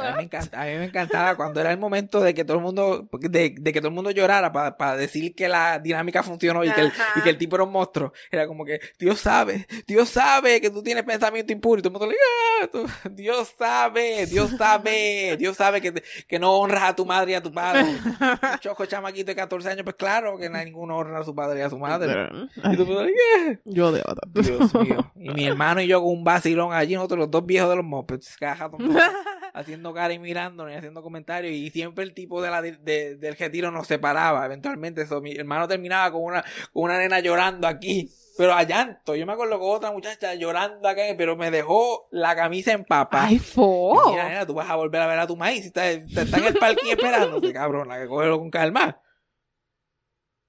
A 0.00 0.10
mí, 0.10 0.16
me 0.16 0.22
encanta- 0.24 0.60
a 0.62 0.64
mí 0.66 0.72
me 0.78 0.84
encantaba 0.84 1.36
cuando 1.36 1.60
era 1.60 1.70
el 1.70 1.78
momento 1.78 2.20
de 2.20 2.34
que 2.34 2.44
todo 2.44 2.56
el 2.58 2.62
mundo 2.62 3.08
de, 3.20 3.54
de 3.58 3.72
que 3.72 3.80
todo 3.80 3.88
el 3.88 3.94
mundo 3.94 4.10
llorara 4.10 4.52
para 4.52 4.96
decir 4.96 5.34
que 5.34 5.48
la 5.48 5.78
dinámica 5.78 6.22
funcionó 6.22 6.64
y 6.64 6.70
que, 6.70 6.80
el, 6.82 6.92
y 7.16 7.20
que 7.22 7.30
el 7.30 7.38
tipo 7.38 7.56
era 7.56 7.64
un 7.64 7.72
monstruo. 7.72 8.12
Era 8.30 8.46
como 8.46 8.64
que 8.64 8.80
Dios 8.98 9.20
sabe, 9.20 9.66
Dios 9.86 10.08
sabe 10.08 10.60
que 10.60 10.70
tú 10.70 10.82
tienes 10.82 11.04
pensamiento 11.04 11.52
impuro 11.52 11.78
y 11.80 11.82
todo 11.82 11.88
el 11.94 11.98
mundo 12.00 12.06
le 12.12 12.16
"Ah, 12.62 12.68
tú- 12.70 12.86
Dios 13.10 13.54
sabe, 13.58 14.26
Dios 14.26 14.50
sabe, 14.58 15.36
Dios 15.38 15.56
sabe 15.56 15.80
que, 15.80 16.02
que 16.28 16.38
no 16.38 16.52
honras 16.54 16.82
a 16.84 16.96
tu 16.96 17.04
madre 17.06 17.32
y 17.32 17.34
a 17.34 17.42
tu 17.42 17.52
padre. 17.52 17.82
Un 17.84 18.58
choco 18.60 18.86
chamaquito 18.86 19.26
de 19.26 19.36
14 19.36 19.68
años, 19.70 19.84
pues 19.84 19.96
claro 19.96 20.38
que 20.38 20.48
no 20.48 20.58
hay 20.58 20.66
ninguno 20.66 20.96
honra 20.98 21.20
a 21.20 21.24
su 21.24 21.34
padre 21.34 21.60
y 21.60 21.62
a 21.62 21.70
su 21.70 21.78
madre. 21.78 22.28
Y 22.56 22.62
todo 22.62 22.70
el 22.72 22.78
mundo 22.86 23.04
le 23.04 23.12
"Ah". 23.12 23.58
yo 23.64 23.92
de. 23.92 24.02
Dios 24.26 24.74
mío. 24.74 25.12
Y 25.16 25.30
mi 25.30 25.46
hermano 25.46 25.80
y 25.80 25.86
yo 25.86 26.00
con 26.02 26.10
un 26.12 26.24
vacilón 26.24 26.72
allí, 26.72 26.94
nosotros 26.94 27.18
los 27.20 27.30
dos 27.30 27.44
viejos 27.46 27.70
de 27.70 27.76
los 27.76 27.84
mopeds. 27.84 28.36
caja, 28.38 28.70
tonto. 28.70 28.84
haciendo 29.52 29.92
cara 29.94 30.12
y 30.12 30.18
mirándonos 30.18 30.72
y 30.72 30.76
haciendo 30.76 31.02
comentarios 31.02 31.52
y 31.52 31.70
siempre 31.70 32.04
el 32.04 32.14
tipo 32.14 32.42
de 32.42 32.50
la, 32.50 32.62
de- 32.62 33.16
del 33.16 33.36
retiro 33.36 33.70
nos 33.70 33.86
separaba. 33.86 34.44
Eventualmente 34.46 35.02
eso, 35.02 35.20
mi 35.20 35.32
hermano 35.36 35.68
terminaba 35.68 36.10
con 36.12 36.22
una, 36.22 36.42
con 36.72 36.84
una 36.84 36.98
nena 36.98 37.20
llorando 37.20 37.66
aquí, 37.66 38.10
pero 38.36 38.52
a 38.54 38.62
llanto. 38.64 39.14
Yo 39.14 39.26
me 39.26 39.32
acuerdo 39.32 39.58
con 39.58 39.76
otra 39.76 39.92
muchacha 39.92 40.34
llorando 40.34 40.88
acá, 40.88 41.02
pero 41.16 41.36
me 41.36 41.50
dejó 41.50 42.08
la 42.10 42.34
camisa 42.34 42.72
empapada. 42.72 43.26
Ay, 43.26 43.38
fo. 43.38 44.10
Mira, 44.10 44.28
nena, 44.28 44.46
tú 44.46 44.54
vas 44.54 44.68
a 44.68 44.76
volver 44.76 45.00
a 45.02 45.06
ver 45.06 45.18
a 45.20 45.26
tu 45.26 45.36
maíz. 45.36 45.64
Está, 45.66 45.88
está 45.90 46.22
está 46.22 46.38
en 46.38 46.44
el 46.44 46.54
parque 46.54 46.90
esperándote, 46.90 47.52
cabrona, 47.52 47.98
que 47.98 48.06
cógelo 48.08 48.38
con 48.38 48.50
calma. 48.50 49.00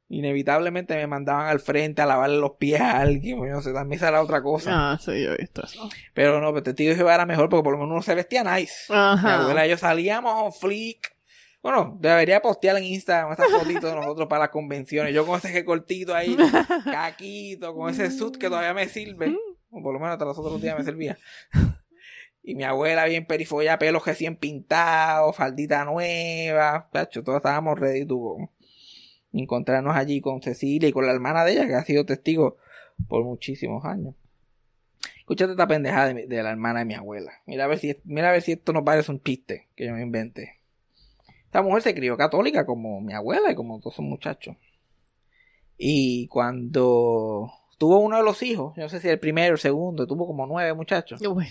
Inevitablemente 0.08 0.96
me 0.96 1.08
mandaban 1.08 1.48
al 1.48 1.60
frente 1.60 2.02
a 2.02 2.06
lavarle 2.06 2.38
los 2.38 2.52
pies 2.58 2.80
a 2.80 3.00
alguien. 3.00 3.40
Yo 3.40 3.46
no 3.46 3.62
sé, 3.62 3.74
también 3.74 3.98
esa 3.98 4.10
era 4.10 4.22
otra 4.22 4.44
cosa. 4.44 4.70
Ah, 4.72 5.00
sí, 5.00 5.24
yo 5.24 5.32
he 5.34 5.38
visto 5.38 5.64
eso. 5.64 5.90
Pero 6.14 6.40
no, 6.40 6.52
pero 6.52 6.64
testigo 6.64 6.92
de 6.92 6.96
Jehová 6.96 7.16
era 7.16 7.26
mejor 7.26 7.50
porque 7.50 7.64
por 7.64 7.74
lo 7.74 7.80
menos 7.80 7.92
uno 7.94 8.02
se 8.04 8.14
vestía 8.14 8.44
nice. 8.44 8.74
Mi 8.90 8.96
Ajá. 8.96 9.42
abuela 9.42 9.66
y 9.66 9.70
yo 9.72 9.78
salíamos 9.78 10.60
flick. 10.60 11.16
Bueno, 11.64 11.98
debería 12.00 12.40
postear 12.42 12.78
en 12.78 12.84
Instagram 12.84 13.32
esas 13.34 13.50
fotitos 13.50 13.90
de 13.90 13.96
nosotros 13.96 14.28
para 14.28 14.42
las 14.42 14.50
convenciones. 14.50 15.16
Yo 15.16 15.26
con 15.26 15.40
ese 15.40 15.52
recortito 15.52 16.14
ahí, 16.14 16.38
caquito, 16.86 17.74
con 17.74 17.90
ese 17.90 18.12
suit 18.12 18.38
que 18.38 18.48
todavía 18.48 18.76
me 18.76 18.88
sirve. 18.88 19.36
O 19.72 19.82
por 19.82 19.92
lo 19.92 20.00
menos 20.00 20.14
hasta 20.14 20.26
los 20.26 20.38
otros 20.38 20.62
días 20.62 20.78
me 20.78 20.84
servía. 20.84 21.18
Y 22.44 22.54
mi 22.54 22.64
abuela 22.64 23.06
bien 23.06 23.26
perifolla, 23.26 23.80
pelos 23.80 24.06
recién 24.06 24.36
pintados, 24.36 25.36
faldita 25.36 25.84
nueva. 25.84 26.88
Tacho, 26.94 27.24
todos 27.24 27.38
estábamos 27.38 27.80
ready 27.80 28.06
to 28.06 28.16
go. 28.16 28.52
Encontrarnos 29.40 29.96
allí 29.96 30.22
con 30.22 30.42
Cecilia 30.42 30.90
y 30.90 30.92
con 30.92 31.06
la 31.06 31.14
hermana 31.14 31.44
de 31.44 31.54
ella, 31.54 31.68
que 31.68 31.76
ha 31.76 31.84
sido 31.84 32.06
testigo 32.06 32.58
por 33.08 33.24
muchísimos 33.24 33.84
años. 33.86 34.16
Escúchate 35.18 35.52
esta 35.52 35.68
pendejada 35.68 36.14
de, 36.14 36.44
la 36.44 36.52
hermana 36.52 36.80
de 36.80 36.86
mi 36.86 36.94
abuela. 36.94 37.34
Mira 37.46 37.66
a 37.66 37.68
ver 37.68 37.80
si 37.80 37.98
mira 38.04 38.30
a 38.30 38.32
ver 38.32 38.42
si 38.42 38.54
esto 38.54 38.74
no 38.74 38.86
parece 38.86 39.12
un 39.12 39.22
chiste 39.22 39.68
que 39.76 39.88
yo 39.88 39.94
me 39.94 40.02
inventé. 40.02 40.60
Esta 41.46 41.62
mujer 41.64 41.82
se 41.82 41.96
crió 41.96 42.16
católica 42.16 42.66
como 42.66 43.02
mi 43.02 43.14
abuela 43.14 43.52
y 43.52 43.56
como 43.56 43.80
todos 43.80 43.96
esos 43.96 44.06
muchachos. 44.06 44.56
Y 45.78 46.28
cuando 46.28 47.52
tuvo 47.78 48.00
uno 48.00 48.18
de 48.18 48.24
los 48.24 48.42
hijos, 48.44 48.76
yo 48.76 48.84
no 48.84 48.90
sé 48.90 49.00
si 49.00 49.10
el 49.10 49.20
primero 49.20 49.54
o 49.54 49.56
el 49.56 49.60
segundo, 49.60 50.06
tuvo 50.08 50.28
como 50.28 50.46
nueve 50.46 50.74
muchachos. 50.74 51.22
Uy. 51.22 51.48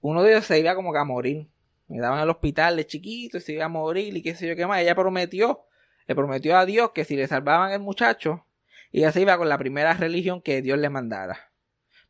Uno 0.00 0.22
de 0.22 0.32
ellos 0.32 0.44
se 0.44 0.58
iba 0.58 0.74
como 0.74 0.92
que 0.92 0.98
a 0.98 1.04
morir. 1.04 1.48
Me 1.88 2.00
daban 2.00 2.18
al 2.18 2.30
hospital 2.30 2.76
de 2.76 2.86
chiquito 2.86 3.38
y 3.38 3.40
se 3.40 3.52
iba 3.52 3.64
a 3.64 3.68
morir 3.68 4.16
y 4.16 4.22
qué 4.22 4.34
sé 4.34 4.48
yo 4.48 4.56
qué 4.56 4.66
más. 4.66 4.80
Ella 4.80 4.94
prometió, 4.94 5.64
le 6.06 6.14
prometió 6.14 6.56
a 6.56 6.66
Dios 6.66 6.90
que 6.92 7.04
si 7.04 7.16
le 7.16 7.26
salvaban 7.26 7.72
el 7.72 7.80
muchacho, 7.80 8.46
ella 8.90 9.12
se 9.12 9.20
iba 9.20 9.38
con 9.38 9.48
la 9.48 9.58
primera 9.58 9.94
religión 9.94 10.42
que 10.42 10.62
Dios 10.62 10.78
le 10.78 10.90
mandara. 10.90 11.52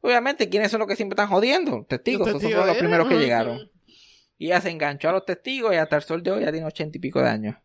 Obviamente, 0.00 0.48
¿quiénes 0.48 0.70
son 0.70 0.80
los 0.80 0.88
que 0.88 0.96
siempre 0.96 1.14
están 1.14 1.28
jodiendo? 1.28 1.86
Testigos, 1.88 2.26
esos 2.26 2.40
Testigos, 2.40 2.64
fueron 2.64 2.74
los 2.74 2.78
primeros 2.78 3.08
que 3.08 3.18
llegaron. 3.18 3.70
Y 4.36 4.46
ella 4.46 4.60
se 4.60 4.70
enganchó 4.70 5.08
a 5.08 5.12
los 5.12 5.24
testigos 5.24 5.72
y 5.72 5.76
hasta 5.76 5.94
el 5.94 6.02
sol 6.02 6.24
de 6.24 6.32
hoy 6.32 6.40
ya 6.42 6.50
tiene 6.50 6.66
ochenta 6.66 6.98
y 6.98 7.00
pico 7.00 7.20
de 7.20 7.28
años. 7.28 7.56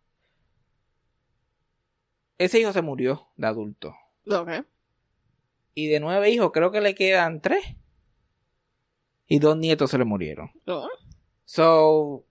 Ese 2.38 2.60
hijo 2.60 2.72
se 2.72 2.84
murió 2.84 3.30
de 3.36 3.48
adulto. 3.48 3.96
Ok. 4.30 4.52
Y 5.74 5.88
de 5.88 6.00
nueve 6.00 6.30
hijos 6.30 6.52
creo 6.52 6.72
que 6.72 6.82
le 6.82 6.94
quedan 6.94 7.42
tres. 7.42 7.66
Y 9.26 9.40
dos 9.40 9.58
nietos 9.58 9.90
se 9.90 9.98
le 9.98 10.06
murieron. 10.06 10.52
Oh. 10.68 10.88
So, 11.46 12.27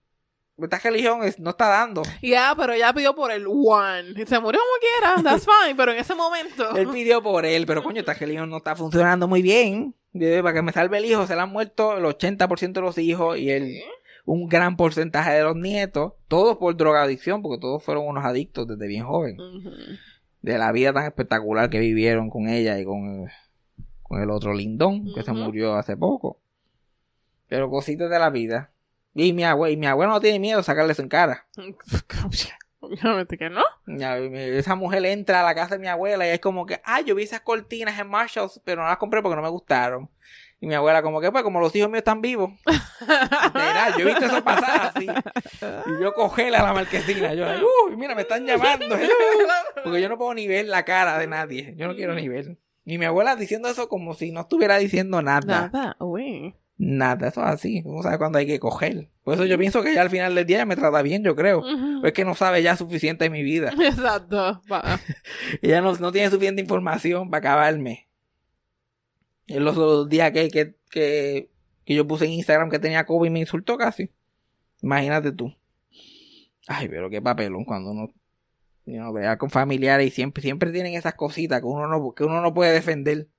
esta 0.59 0.79
religión 0.79 1.23
es- 1.23 1.39
no 1.39 1.51
está 1.51 1.67
dando. 1.67 2.01
Ya, 2.21 2.53
pero 2.57 2.73
ella 2.73 2.91
pidió 2.93 3.13
por 3.15 3.31
el 3.31 3.45
one. 3.47 4.09
Y 4.15 4.25
se 4.25 4.39
murió 4.39 4.59
como 4.59 4.79
quiera, 4.79 5.23
that's 5.23 5.45
fine, 5.45 5.75
pero 5.75 5.91
en 5.91 5.99
ese 5.99 6.15
momento. 6.15 6.69
Él 6.75 6.87
pidió 6.89 7.21
por 7.21 7.45
él, 7.45 7.65
pero 7.65 7.83
coño, 7.83 7.99
esta 7.99 8.13
religión 8.13 8.49
no 8.49 8.57
está 8.57 8.75
funcionando 8.75 9.27
muy 9.27 9.41
bien. 9.41 9.93
Para 10.41 10.53
que 10.53 10.61
me 10.63 10.71
salve 10.71 10.97
el 10.97 11.05
hijo, 11.05 11.27
se 11.27 11.35
le 11.35 11.41
han 11.41 11.51
muerto 11.51 11.95
el 11.97 12.03
80% 12.05 12.73
de 12.73 12.81
los 12.81 12.97
hijos 12.97 13.37
y 13.37 13.51
el, 13.51 13.77
un 14.25 14.47
gran 14.47 14.75
porcentaje 14.75 15.31
de 15.31 15.43
los 15.43 15.55
nietos. 15.55 16.13
Todos 16.27 16.57
por 16.57 16.75
drogadicción, 16.75 17.43
porque 17.43 17.59
todos 17.61 17.83
fueron 17.83 18.07
unos 18.07 18.25
adictos 18.25 18.67
desde 18.67 18.87
bien 18.87 19.05
joven. 19.05 19.37
De 20.41 20.57
la 20.57 20.71
vida 20.71 20.91
tan 20.93 21.05
espectacular 21.05 21.69
que 21.69 21.77
vivieron 21.79 22.29
con 22.31 22.47
ella 22.47 22.79
y 22.79 22.85
con 22.85 23.05
el, 23.25 23.27
con 24.01 24.21
el 24.21 24.31
otro 24.31 24.53
lindón, 24.55 25.13
que 25.13 25.21
se 25.21 25.33
murió 25.33 25.75
hace 25.75 25.95
poco. 25.95 26.39
Pero 27.47 27.69
cositas 27.69 28.09
de 28.09 28.17
la 28.17 28.29
vida. 28.31 28.71
Y 29.19 29.33
mi 29.33 29.43
abuela, 29.43 29.73
y 29.73 29.77
mi 29.77 29.87
abuela 29.87 30.13
no 30.13 30.19
tiene 30.19 30.37
miedo 30.37 30.59
de 30.59 30.63
sacarle 30.63 30.91
eso 30.91 31.01
en 31.01 31.09
cara. 31.09 31.47
Obviamente 32.79 33.35
que 33.35 33.49
no. 33.49 33.63
Esa 33.87 34.75
mujer 34.75 35.03
entra 35.07 35.41
a 35.41 35.43
la 35.43 35.55
casa 35.55 35.75
de 35.75 35.79
mi 35.79 35.87
abuela 35.87 36.27
y 36.27 36.29
es 36.29 36.39
como 36.39 36.67
que, 36.67 36.79
ah, 36.83 37.01
yo 37.01 37.15
vi 37.15 37.23
esas 37.23 37.41
cortinas 37.41 37.99
en 37.99 38.07
Marshalls, 38.07 38.61
pero 38.63 38.83
no 38.83 38.87
las 38.87 38.97
compré 38.97 39.23
porque 39.23 39.35
no 39.35 39.41
me 39.41 39.49
gustaron. 39.49 40.07
Y 40.61 40.67
mi 40.67 40.75
abuela 40.75 41.01
como 41.01 41.19
que, 41.19 41.31
pues, 41.31 41.43
como 41.43 41.59
los 41.59 41.75
hijos 41.75 41.89
míos 41.89 42.01
están 42.01 42.21
vivos. 42.21 42.51
Literal, 43.01 43.93
yo 43.97 43.99
he 44.01 44.05
visto 44.05 44.25
eso 44.25 44.43
pasar 44.43 44.91
así. 44.95 45.07
Y 45.07 46.01
yo 46.01 46.13
cogela 46.13 46.61
la 46.61 46.73
marquesina. 46.73 47.33
Yo, 47.33 47.47
uy, 47.87 47.95
mira, 47.95 48.13
me 48.13 48.21
están 48.21 48.45
llamando. 48.45 48.95
Porque 49.83 49.99
yo 49.99 50.09
no 50.09 50.17
puedo 50.19 50.35
ni 50.35 50.47
ver 50.47 50.67
la 50.67 50.85
cara 50.85 51.17
de 51.17 51.25
nadie. 51.25 51.73
Yo 51.75 51.87
no 51.87 51.95
quiero 51.95 52.13
ni 52.13 52.27
ver. 52.27 52.57
Y 52.85 52.99
mi 52.99 53.05
abuela 53.05 53.35
diciendo 53.35 53.67
eso 53.67 53.89
como 53.89 54.13
si 54.13 54.31
no 54.31 54.41
estuviera 54.41 54.77
diciendo 54.77 55.23
nada. 55.23 55.69
Nada, 55.71 55.95
uy. 55.99 56.55
Nada, 56.77 57.29
eso 57.29 57.41
es 57.41 57.47
así. 57.47 57.81
Uno 57.85 58.03
sabe 58.03 58.19
cuándo 58.19 58.37
hay 58.37 58.45
que 58.45 58.59
coger. 58.59 59.09
Por 59.23 59.33
eso 59.33 59.45
yo 59.45 59.57
pienso 59.57 59.81
que 59.81 59.95
ya 59.95 60.01
al 60.03 60.11
final 60.11 60.35
del 60.35 60.45
día 60.45 60.57
ella 60.57 60.65
me 60.65 60.75
trata 60.75 61.01
bien, 61.01 61.23
yo 61.23 61.35
creo. 61.35 61.61
O 61.61 62.05
es 62.05 62.13
que 62.13 62.23
no 62.23 62.35
sabe 62.35 62.61
ya 62.61 62.77
suficiente 62.77 63.25
de 63.25 63.29
mi 63.31 63.41
vida. 63.41 63.73
Exacto. 63.81 64.61
Ella 65.61 65.81
no, 65.81 65.93
no 65.93 66.11
tiene 66.11 66.29
suficiente 66.29 66.61
información 66.61 67.31
para 67.31 67.39
acabarme. 67.39 68.07
En 69.47 69.63
los 69.63 69.75
otros 69.75 70.09
días 70.09 70.31
que, 70.31 70.49
que, 70.49 70.75
que, 70.91 71.49
que 71.83 71.95
yo 71.95 72.05
puse 72.05 72.25
en 72.25 72.31
Instagram 72.31 72.69
que 72.69 72.79
tenía 72.79 73.05
COVID 73.05 73.31
me 73.31 73.39
insultó 73.39 73.77
casi. 73.77 74.11
Imagínate 74.81 75.31
tú. 75.31 75.55
Ay, 76.67 76.89
pero 76.89 77.09
qué 77.09 77.21
papelón 77.21 77.63
cuando 77.63 77.91
uno, 77.91 78.13
uno 78.85 79.13
vea 79.13 79.37
con 79.37 79.49
familiares 79.49 80.07
y 80.07 80.11
siempre, 80.11 80.43
siempre 80.43 80.71
tienen 80.71 80.93
esas 80.93 81.15
cositas 81.15 81.61
que 81.61 81.65
uno 81.65 81.87
no, 81.87 82.13
que 82.13 82.23
uno 82.23 82.41
no 82.41 82.53
puede 82.53 82.73
defender. 82.73 83.29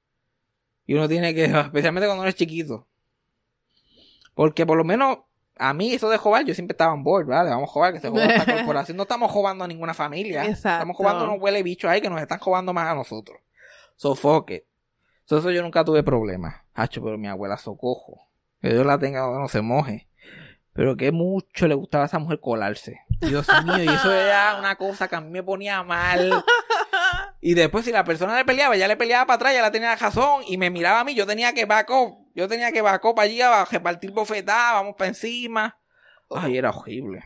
Y 0.86 0.94
uno 0.94 1.08
tiene 1.08 1.34
que, 1.34 1.44
especialmente 1.44 2.06
cuando 2.06 2.22
uno 2.22 2.28
es 2.28 2.34
chiquito. 2.34 2.88
Porque 4.38 4.64
por 4.64 4.78
lo 4.78 4.84
menos 4.84 5.18
a 5.56 5.74
mí 5.74 5.92
eso 5.92 6.08
de 6.08 6.16
jugar, 6.16 6.44
yo 6.44 6.54
siempre 6.54 6.72
estaba 6.72 6.94
en 6.94 7.02
board, 7.02 7.26
¿verdad? 7.26 7.50
Vamos 7.50 7.70
a 7.70 7.72
jugar, 7.72 7.92
que 7.92 7.98
se 7.98 8.08
joda 8.08 8.24
esta 8.24 8.44
corporación. 8.54 8.96
No 8.96 9.02
estamos 9.02 9.32
jugando 9.32 9.64
a 9.64 9.66
ninguna 9.66 9.94
familia. 9.94 10.44
Exacto. 10.44 10.76
Estamos 10.76 10.96
jugando 10.96 11.24
a 11.24 11.24
unos 11.24 11.42
huele 11.42 11.60
bichos 11.64 11.90
ahí 11.90 12.00
que 12.00 12.08
nos 12.08 12.20
están 12.22 12.38
jugando 12.38 12.72
más 12.72 12.86
a 12.86 12.94
nosotros. 12.94 13.40
So 13.96 14.14
fuck 14.14 14.52
it. 14.52 14.62
So, 15.24 15.38
eso 15.38 15.50
yo 15.50 15.60
nunca 15.60 15.84
tuve 15.84 16.04
problemas. 16.04 16.54
Hacho, 16.72 17.02
pero 17.02 17.18
mi 17.18 17.26
abuela 17.26 17.56
socojo. 17.58 18.28
Que 18.62 18.68
Dios 18.68 18.86
la 18.86 18.96
tenga 18.96 19.22
donde 19.22 19.40
no 19.40 19.48
se 19.48 19.60
moje. 19.60 20.08
Pero 20.72 20.96
que 20.96 21.10
mucho 21.10 21.66
le 21.66 21.74
gustaba 21.74 22.04
a 22.04 22.06
esa 22.06 22.20
mujer 22.20 22.38
colarse. 22.38 23.00
Dios 23.18 23.48
mío, 23.64 23.82
y 23.82 23.88
eso 23.88 24.12
era 24.12 24.54
una 24.56 24.76
cosa 24.76 25.08
que 25.08 25.16
a 25.16 25.20
mí 25.20 25.30
me 25.30 25.42
ponía 25.42 25.82
mal. 25.82 26.44
Y 27.40 27.54
después 27.54 27.84
si 27.84 27.90
la 27.90 28.04
persona 28.04 28.36
le 28.36 28.44
peleaba, 28.44 28.76
ya 28.76 28.86
le 28.86 28.96
peleaba 28.96 29.26
para 29.26 29.34
atrás, 29.34 29.54
ya 29.54 29.62
la 29.62 29.72
tenía 29.72 29.96
razón. 29.96 30.42
Y 30.46 30.58
me 30.58 30.70
miraba 30.70 31.00
a 31.00 31.04
mí, 31.04 31.16
yo 31.16 31.26
tenía 31.26 31.52
que 31.52 31.64
back 31.64 31.90
up. 31.90 32.27
Yo 32.38 32.46
tenía 32.46 32.70
que 32.70 32.80
up 32.80 32.86
para 33.16 33.22
allí, 33.22 33.40
a 33.42 33.64
repartir 33.64 34.12
bofetadas, 34.12 34.74
vamos 34.74 34.94
para 34.96 35.08
encima. 35.08 35.76
Ay, 36.30 36.56
era 36.56 36.70
horrible. 36.70 37.24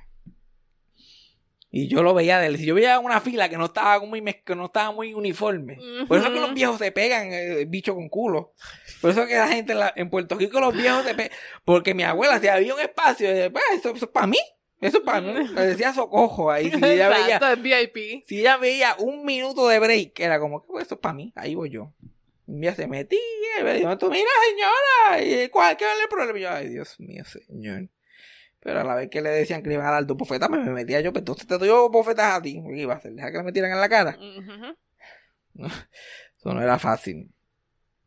Y 1.70 1.86
yo 1.86 2.02
lo 2.02 2.14
veía 2.14 2.38
de 2.38 2.46
él. 2.46 2.56
Si 2.56 2.64
yo 2.64 2.74
veía 2.74 2.98
una 2.98 3.20
fila 3.20 3.50
que 3.50 3.58
no 3.58 3.66
estaba 3.66 3.98
muy, 4.02 4.22
que 4.22 4.56
no 4.56 4.64
estaba 4.66 4.90
muy 4.90 5.12
uniforme. 5.12 5.76
Por 6.08 6.16
eso 6.16 6.28
es 6.28 6.32
que 6.32 6.40
los 6.40 6.54
viejos 6.54 6.78
se 6.78 6.92
pegan, 6.92 7.28
eh, 7.30 7.66
bicho 7.66 7.94
con 7.94 8.08
culo. 8.08 8.54
Por 9.02 9.10
eso 9.10 9.22
es 9.24 9.28
que 9.28 9.34
la 9.34 9.48
gente 9.48 9.72
en, 9.72 9.80
la- 9.80 9.92
en 9.96 10.08
Puerto 10.08 10.34
Rico, 10.34 10.60
los 10.60 10.74
viejos 10.74 11.04
se 11.04 11.14
pegan. 11.14 11.32
Porque 11.66 11.92
mi 11.92 12.04
abuela, 12.04 12.40
si 12.40 12.48
había 12.48 12.74
un 12.74 12.80
espacio, 12.80 13.28
eh, 13.28 13.50
pues, 13.50 13.62
eso, 13.74 13.90
eso 13.90 14.06
es 14.06 14.10
para 14.10 14.26
mí. 14.26 14.38
Eso 14.80 14.96
es 14.96 15.04
para 15.04 15.20
mí. 15.20 15.32
Me 15.52 15.60
decía 15.66 15.92
socojo 15.92 16.50
ahí. 16.50 16.70
Si 16.70 16.76
ella 16.82 17.10
veía, 17.10 17.36
Exacto, 17.36 17.48
es 17.52 17.62
VIP. 17.62 18.24
si 18.26 18.40
ella 18.40 18.56
veía 18.56 18.96
un 18.98 19.26
minuto 19.26 19.68
de 19.68 19.78
break, 19.78 20.20
era 20.20 20.40
como 20.40 20.62
que 20.62 20.68
pues, 20.68 20.86
eso 20.86 20.94
es 20.94 21.00
para 21.02 21.14
mí, 21.14 21.34
ahí 21.36 21.54
voy 21.54 21.68
yo. 21.68 21.92
Y 22.52 22.58
ella 22.58 22.74
se 22.74 22.86
metía, 22.86 23.18
y 23.60 23.64
me 23.64 23.72
dijo, 23.72 23.96
tú, 23.96 24.10
mira 24.10 24.28
señora, 24.46 25.24
¿y 25.24 25.48
cuál 25.48 25.74
qué 25.74 25.84
es 25.84 25.90
el 26.02 26.08
problema? 26.10 26.38
Y 26.38 26.42
yo, 26.42 26.50
ay 26.50 26.68
Dios 26.68 27.00
mío, 27.00 27.24
señor. 27.24 27.88
Pero 28.60 28.80
a 28.80 28.84
la 28.84 28.94
vez 28.94 29.08
que 29.08 29.22
le 29.22 29.30
decían 29.30 29.62
que 29.62 29.68
le 29.68 29.76
iban 29.76 29.86
a 29.86 29.92
dar 29.92 30.04
dos 30.04 30.18
bofetas, 30.18 30.50
me, 30.50 30.58
me 30.58 30.70
metía 30.70 31.00
yo, 31.00 31.12
pues 31.12 31.22
entonces 31.22 31.46
te 31.46 31.56
doy 31.56 31.68
yo 31.68 31.88
bofetas 31.88 32.34
a 32.34 32.42
ti. 32.42 32.62
¿Qué 32.62 32.82
iba 32.82 32.92
a 32.92 32.98
hacer? 32.98 33.14
Deja 33.14 33.32
que 33.32 33.38
le 33.38 33.44
metieran 33.44 33.72
en 33.72 33.80
la 33.80 33.88
cara. 33.88 34.18
Eso 36.36 36.52
no 36.52 36.60
era 36.60 36.78
fácil. 36.78 37.32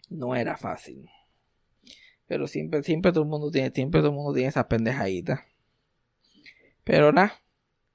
No 0.10 0.36
era 0.36 0.58
fácil. 0.58 1.10
Pero 2.28 2.48
siempre, 2.48 2.84
siempre 2.84 3.12
todo 3.12 3.24
el 3.24 3.30
mundo 3.30 3.50
tiene, 3.50 3.72
siempre 3.72 4.02
todo 4.02 4.12
el 4.12 4.16
mundo 4.16 4.34
tiene 4.34 4.50
esas 4.50 4.66
pendejaditas. 4.66 5.40
Pero 6.84 7.12
nada, 7.12 7.42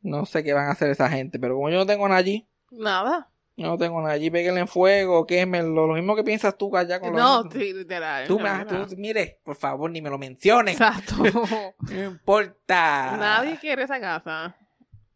no 0.03 0.27
sé 0.27 0.43
qué 0.43 0.53
van 0.53 0.67
a 0.67 0.73
hacer 0.73 0.91
esa 0.91 1.09
gente. 1.09 1.39
Pero 1.39 1.55
como 1.55 1.71
yo 1.71 1.77
no 1.77 1.87
tengo 1.87 2.09
nada 2.09 2.19
allí, 2.19 2.49
Nada. 2.71 3.30
Yo 3.61 3.67
no 3.67 3.77
tengo 3.77 4.01
nada 4.01 4.15
allí, 4.15 4.31
péguenle 4.31 4.61
en 4.61 4.69
fuego, 4.69 5.27
quémenlo, 5.27 5.87
lo 5.87 5.93
mismo 5.93 6.17
que 6.17 6.25
piensas 6.25 6.57
tú 6.57 6.75
allá 6.75 6.99
con 6.99 7.13
los... 7.13 7.21
No, 7.21 7.51
sí, 7.51 7.75
literal. 7.75 8.27
Tú, 8.27 8.41
me, 8.41 8.49
tú, 8.65 8.97
mire, 8.97 9.39
por 9.45 9.55
favor, 9.55 9.91
ni 9.91 10.01
me 10.01 10.09
lo 10.09 10.17
menciones. 10.17 10.81
Exacto. 10.81 11.15
No 11.91 12.05
importa. 12.05 13.17
Nadie 13.19 13.59
quiere 13.59 13.83
esa 13.83 14.01
casa. 14.01 14.57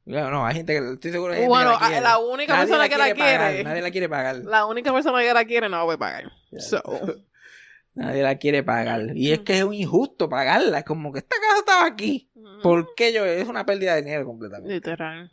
No, 0.05 0.31
no, 0.31 0.45
hay 0.45 0.57
gente 0.57 0.79
que 0.79 0.93
estoy 0.93 1.13
seguro 1.13 1.33
que 1.33 1.47
Bueno, 1.47 1.73
la, 1.73 1.79
quiere. 1.87 2.01
la 2.03 2.19
única 2.19 2.53
Nadie 2.53 2.67
persona 2.67 2.89
que 2.91 2.99
la 2.99 3.15
pagar, 3.15 3.51
quiere. 3.51 3.65
Nadie 3.65 3.81
la 3.83 3.91
quiere 3.91 4.09
pagar. 4.11 4.37
La 4.37 4.67
única 4.67 4.93
persona 4.93 5.23
que 5.23 5.33
la 5.33 5.45
quiere 5.47 5.69
no 5.71 5.87
la 5.87 5.91
a 5.95 5.97
pagar. 5.97 6.25
So, 6.59 6.83
Nadie 7.95 8.23
la 8.23 8.37
quiere 8.37 8.63
pagar. 8.63 9.17
Y 9.17 9.33
es 9.33 9.39
que 9.39 9.57
es 9.57 9.65
un 9.65 9.73
injusto 9.73 10.29
pagarla. 10.29 10.81
Es 10.81 10.85
como 10.85 11.13
que 11.15 11.21
esta 11.21 11.37
casa 11.41 11.61
estaba 11.61 11.87
aquí. 11.87 12.31
¿Por 12.63 12.95
qué 12.95 13.11
yo? 13.15 13.25
Es 13.25 13.49
una 13.49 13.65
pérdida 13.65 13.95
de 13.95 14.03
dinero 14.03 14.27
completamente. 14.27 14.75
Literal. 14.75 15.31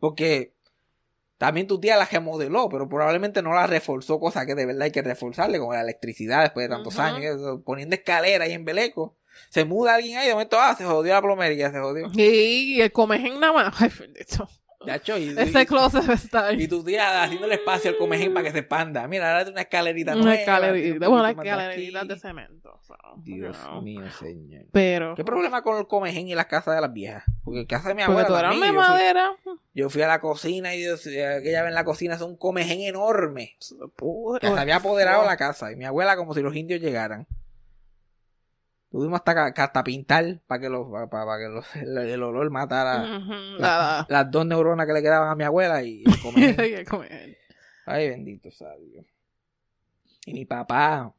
Porque 0.00 0.54
también 1.38 1.68
tu 1.68 1.80
tía 1.80 1.96
la 1.96 2.04
remodeló, 2.04 2.68
pero 2.68 2.88
probablemente 2.88 3.42
no 3.42 3.54
la 3.54 3.66
reforzó, 3.66 4.18
cosa 4.18 4.44
que 4.44 4.56
de 4.56 4.66
verdad 4.66 4.82
hay 4.82 4.90
que 4.90 5.02
reforzarle, 5.02 5.58
como 5.60 5.72
la 5.72 5.82
electricidad 5.82 6.42
después 6.42 6.68
de 6.68 6.74
tantos 6.74 6.98
años, 6.98 7.60
poniendo 7.64 7.94
escalera 7.94 8.44
ahí 8.44 8.52
en 8.52 8.64
Beleco. 8.64 9.16
Se 9.50 9.64
muda 9.64 9.94
alguien 9.94 10.18
ahí, 10.18 10.26
de 10.26 10.32
momento, 10.32 10.58
ah, 10.58 10.74
se 10.76 10.84
jodió 10.84 11.14
la 11.14 11.22
plomería, 11.22 11.70
se 11.70 11.78
jodió. 11.78 12.10
Y 12.12 12.80
el 12.80 12.90
comején 12.90 13.38
nada 13.38 13.52
más. 13.52 13.74
Chacho, 14.86 15.18
y, 15.18 15.30
Ese 15.36 15.62
y- 15.62 15.66
closet 15.66 16.02
debe 16.02 16.14
estar. 16.14 16.60
y 16.60 16.68
tu 16.68 16.84
tía 16.84 17.22
haciéndole 17.24 17.54
espacio 17.56 17.90
al 17.90 17.96
comején 17.96 18.32
para 18.32 18.44
que 18.46 18.52
se 18.52 18.58
expanda. 18.60 19.08
Mira, 19.08 19.28
dale 19.30 19.50
una 19.50 19.62
escalerita 19.62 20.14
Una 20.16 20.34
escalerita. 20.36 21.08
Bueno, 21.08 21.24
una 21.24 21.30
escalerita 21.30 22.04
de 22.04 22.18
cemento. 22.18 22.80
Dios 23.16 23.58
no. 23.64 23.82
mío, 23.82 24.08
señor. 24.12 24.66
Pero. 24.72 25.14
¿Qué 25.16 25.24
problema 25.24 25.62
con 25.62 25.78
el 25.78 25.86
comején 25.88 26.28
y 26.28 26.34
las 26.36 26.46
casas 26.46 26.76
de 26.76 26.80
las 26.80 26.92
viejas? 26.92 27.24
Porque 27.44 27.60
en 27.60 27.66
casa 27.66 27.88
de 27.88 27.94
mi 27.96 28.02
Porque 28.04 28.22
abuela 28.22 28.40
también, 28.40 28.60
de 28.60 28.66
yo 28.68 28.72
fui- 28.72 28.78
madera. 28.88 29.30
Yo 29.74 29.90
fui 29.90 30.02
a 30.02 30.08
la 30.08 30.20
cocina 30.20 30.74
y 30.74 30.78
Dios, 30.78 31.00
aquella 31.06 31.62
vez 31.62 31.68
en 31.68 31.74
la 31.74 31.84
cocina 31.84 32.14
es 32.14 32.20
un 32.20 32.36
comején 32.36 32.80
enorme. 32.82 33.56
Que 34.40 34.46
se 34.46 34.58
había 34.58 34.76
apoderado 34.76 35.24
la 35.24 35.36
casa. 35.36 35.72
Y 35.72 35.76
mi 35.76 35.84
abuela 35.86 36.16
como 36.16 36.34
si 36.34 36.40
los 36.40 36.54
indios 36.54 36.80
llegaran. 36.80 37.26
Tuvimos 38.90 39.20
hasta, 39.20 39.46
hasta 39.46 39.84
pintar 39.84 40.40
para 40.46 40.60
que, 40.62 40.68
los, 40.70 40.90
para, 40.90 41.08
para 41.08 41.38
que 41.38 41.48
los- 41.48 41.76
el, 41.76 41.98
el 41.98 42.22
olor 42.22 42.50
matara 42.50 43.20
la- 43.58 44.06
las 44.08 44.30
dos 44.30 44.46
neuronas 44.46 44.86
que 44.86 44.92
le 44.94 45.02
quedaban 45.02 45.28
a 45.28 45.34
mi 45.34 45.44
abuela 45.44 45.82
y 45.82 46.04
comején. 46.22 47.36
Ay, 47.86 48.08
bendito 48.10 48.50
sea 48.50 48.74
Dios. 48.76 49.04
Y 50.26 50.32
mi 50.34 50.44
papá. 50.44 51.12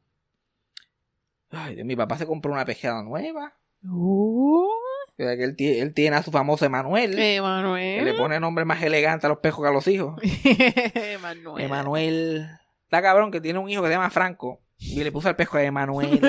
Ay, 1.51 1.75
Dios, 1.75 1.85
mi 1.85 1.95
papá 1.95 2.17
se 2.17 2.25
compró 2.27 2.51
una 2.51 2.65
pejada 2.65 3.01
nueva. 3.03 3.53
Uh, 3.83 4.67
que 5.17 5.23
él, 5.43 5.55
él 5.57 5.93
tiene 5.93 6.15
a 6.15 6.23
su 6.23 6.31
famoso 6.31 6.65
Emanuel. 6.65 7.15
que 7.15 7.35
Emanuel. 7.37 8.05
le 8.05 8.13
pone 8.13 8.39
nombre 8.39 8.65
más 8.65 8.81
elegante 8.83 9.25
a 9.25 9.29
los 9.29 9.39
pejos 9.39 9.63
que 9.63 9.69
a 9.69 9.73
los 9.73 9.87
hijos. 9.87 10.19
Emanuel. 10.93 11.63
Emanuel. 11.65 12.47
Está 12.83 13.01
cabrón 13.01 13.31
que 13.31 13.41
tiene 13.41 13.59
un 13.59 13.69
hijo 13.69 13.81
que 13.81 13.87
se 13.89 13.93
llama 13.93 14.09
Franco. 14.09 14.59
Y 14.77 15.03
le 15.03 15.11
puso 15.11 15.27
el 15.27 15.35
pejo 15.35 15.57
de 15.57 15.65
Emanuel. 15.65 16.19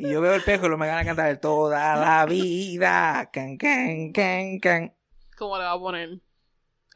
Y 0.00 0.10
yo 0.10 0.20
veo 0.20 0.34
el 0.34 0.42
pejo 0.42 0.66
y 0.66 0.68
lo 0.68 0.78
me 0.78 0.86
gana 0.86 1.00
a 1.00 1.04
cantar 1.04 1.36
toda 1.38 1.96
la 1.96 2.26
vida. 2.26 3.30
Can, 3.32 3.56
can, 3.58 4.12
can, 4.12 4.58
can. 4.60 4.94
¿Cómo 5.36 5.56
le 5.58 5.64
va 5.64 5.72
a 5.72 5.78
poner? 5.78 6.08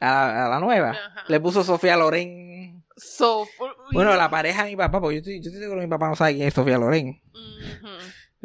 A, 0.01 0.05
la- 0.05 0.45
a 0.45 0.49
la 0.49 0.59
nueva. 0.59 0.91
Ajá. 0.91 1.23
Le 1.27 1.39
puso 1.39 1.63
Sofía 1.63 1.95
Loren. 1.97 2.83
So, 2.97 3.47
Bueno, 3.91 4.15
la 4.15 4.29
pareja 4.29 4.63
de 4.63 4.69
mi 4.71 4.75
papá, 4.75 4.99
porque 5.01 5.15
yo 5.15 5.19
estoy, 5.19 5.41
yo 5.41 5.49
estoy 5.49 5.61
seguro 5.61 5.79
que 5.81 5.87
mi 5.87 5.91
papá 5.91 6.07
no 6.09 6.15
sabe 6.15 6.35
quién 6.35 6.47
es 6.47 6.53
Sofía 6.53 6.77
Loren. 6.77 7.21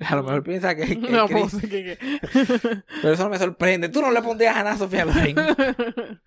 A 0.03 0.17
lo 0.17 0.23
mejor 0.23 0.43
piensa 0.43 0.75
que, 0.75 0.87
que 1.01 1.11
No, 1.11 1.29
pues, 1.29 1.55
que- 1.61 1.69
que- 1.69 1.99
pero 3.03 3.13
eso 3.15 3.25
no 3.25 3.31
me 3.31 3.39
sorprende. 3.39 3.89
Tú 3.91 4.01
no 4.01 4.11
le 4.11 4.23
pondrías 4.23 4.57
a 4.57 4.61
nada 4.65 4.73
a 4.77 4.79
Sofía 4.79 5.05
Loren. 5.05 5.37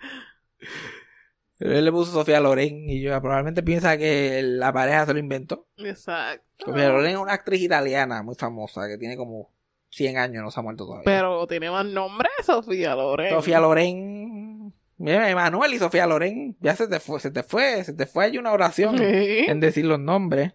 Pero 1.64 1.78
él 1.78 1.86
le 1.86 1.92
puso 1.94 2.12
Sofía 2.12 2.42
Loren 2.42 2.90
y 2.90 3.00
yo 3.00 3.12
probablemente 3.22 3.64
piensa 3.64 3.98
que 3.98 4.42
la 4.44 4.74
pareja 4.74 5.06
se 5.06 5.14
lo 5.14 5.20
inventó. 5.20 5.66
Exacto. 5.78 6.66
Sofía 6.66 6.90
Loren 6.90 7.12
es 7.12 7.18
una 7.18 7.32
actriz 7.32 7.62
italiana 7.62 8.22
muy 8.22 8.36
famosa 8.36 8.86
que 8.90 8.98
tiene 8.98 9.16
como 9.16 9.50
100 9.92 10.18
años, 10.18 10.44
no 10.44 10.52
se 10.52 10.60
ha 10.60 10.64
muerto 10.64 10.84
todavía. 10.86 11.06
Pero 11.06 11.48
tiene 11.48 11.72
más 11.72 11.86
nombre 11.86 12.28
Sofía 12.46 12.96
Loren. 12.96 13.30
Sofía 13.30 13.62
Loren. 13.62 14.74
Mira, 14.98 15.30
Emanuel 15.30 15.74
y 15.74 15.78
Sofía 15.80 16.06
Loren. 16.06 16.58
Ya 16.60 16.76
se 16.76 16.86
te 16.90 17.00
fue, 17.00 17.22
se 17.22 17.32
te 17.32 17.44
fue, 17.44 17.82
se 17.86 17.94
te 17.94 18.08
fue 18.08 18.26
ahí 18.26 18.38
una 18.38 18.52
oración 18.52 18.98
Sí. 18.98 19.06
en 19.48 19.62
decir 19.62 19.86
los 19.86 20.02
nombres. 20.02 20.52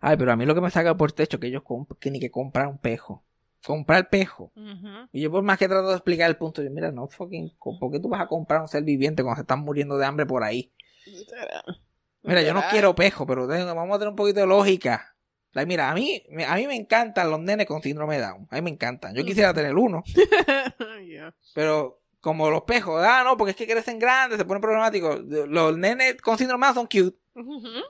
Ay, 0.00 0.16
pero 0.16 0.32
a 0.32 0.36
mí 0.36 0.46
lo 0.46 0.54
que 0.54 0.62
me 0.62 0.70
saca 0.70 0.96
por 0.96 1.12
techo 1.12 1.36
es 1.36 1.40
que 1.42 1.48
ellos 1.48 1.64
que 2.00 2.10
ni 2.10 2.18
que 2.18 2.30
comprar 2.30 2.66
un 2.66 2.78
pejo. 2.78 3.24
Comprar 3.66 4.08
pejo. 4.08 4.52
Ujú. 4.54 5.08
Y 5.12 5.22
yo 5.22 5.30
por 5.30 5.42
más 5.42 5.58
que 5.58 5.66
trato 5.66 5.88
de 5.88 5.94
explicar 5.94 6.30
el 6.30 6.36
punto, 6.36 6.62
yo, 6.62 6.70
mira, 6.70 6.92
no 6.92 7.08
fucking, 7.08 7.52
¿por 7.58 7.90
qué 7.90 7.98
tú 7.98 8.08
vas 8.08 8.20
a 8.20 8.26
comprar 8.28 8.60
un 8.60 8.68
ser 8.68 8.84
viviente 8.84 9.22
cuando 9.24 9.36
se 9.36 9.42
están 9.42 9.58
muriendo 9.60 9.98
de 9.98 10.06
hambre 10.06 10.24
por 10.24 10.44
ahí? 10.44 10.72
Mira, 12.22 12.42
yo 12.42 12.54
no 12.54 12.62
quiero 12.70 12.94
pejo, 12.94 13.26
pero 13.26 13.46
tengo- 13.48 13.74
vamos 13.74 13.96
a 13.96 13.98
tener 13.98 14.10
un 14.10 14.16
poquito 14.16 14.40
de 14.40 14.46
lógica. 14.46 15.14
Like, 15.52 15.66
mira, 15.68 15.90
a 15.90 15.94
mí, 15.94 16.22
me- 16.30 16.44
a 16.44 16.54
mí 16.56 16.66
me 16.66 16.74
encantan 16.76 17.30
los 17.30 17.40
nenes 17.40 17.66
con 17.66 17.80
síndrome 17.82 18.16
de 18.16 18.22
Down. 18.22 18.46
A 18.50 18.56
mí 18.56 18.62
me 18.62 18.70
encantan. 18.70 19.14
Yo 19.14 19.24
quisiera 19.24 19.54
tener 19.54 19.74
uno, 19.74 20.02
Yeah. 21.08 21.34
pero 21.54 22.00
como 22.20 22.50
los 22.50 22.62
pejos, 22.62 23.00
ah, 23.04 23.22
no, 23.24 23.36
porque 23.36 23.52
es 23.52 23.56
que 23.56 23.66
crecen 23.66 23.98
grandes, 23.98 24.38
se 24.38 24.44
ponen 24.44 24.60
problemáticos. 24.60 25.20
Los 25.24 25.78
nenes 25.78 26.20
con 26.20 26.36
síndrome 26.36 26.66
de 26.66 26.72
Down 26.74 26.88
son 26.88 27.02
cute, 27.02 27.16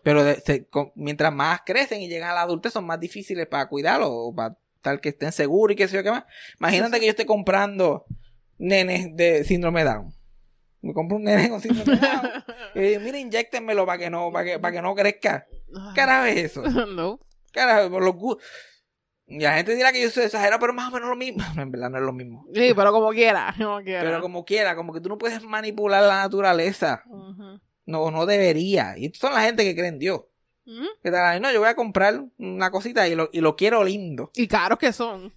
pero 0.02 0.22
de- 0.22 0.40
se- 0.40 0.66
con- 0.68 0.92
mientras 0.94 1.32
más 1.34 1.60
crecen 1.64 2.00
y 2.02 2.08
llegan 2.08 2.30
a 2.30 2.34
la 2.34 2.42
adultez 2.42 2.72
son 2.72 2.84
más 2.86 3.00
difíciles 3.00 3.46
para 3.46 3.68
cuidarlos 3.68 4.08
o 4.10 4.34
para 4.34 4.56
tal 4.87 5.01
que 5.01 5.09
estén 5.09 5.32
seguros 5.32 5.72
y 5.74 5.76
qué 5.76 5.89
sé 5.89 5.97
yo 5.97 6.03
qué 6.05 6.11
más. 6.12 6.24
Imagínate 6.61 7.01
que 7.01 7.07
yo 7.07 7.11
esté 7.11 7.26
comprando 7.26 8.05
nenes 8.59 9.14
de 9.16 9.43
síndrome 9.45 9.82
Down. 9.82 10.14
Me 10.82 10.93
compro 10.93 11.16
un 11.16 11.24
nene 11.24 11.49
con 11.49 11.61
síndrome 11.61 11.97
Down. 11.99 12.30
Y 12.76 12.80
digo, 12.80 13.01
mira, 13.01 13.18
inyéctenmelo 13.18 13.87
para 13.87 13.99
que 13.99 14.11
no, 14.11 14.30
para 14.30 14.45
que, 14.45 14.59
para 14.59 14.74
que 14.76 14.82
no 14.82 14.95
crezca. 14.95 15.47
¿Qué 15.49 15.95
carajo 16.01 16.26
es 16.26 16.37
eso? 16.37 16.62
No. 16.95 17.18
Carajo, 17.53 17.91
por 17.91 18.05
los 18.05 18.14
gu- 18.14 18.39
Y 19.26 19.41
la 19.41 19.55
gente 19.57 19.74
dirá 19.74 19.93
que 19.93 20.03
yo 20.03 20.11
soy 20.11 20.24
exagerado, 20.24 20.61
pero 20.61 20.72
más 20.74 20.89
o 20.89 20.95
menos 20.95 21.09
lo 21.09 21.16
mismo. 21.16 21.43
En 21.61 21.70
verdad 21.72 21.91
no 21.91 21.97
es 21.99 22.05
lo 22.05 22.12
mismo. 22.12 22.47
Sí, 22.55 22.72
pero 22.76 22.93
como 22.93 23.11
quiera. 23.11 23.55
Como 23.59 23.80
quiera. 23.82 24.03
Pero 24.03 24.20
como 24.20 24.45
quiera, 24.45 24.76
como 24.76 24.93
que 24.93 25.01
tú 25.01 25.09
no 25.09 25.18
puedes 25.18 25.43
manipular 25.43 26.03
la 26.05 26.16
naturaleza. 26.16 27.03
No, 27.87 28.11
no 28.11 28.26
debería. 28.26 28.95
Y 28.99 29.12
son 29.14 29.32
la 29.32 29.41
gente 29.43 29.64
que 29.64 29.74
cree 29.74 29.89
en 29.89 29.99
Dios. 29.99 30.20
Que 31.02 31.10
tal, 31.10 31.24
"Ay, 31.24 31.40
no, 31.40 31.52
yo 31.52 31.60
voy 31.60 31.68
a 31.68 31.76
comprar 31.76 32.24
una 32.38 32.70
cosita 32.70 33.06
y 33.08 33.14
lo, 33.14 33.28
y 33.32 33.40
lo 33.40 33.54
quiero 33.56 33.84
lindo. 33.84 34.30
Y 34.34 34.48
caros 34.48 34.78
que 34.78 34.92
son. 34.92 35.32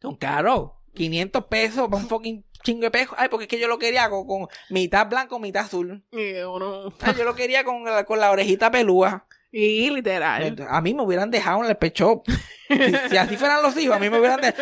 Son 0.00 0.16
caros. 0.16 0.70
500 0.94 1.44
pesos 1.46 1.88
para 1.88 2.02
un 2.02 2.08
fucking 2.08 2.44
chingo 2.62 2.82
de 2.82 2.90
pesos. 2.92 3.14
Ay, 3.18 3.28
porque 3.28 3.44
es 3.44 3.48
que 3.48 3.58
yo 3.58 3.66
lo 3.66 3.78
quería 3.80 4.08
con, 4.08 4.26
con 4.26 4.46
mitad 4.70 5.08
blanco, 5.08 5.38
mitad 5.40 5.64
azul. 5.64 6.04
Y 6.12 6.34
uno. 6.42 6.92
Ay, 7.00 7.14
yo 7.18 7.24
lo 7.24 7.34
quería 7.34 7.64
con, 7.64 7.82
la- 7.84 8.04
con 8.04 8.20
la 8.20 8.30
orejita 8.30 8.70
pelúa. 8.70 9.26
Y 9.56 9.88
literal. 9.90 10.66
A 10.68 10.80
mí 10.80 10.94
me 10.94 11.02
hubieran 11.04 11.30
dejado 11.30 11.62
en 11.62 11.70
el 11.70 11.76
pecho. 11.76 12.22
Si, 12.66 12.76
si 13.10 13.16
así 13.18 13.36
fueran 13.36 13.62
los 13.62 13.76
hijos, 13.76 13.94
a 13.94 14.00
mí 14.00 14.08
me 14.10 14.18
hubieran 14.18 14.40
de- 14.40 14.54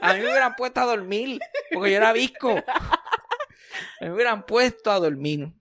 a 0.00 0.12
mí 0.14 0.20
me 0.20 0.26
hubieran 0.26 0.54
puesto 0.56 0.80
a 0.80 0.84
dormir, 0.84 1.38
porque 1.74 1.90
yo 1.90 1.96
era 1.96 2.12
visco. 2.12 2.54
Me 4.00 4.12
hubieran 4.12 4.46
puesto 4.46 4.90
a 4.92 5.00
dormir. 5.00 5.52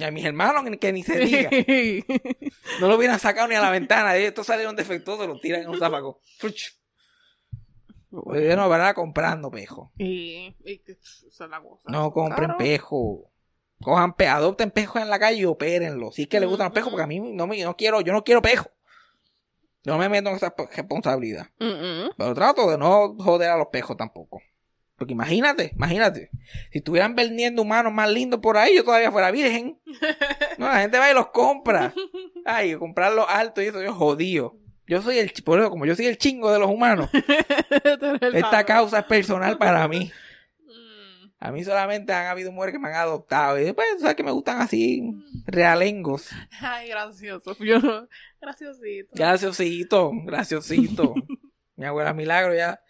Y 0.00 0.04
a 0.04 0.10
mis 0.10 0.24
hermanos 0.24 0.64
que, 0.78 0.92
ni 0.92 1.02
se 1.02 1.18
diga. 1.18 1.50
No 2.80 2.88
lo 2.88 2.96
hubieran 2.96 3.18
sacado 3.20 3.48
ni 3.48 3.54
a 3.54 3.60
la 3.60 3.70
ventana. 3.70 4.16
Estos 4.16 4.46
salieron 4.46 4.74
defectuosos, 4.76 5.26
los 5.26 5.40
tiran 5.40 5.62
en 5.62 5.68
un 5.68 5.78
zapaco. 5.78 6.20
Yo 8.10 8.56
no 8.56 8.68
van 8.68 8.94
comprando 8.94 9.50
pejo. 9.50 9.92
y, 9.98 10.56
y 10.64 10.82
es 10.86 11.40
la 11.40 11.60
cosa. 11.60 11.90
No 11.90 12.12
compren 12.12 12.46
Claro. 12.46 12.58
pejo. 12.58 13.30
Cojan 13.82 14.14
pe 14.14 14.28
adopten 14.28 14.70
pejos 14.70 15.00
en 15.00 15.08
la 15.08 15.18
calle 15.18 15.38
y 15.38 15.44
opérenlo. 15.44 16.10
Si 16.12 16.22
es 16.22 16.28
que 16.28 16.40
les 16.40 16.48
gustan 16.48 16.66
los 16.66 16.74
pejos, 16.74 16.90
porque 16.90 17.04
a 17.04 17.06
mí 17.06 17.18
no 17.20 17.46
me 17.46 17.62
no 17.62 17.76
quiero, 17.76 18.00
yo 18.00 18.12
no 18.12 18.24
quiero 18.24 18.42
pejo. 18.42 18.70
Yo 19.82 19.92
no 19.92 19.98
me 19.98 20.08
meto 20.10 20.28
en 20.28 20.36
esa 20.36 20.54
responsabilidad. 20.76 21.46
Mm-mm. 21.58 22.12
Pero 22.16 22.34
trato 22.34 22.70
de 22.70 22.76
no 22.76 23.14
joder 23.18 23.50
a 23.50 23.56
los 23.56 23.68
pejos 23.68 23.96
tampoco. 23.96 24.42
Porque 25.00 25.14
imagínate, 25.14 25.72
imagínate. 25.74 26.28
Si 26.70 26.80
estuvieran 26.80 27.14
vendiendo 27.14 27.62
humanos 27.62 27.90
más 27.90 28.12
lindos 28.12 28.40
por 28.40 28.58
ahí, 28.58 28.76
yo 28.76 28.84
todavía 28.84 29.10
fuera 29.10 29.30
virgen. 29.30 29.80
No, 30.58 30.66
la 30.66 30.82
gente 30.82 30.98
va 30.98 31.10
y 31.10 31.14
los 31.14 31.28
compra. 31.28 31.94
Ay, 32.44 32.76
comprarlos 32.76 33.24
altos 33.26 33.64
y 33.64 33.68
eso 33.68 33.82
yo 33.82 33.94
jodido. 33.94 34.58
Yo 34.86 35.00
soy 35.00 35.16
el, 35.16 35.32
por 35.42 35.58
eso, 35.58 35.70
como 35.70 35.86
yo 35.86 35.96
soy 35.96 36.04
el 36.04 36.18
chingo 36.18 36.52
de 36.52 36.58
los 36.58 36.68
humanos, 36.68 37.08
esta 38.34 38.64
causa 38.64 38.98
es 38.98 39.04
personal 39.06 39.56
para 39.56 39.88
mí. 39.88 40.12
Mm. 40.66 41.30
A 41.38 41.50
mí 41.50 41.64
solamente 41.64 42.12
han 42.12 42.26
habido 42.26 42.52
mujeres 42.52 42.74
que 42.74 42.78
me 42.78 42.88
han 42.88 42.96
adoptado. 42.96 43.58
Y 43.58 43.64
después, 43.64 43.86
¿sabes 44.00 44.16
que 44.16 44.22
me 44.22 44.32
gustan 44.32 44.60
así? 44.60 45.14
Realengos. 45.46 46.28
Ay, 46.60 46.90
gracioso. 46.90 47.56
Yo. 47.58 48.06
Graciosito. 48.38 49.12
Graciosito, 49.14 50.10
graciosito. 50.26 51.14
Mi 51.76 51.86
abuela 51.86 52.12
Milagro 52.12 52.54
ya, 52.54 52.82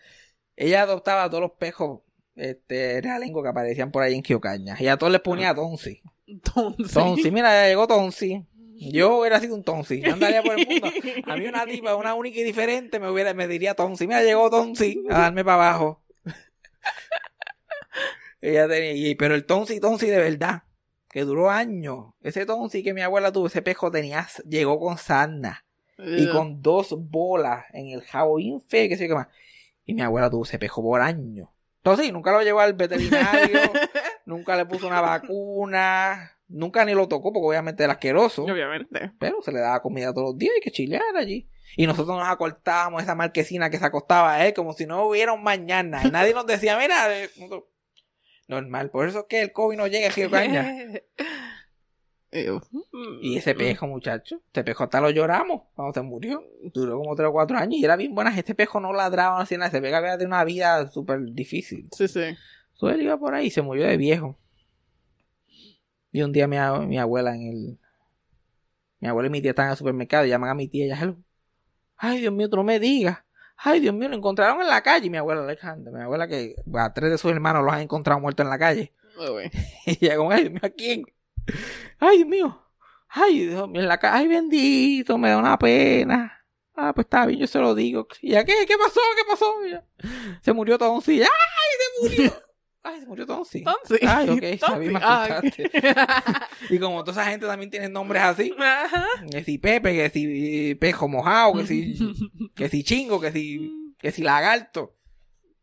ella 0.67 0.83
adoptaba 0.83 1.25
a 1.25 1.31
todos 1.31 1.43
los 1.43 1.53
pejos 1.53 2.01
este, 2.37 3.01
realengos 3.01 3.43
que 3.43 3.49
aparecían 3.49 3.91
por 3.91 4.03
ahí 4.03 4.15
en 4.15 4.23
Kiocaña. 4.23 4.77
Y 4.79 4.89
a 4.89 4.97
todos 4.97 5.13
les 5.13 5.21
ponía 5.21 5.55
Tonsi. 5.55 6.03
Entonces. 6.27 6.93
Tonsi, 6.93 7.31
mira, 7.31 7.51
ya 7.63 7.69
llegó 7.69 7.87
Tonsi. 7.87 8.45
Yo 8.93 9.19
hubiera 9.21 9.41
sido 9.41 9.55
un 9.57 9.65
Tonsi. 9.65 10.01
Yo 10.01 10.13
andaría 10.15 10.43
por 10.43 10.59
el 10.59 10.67
mundo. 10.67 10.91
A 11.27 11.37
mí 11.37 11.47
una 11.47 11.67
tipa, 11.67 11.97
una 11.97 12.15
única 12.15 12.41
y 12.41 12.45
diferente, 12.45 12.99
me 12.99 13.11
hubiera, 13.11 13.35
me 13.35 13.47
diría 13.49 13.75
Tonsi. 13.75 14.07
Mira, 14.07 14.23
llegó 14.23 14.49
Tonsi 14.51 15.03
a 15.11 15.19
darme 15.21 15.45
para 15.45 15.69
abajo. 15.71 16.03
Ella 18.41 18.69
tenía, 18.69 18.93
y- 18.93 19.15
pero 19.17 19.35
el 19.35 19.45
Tonsi, 19.45 19.81
Tonsi 19.81 20.07
de 20.07 20.19
verdad, 20.19 20.63
que 21.11 21.23
duró 21.25 21.51
años. 21.51 22.15
Ese 22.23 22.47
Tonsi 22.47 22.83
que 22.83 22.95
mi 22.95 23.03
abuela 23.03 23.33
tuvo, 23.33 23.49
ese 23.49 23.61
pejo 23.63 23.91
tenía, 23.91 24.27
llegó 24.49 24.79
con 24.81 24.97
sarna 24.99 25.65
y 25.99 26.29
con 26.29 26.63
dos 26.63 26.95
bolas 26.99 27.65
en 27.75 27.89
el 27.89 28.01
jabo 28.03 28.37
bien 28.37 28.61
feo, 28.63 28.89
que 28.89 28.97
sé 28.97 29.09
qué 29.09 29.15
más. 29.15 29.27
Y 29.85 29.95
mi 29.95 30.03
abuela 30.03 30.31
tuvo 30.31 30.45
ese 30.45 30.59
pejo 30.59 30.83
por 30.83 31.01
años. 31.01 31.49
Entonces, 31.79 32.07
sí, 32.07 32.13
nunca 32.13 32.33
lo 32.33 32.43
llevó 32.43 32.61
al 32.61 32.75
veterinario, 32.75 33.61
nunca 34.27 34.55
le 34.57 34.67
puso 34.67 34.87
una 34.87 35.01
vacuna, 35.01 36.37
nunca 36.47 36.85
ni 36.85 36.93
lo 36.93 37.09
tocó 37.09 37.33
porque 37.33 37.47
obviamente 37.47 37.83
era 37.83 37.95
asqueroso. 37.95 38.45
Obviamente. 38.45 39.13
Pero 39.19 39.41
se 39.41 39.51
le 39.51 39.61
daba 39.61 39.81
comida 39.81 40.13
todos 40.13 40.33
los 40.33 40.39
días 40.39 40.53
y 40.59 40.61
que 40.61 40.71
chilear 40.71 41.17
allí. 41.17 41.49
Y 41.77 41.87
nosotros 41.87 42.19
nos 42.19 42.29
acortábamos 42.29 43.03
esa 43.03 43.15
marquesina 43.15 43.71
que 43.71 43.79
se 43.79 43.87
acostaba 43.87 44.35
a 44.35 44.47
él 44.47 44.55
como 44.55 44.73
si 44.73 44.87
no 44.87 45.07
hubiera 45.07 45.33
un 45.33 45.43
mañana. 45.43 46.03
Y 46.05 46.11
nadie 46.11 46.35
nos 46.35 46.47
decía, 46.47 46.77
mira, 46.77 47.17
eh, 47.17 47.31
normal. 48.49 48.91
Por 48.91 49.09
eso 49.09 49.21
es 49.21 49.25
que 49.29 49.41
el 49.41 49.53
COVID 49.53 49.77
no 49.79 49.87
llega 49.87 50.09
a 50.09 50.11
Río 50.11 50.31
Caña. 50.31 50.77
Ew. 52.33 52.61
Y 53.21 53.37
ese 53.37 53.55
pejo, 53.55 53.87
muchacho, 53.89 54.41
ese 54.53 54.63
pejo 54.63 54.85
hasta 54.85 55.01
lo 55.01 55.11
lloramos 55.11 55.63
cuando 55.75 55.93
se 55.93 56.03
murió. 56.03 56.45
Duró 56.73 56.99
como 56.99 57.17
3 57.17 57.29
o 57.29 57.33
4 57.33 57.59
años 57.59 57.75
y 57.81 57.85
era 57.85 57.97
bien 57.97 58.15
buena. 58.15 58.37
Este 58.37 58.55
pejo 58.55 58.79
no 58.79 58.93
ladraba, 58.93 59.37
no 59.37 59.43
hacía 59.43 59.59
nada. 59.59 59.69
Ese 59.69 59.81
pejo 59.81 59.97
había 59.97 60.17
de 60.17 60.27
una 60.27 60.45
vida 60.45 60.89
súper 60.89 61.21
difícil. 61.33 61.89
Sí, 61.93 62.07
sí. 62.07 62.37
So, 62.75 62.89
él 62.89 63.03
iba 63.03 63.19
por 63.19 63.35
ahí 63.35 63.47
y 63.47 63.51
se 63.51 63.63
murió 63.63 63.87
de 63.87 63.97
viejo. 63.97 64.39
Y 66.13 66.23
un 66.23 66.33
día 66.33 66.47
mi, 66.47 66.57
mi 66.87 66.99
abuela 66.99 67.35
en 67.35 67.43
el... 67.43 67.79
Mi 69.01 69.09
abuela 69.09 69.29
y 69.29 69.31
mi 69.31 69.41
tía 69.41 69.51
están 69.51 69.67
en 69.67 69.73
el 69.73 69.77
supermercado 69.79 70.27
y 70.27 70.29
llaman 70.29 70.51
a 70.51 70.55
mi 70.55 70.69
tía 70.69 70.85
y 70.85 70.87
ella, 70.87 71.01
"Hello. 71.01 71.17
Ay, 71.97 72.21
Dios 72.21 72.33
mío, 72.33 72.49
tú 72.49 72.57
no 72.57 72.65
me 72.65 72.79
digas. 72.79 73.19
Ay, 73.57 73.81
Dios 73.81 73.95
mío, 73.95 74.09
lo 74.09 74.17
encontraron 74.17 74.61
en 74.61 74.69
la 74.69 74.83
calle. 74.83 75.07
Y 75.07 75.11
mi 75.11 75.17
abuela 75.19 75.43
Alejandra, 75.43 75.93
mi 75.93 76.01
abuela 76.01 76.29
que 76.29 76.55
a 76.75 76.93
tres 76.93 77.11
de 77.11 77.19
sus 77.19 77.31
hermanos 77.31 77.65
los 77.65 77.73
han 77.73 77.81
encontrado 77.81 78.21
muertos 78.21 78.45
en 78.45 78.51
la 78.51 78.59
calle. 78.59 78.93
Uy. 79.19 79.51
Y 79.87 80.07
ella 80.07 80.17
como, 80.17 80.31
ay, 80.31 80.43
Dios 80.43 80.53
mío, 80.53 80.61
¿a 80.63 80.71
quién? 80.71 81.05
Ay, 81.99 82.19
Dios 82.19 82.29
mío. 82.29 82.67
Ay, 83.09 83.47
Dios 83.47 83.69
mío, 83.69 83.83
en 83.83 83.89
la. 83.89 83.99
Ay, 84.03 84.29
bendito, 84.29 85.19
me 85.19 85.31
da 85.31 85.39
una 85.39 85.59
pena. 85.59 86.41
Ah, 86.75 86.93
pues 86.95 87.05
está 87.05 87.27
bien, 87.27 87.41
yo 87.41 87.47
se 87.47 87.59
lo 87.59 87.75
digo. 87.75 88.07
¿Y 88.23 88.35
a 88.35 88.45
qué? 88.45 88.65
¿Qué 88.67 88.75
pasó? 88.79 89.01
¿Qué 89.17 89.23
pasó? 89.29 89.55
Se 90.41 90.53
murió 90.53 90.79
Tonsi. 90.79 91.21
¡Ay, 91.21 91.27
se 91.29 92.03
murió! 92.03 92.33
Ay, 92.83 93.01
se 93.01 93.07
murió 93.07 93.27
Tonsi. 93.27 93.63
Tonsi. 93.63 94.07
Ay, 94.07 94.31
ok, 94.31 94.59
sabí, 94.59 94.89
me. 94.89 95.01
Y 96.71 96.79
como 96.79 97.05
toda 97.05 97.21
esa 97.21 97.31
gente 97.31 97.47
también 97.47 97.71
tiene 97.71 97.91
nombres 97.91 98.23
así. 98.23 98.55
Ajá. 98.59 99.07
Que 99.31 99.45
si 99.45 99.59
Pepe, 99.59 99.93
que 99.93 100.09
si 100.09 100.75
Pejo 100.77 101.07
Mojado, 101.07 101.53
que 101.55 101.67
si, 101.67 101.99
que 102.55 102.71
si 102.71 102.83
Chingo, 102.83 103.21
que 103.21 103.33
si, 103.33 103.95
que 103.99 104.11
si 104.13 104.23
Lagarto. 104.23 104.97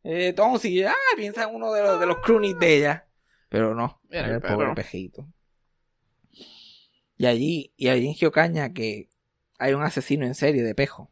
Eh, 0.03 0.33
Tonsi, 0.33 0.83
ah, 0.83 0.93
piensa 1.15 1.45
en 1.45 1.55
uno 1.55 1.73
de 1.73 1.81
los, 1.81 1.99
de 1.99 2.05
los 2.05 2.17
cronies 2.17 2.59
de 2.59 2.77
ella. 2.77 3.07
Pero 3.49 3.73
no, 3.73 3.99
Era 4.11 4.27
era 4.27 4.35
el 4.35 4.41
pobre 4.41 4.73
pejito. 4.75 5.27
Y 7.17 7.25
allí, 7.25 7.73
y 7.77 7.89
allí 7.89 8.07
en 8.07 8.13
Giocaña 8.13 8.73
que 8.73 9.09
hay 9.57 9.73
un 9.73 9.83
asesino 9.83 10.25
en 10.25 10.35
serie 10.35 10.63
de 10.63 10.75
pejo. 10.75 11.09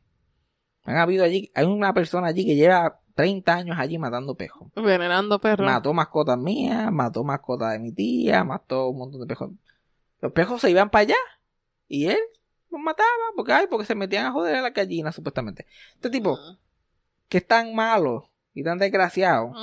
Han 0.84 0.98
habido 0.98 1.24
allí, 1.24 1.52
hay 1.56 1.66
una 1.66 1.94
persona 1.94 2.28
allí 2.28 2.46
que 2.46 2.56
lleva 2.56 3.02
30 3.16 3.54
años 3.54 3.78
allí 3.80 3.98
matando 3.98 4.36
pejos. 4.36 4.72
Venenando 4.76 5.40
perros. 5.40 5.66
Mató 5.66 5.94
mascotas 5.94 6.38
mías, 6.38 6.92
mató 6.92 7.24
mascotas 7.24 7.72
de 7.72 7.80
mi 7.80 7.92
tía, 7.92 8.44
mató 8.44 8.90
un 8.90 9.00
montón 9.00 9.22
de 9.22 9.28
pejos. 9.28 9.52
Los 10.22 10.32
pejos 10.32 10.62
se 10.62 10.70
iban 10.70 10.90
para 10.90 11.04
allá 11.04 11.18
y 11.88 12.08
él 12.08 12.20
los 12.70 12.82
mataba 12.82 13.08
porque, 13.36 13.54
ay, 13.54 13.68
porque 13.70 13.86
se 13.86 13.96
metían 13.96 14.28
a 14.28 14.32
joder 14.32 14.58
a 14.58 14.62
la 14.62 14.70
gallina, 14.72 15.12
supuestamente. 15.12 15.66
Este 15.96 16.10
tipo, 16.10 16.38
que 17.30 17.38
es 17.40 17.48
tan 17.48 17.74
malo 17.74 18.30
y 18.54 18.64
tan 18.64 18.78
desgraciado, 18.78 19.54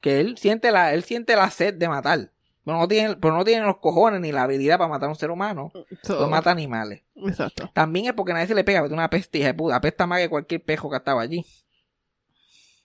que 0.00 0.20
él 0.20 0.38
siente 0.38 0.70
la, 0.70 0.92
él 0.92 1.02
siente 1.02 1.34
la 1.34 1.50
sed 1.50 1.74
de 1.74 1.88
matar. 1.88 2.30
Pero 2.70 2.78
no 2.78 2.86
tiene, 2.86 3.16
pero 3.16 3.34
no 3.36 3.42
tiene 3.44 3.66
los 3.66 3.78
cojones 3.78 4.20
ni 4.20 4.30
la 4.30 4.44
habilidad 4.44 4.78
para 4.78 4.88
matar 4.88 5.08
a 5.08 5.10
un 5.10 5.16
ser 5.16 5.32
humano. 5.32 5.72
So, 6.04 6.28
mata 6.28 6.52
animales. 6.52 7.02
Exacto. 7.16 7.68
También 7.74 8.06
es 8.06 8.12
porque 8.12 8.32
nadie 8.32 8.46
se 8.46 8.54
le 8.54 8.62
pega, 8.62 8.86
es 8.86 8.92
una 8.92 9.10
peste, 9.10 9.38
hija 9.38 9.48
de 9.48 9.54
puta. 9.54 9.74
Apesta 9.74 10.06
más 10.06 10.20
que 10.20 10.28
cualquier 10.28 10.62
pejo 10.64 10.88
que 10.88 10.96
estaba 10.96 11.20
allí. 11.20 11.44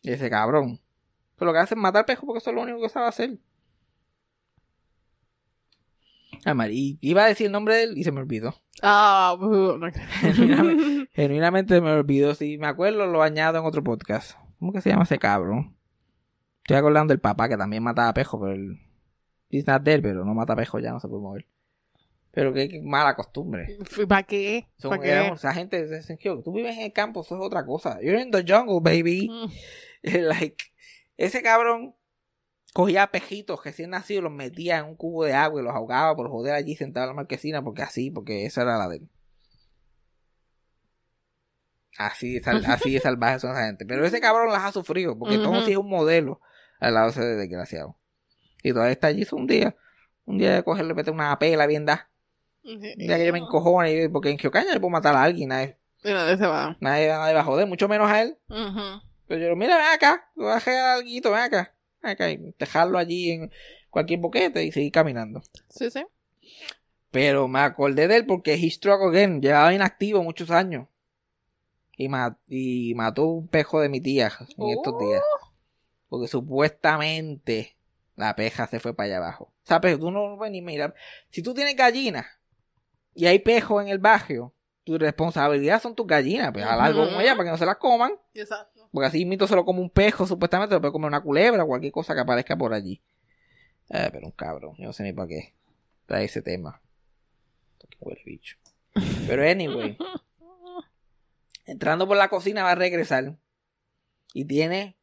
Y 0.02 0.10
ese 0.12 0.28
cabrón. 0.28 0.82
Pero 1.36 1.52
lo 1.52 1.54
que 1.54 1.60
hace 1.60 1.76
es 1.76 1.80
matar 1.80 2.04
pejos 2.08 2.26
porque 2.26 2.40
eso 2.40 2.50
es 2.50 2.56
lo 2.56 2.64
único 2.64 2.82
que 2.82 2.90
sabe 2.90 3.06
hacer. 3.08 3.38
Ah, 6.46 6.56
Mari, 6.56 6.98
iba 7.02 7.24
a 7.24 7.28
decir 7.28 7.46
el 7.46 7.52
nombre 7.52 7.76
de 7.76 7.84
él 7.84 7.98
y 7.98 8.04
se 8.04 8.12
me 8.12 8.22
olvidó. 8.22 8.56
Ah, 8.82 9.36
bu- 9.40 9.78
no. 9.80 9.92
Genuinamente, 10.22 11.10
genuinamente 11.14 11.80
me 11.82 11.92
olvidó. 11.92 12.34
Si 12.34 12.58
me 12.58 12.66
acuerdo, 12.66 13.06
lo 13.06 13.22
añado 13.22 13.60
en 13.60 13.66
otro 13.66 13.84
podcast. 13.84 14.32
¿Cómo 14.58 14.74
que 14.74 14.82
se 14.82 14.90
llama 14.90 15.04
ese 15.04 15.20
cabrón? 15.20 15.78
Estoy 16.64 16.78
acordando 16.78 17.12
del 17.12 17.20
papá 17.20 17.48
que 17.48 17.58
también 17.58 17.84
mataba 17.84 18.14
pejos, 18.16 18.40
pero 18.42 18.54
el. 18.54 18.80
He's 19.56 19.68
not 19.68 19.84
dead, 19.84 20.02
pero 20.02 20.26
no 20.26 20.34
mata 20.34 20.56
pejos 20.56 20.82
ya, 20.84 20.92
no 20.92 21.00
se 21.00 21.08
puede 21.08 21.22
mover. 21.22 21.46
Pero 22.32 22.52
qué, 22.54 22.68
qué 22.68 22.82
mala 22.82 23.16
costumbre. 23.16 23.78
¿Para 24.10 24.24
qué? 24.24 24.68
Son, 24.78 24.90
¿Para 24.90 25.02
qué? 25.02 25.10
éramos- 25.12 25.40
esa 25.40 25.54
gente 25.54 25.88
se 25.88 26.02
sintió, 26.02 26.42
tú 26.44 26.52
vives 26.52 26.76
en 26.76 26.84
el 26.84 26.92
campo, 26.94 27.22
eso 27.22 27.36
es 27.36 27.42
otra 27.42 27.66
cosa. 27.66 28.00
You're 28.02 28.22
in 28.22 28.32
the 28.32 28.44
jungle, 28.46 28.82
baby. 28.82 29.30
Mm. 29.30 29.52
like, 30.28 30.66
ese 31.16 31.42
cabrón 31.42 31.96
cogía 32.74 33.08
pejitos 33.08 33.64
recién 33.64 33.92
nacidos, 33.92 34.26
los 34.26 34.34
metía 34.34 34.80
en 34.80 34.86
un 34.86 34.96
cubo 34.98 35.24
de 35.24 35.32
agua 35.32 35.62
y 35.62 35.64
los 35.64 35.74
ahogaba 35.74 36.14
por 36.18 36.30
joder 36.30 36.54
allí 36.56 36.76
sentado 36.76 37.06
en 37.06 37.12
la 37.12 37.16
marquesina, 37.16 37.64
porque 37.64 37.84
así, 37.84 38.12
porque 38.12 38.46
esa 38.46 38.64
era 38.64 38.78
la 38.78 38.90
de 38.90 38.98
él. 38.98 39.10
Así 41.98 42.38
de, 42.38 42.42
así 42.68 42.92
de 42.94 43.00
salvajes 43.02 43.42
son 43.42 43.52
esa 43.52 43.66
gente. 43.66 43.86
Pero 43.86 44.06
ese 44.06 44.20
cabrón 44.20 44.52
las 44.52 44.64
ha 44.64 44.72
sufrido, 44.74 45.18
porque 45.18 45.38
todo 45.38 45.52
Ujú. 45.52 45.62
sí 45.62 45.72
es 45.72 45.78
un 45.78 45.90
modelo 45.90 46.42
al 46.82 46.96
lado 46.96 47.06
de 47.06 47.12
ese 47.12 47.22
desgraciado. 47.24 47.98
Y 48.68 48.74
todavía 48.74 48.94
está 48.94 49.08
allí 49.08 49.26
un 49.32 49.46
día. 49.46 49.76
Un 50.26 50.40
día 50.40 50.56
de 50.56 50.64
cogerle, 50.64 50.96
meter 50.96 51.14
una 51.14 51.38
pela 51.38 51.68
bien 51.68 51.86
da. 51.86 52.10
Un 52.64 52.80
día 52.82 53.18
que 53.18 53.26
yo 53.28 53.32
me 53.32 53.38
encojone, 53.40 53.94
y- 53.94 54.08
porque 54.10 54.32
en 54.32 54.40
Geocaña 54.40 54.74
le 54.74 54.80
puedo 54.80 54.90
matar 54.90 55.16
a 55.16 55.22
alguien, 55.22 55.50
nadie, 55.50 55.78
Y 56.04 56.10
nadie 56.10 56.36
se 56.36 56.48
va. 56.48 56.76
nadie, 56.80 57.08
nadie 57.10 57.34
va 57.36 57.42
a 57.42 57.44
joder, 57.44 57.68
mucho 57.68 57.88
menos 57.88 58.10
a 58.10 58.24
él. 58.24 58.38
Pero 59.28 59.50
yo, 59.50 59.56
mira, 59.56 59.78
ven 59.78 59.86
acá, 59.94 60.32
voy 60.36 60.50
a 60.50 60.56
dejar 60.56 60.74
algo, 60.98 61.08
ven 61.32 61.36
acá, 61.42 61.76
ven 62.02 62.12
acá, 62.12 62.32
y 62.32 62.56
dejarlo 62.58 62.98
allí 62.98 63.32
en 63.32 63.52
cualquier 63.92 64.20
boquete 64.20 64.64
y 64.64 64.72
seguir 64.72 64.92
caminando. 64.92 65.44
Sí, 65.70 65.92
sí. 65.92 66.04
Pero 67.12 67.48
me 67.48 67.60
acordé 67.60 68.08
de 68.08 68.16
él 68.18 68.26
porque 68.26 68.56
he 68.56 68.70
struck 68.72 69.02
again, 69.04 69.42
llevaba 69.42 69.74
inactivo 69.76 70.24
muchos 70.24 70.50
años. 70.50 70.88
Y, 71.98 72.10
ma- 72.10 72.38
y 72.48 72.94
mató 72.96 73.26
un 73.26 73.48
pejo 73.48 73.80
de 73.80 73.90
mi 73.90 74.02
tía 74.02 74.32
en 74.58 74.70
estos 74.70 75.00
días. 75.00 75.22
Porque 76.10 76.28
supuestamente 76.28 77.76
la 78.16 78.36
peja 78.36 78.68
se 78.68 78.80
fue 78.80 78.96
para 78.96 79.08
allá 79.08 79.18
abajo. 79.18 79.46
O 79.46 79.68
sea, 79.68 79.82
pero 79.82 80.00
tú 80.00 80.12
no 80.12 80.36
puedes 80.38 80.52
ni 80.52 80.62
mirar. 80.62 80.96
Si 81.30 81.42
tú 81.42 81.54
tienes 81.54 81.76
gallinas 81.76 82.26
y 83.14 83.26
hay 83.26 83.40
pejo 83.40 83.82
en 83.82 83.90
el 83.90 84.00
barrio, 84.00 84.54
tu 84.84 84.98
responsabilidad 84.98 85.82
son 85.82 85.96
tus 85.96 86.08
gallinas. 86.08 86.52
Pues 86.54 86.66
haz 86.66 86.80
algo 86.80 87.10
con 87.10 87.20
ellas 87.22 87.36
para 87.36 87.46
que 87.46 87.52
no 87.52 87.58
se 87.58 87.66
las 87.66 87.78
coman. 87.78 88.14
Exacto. 88.34 88.88
Porque 88.92 89.08
así 89.08 89.26
mito 89.26 89.48
se 89.48 89.56
lo 89.56 89.66
come 89.66 89.82
un 89.82 89.90
pejo, 89.90 90.26
supuestamente, 90.26 90.76
lo 90.76 90.82
puede 90.82 90.94
comer 90.94 91.08
una 91.08 91.22
culebra 91.22 91.64
o 91.64 91.68
cualquier 91.68 91.92
cosa 91.92 92.14
que 92.14 92.22
aparezca 92.22 92.56
por 92.56 92.74
allí. 92.74 93.02
Eh, 93.90 94.10
pero 94.12 94.26
un 94.26 94.32
cabrón, 94.32 94.76
yo 94.78 94.86
no 94.86 94.94
sé 94.94 95.04
ni 95.04 95.12
para 95.12 95.28
qué. 95.28 95.56
Trae 96.06 96.26
ese 96.26 96.42
tema. 96.42 96.82
Qué 97.80 97.98
huele 98.00 98.22
bicho. 98.26 98.58
Pero 99.28 99.44
anyway. 99.50 99.98
Entrando 101.66 102.08
por 102.08 102.16
la 102.16 102.30
cocina 102.30 102.64
va 102.64 102.72
a 102.72 102.76
regresar. 102.76 103.38
Y 104.34 104.46
tiene 104.46 104.98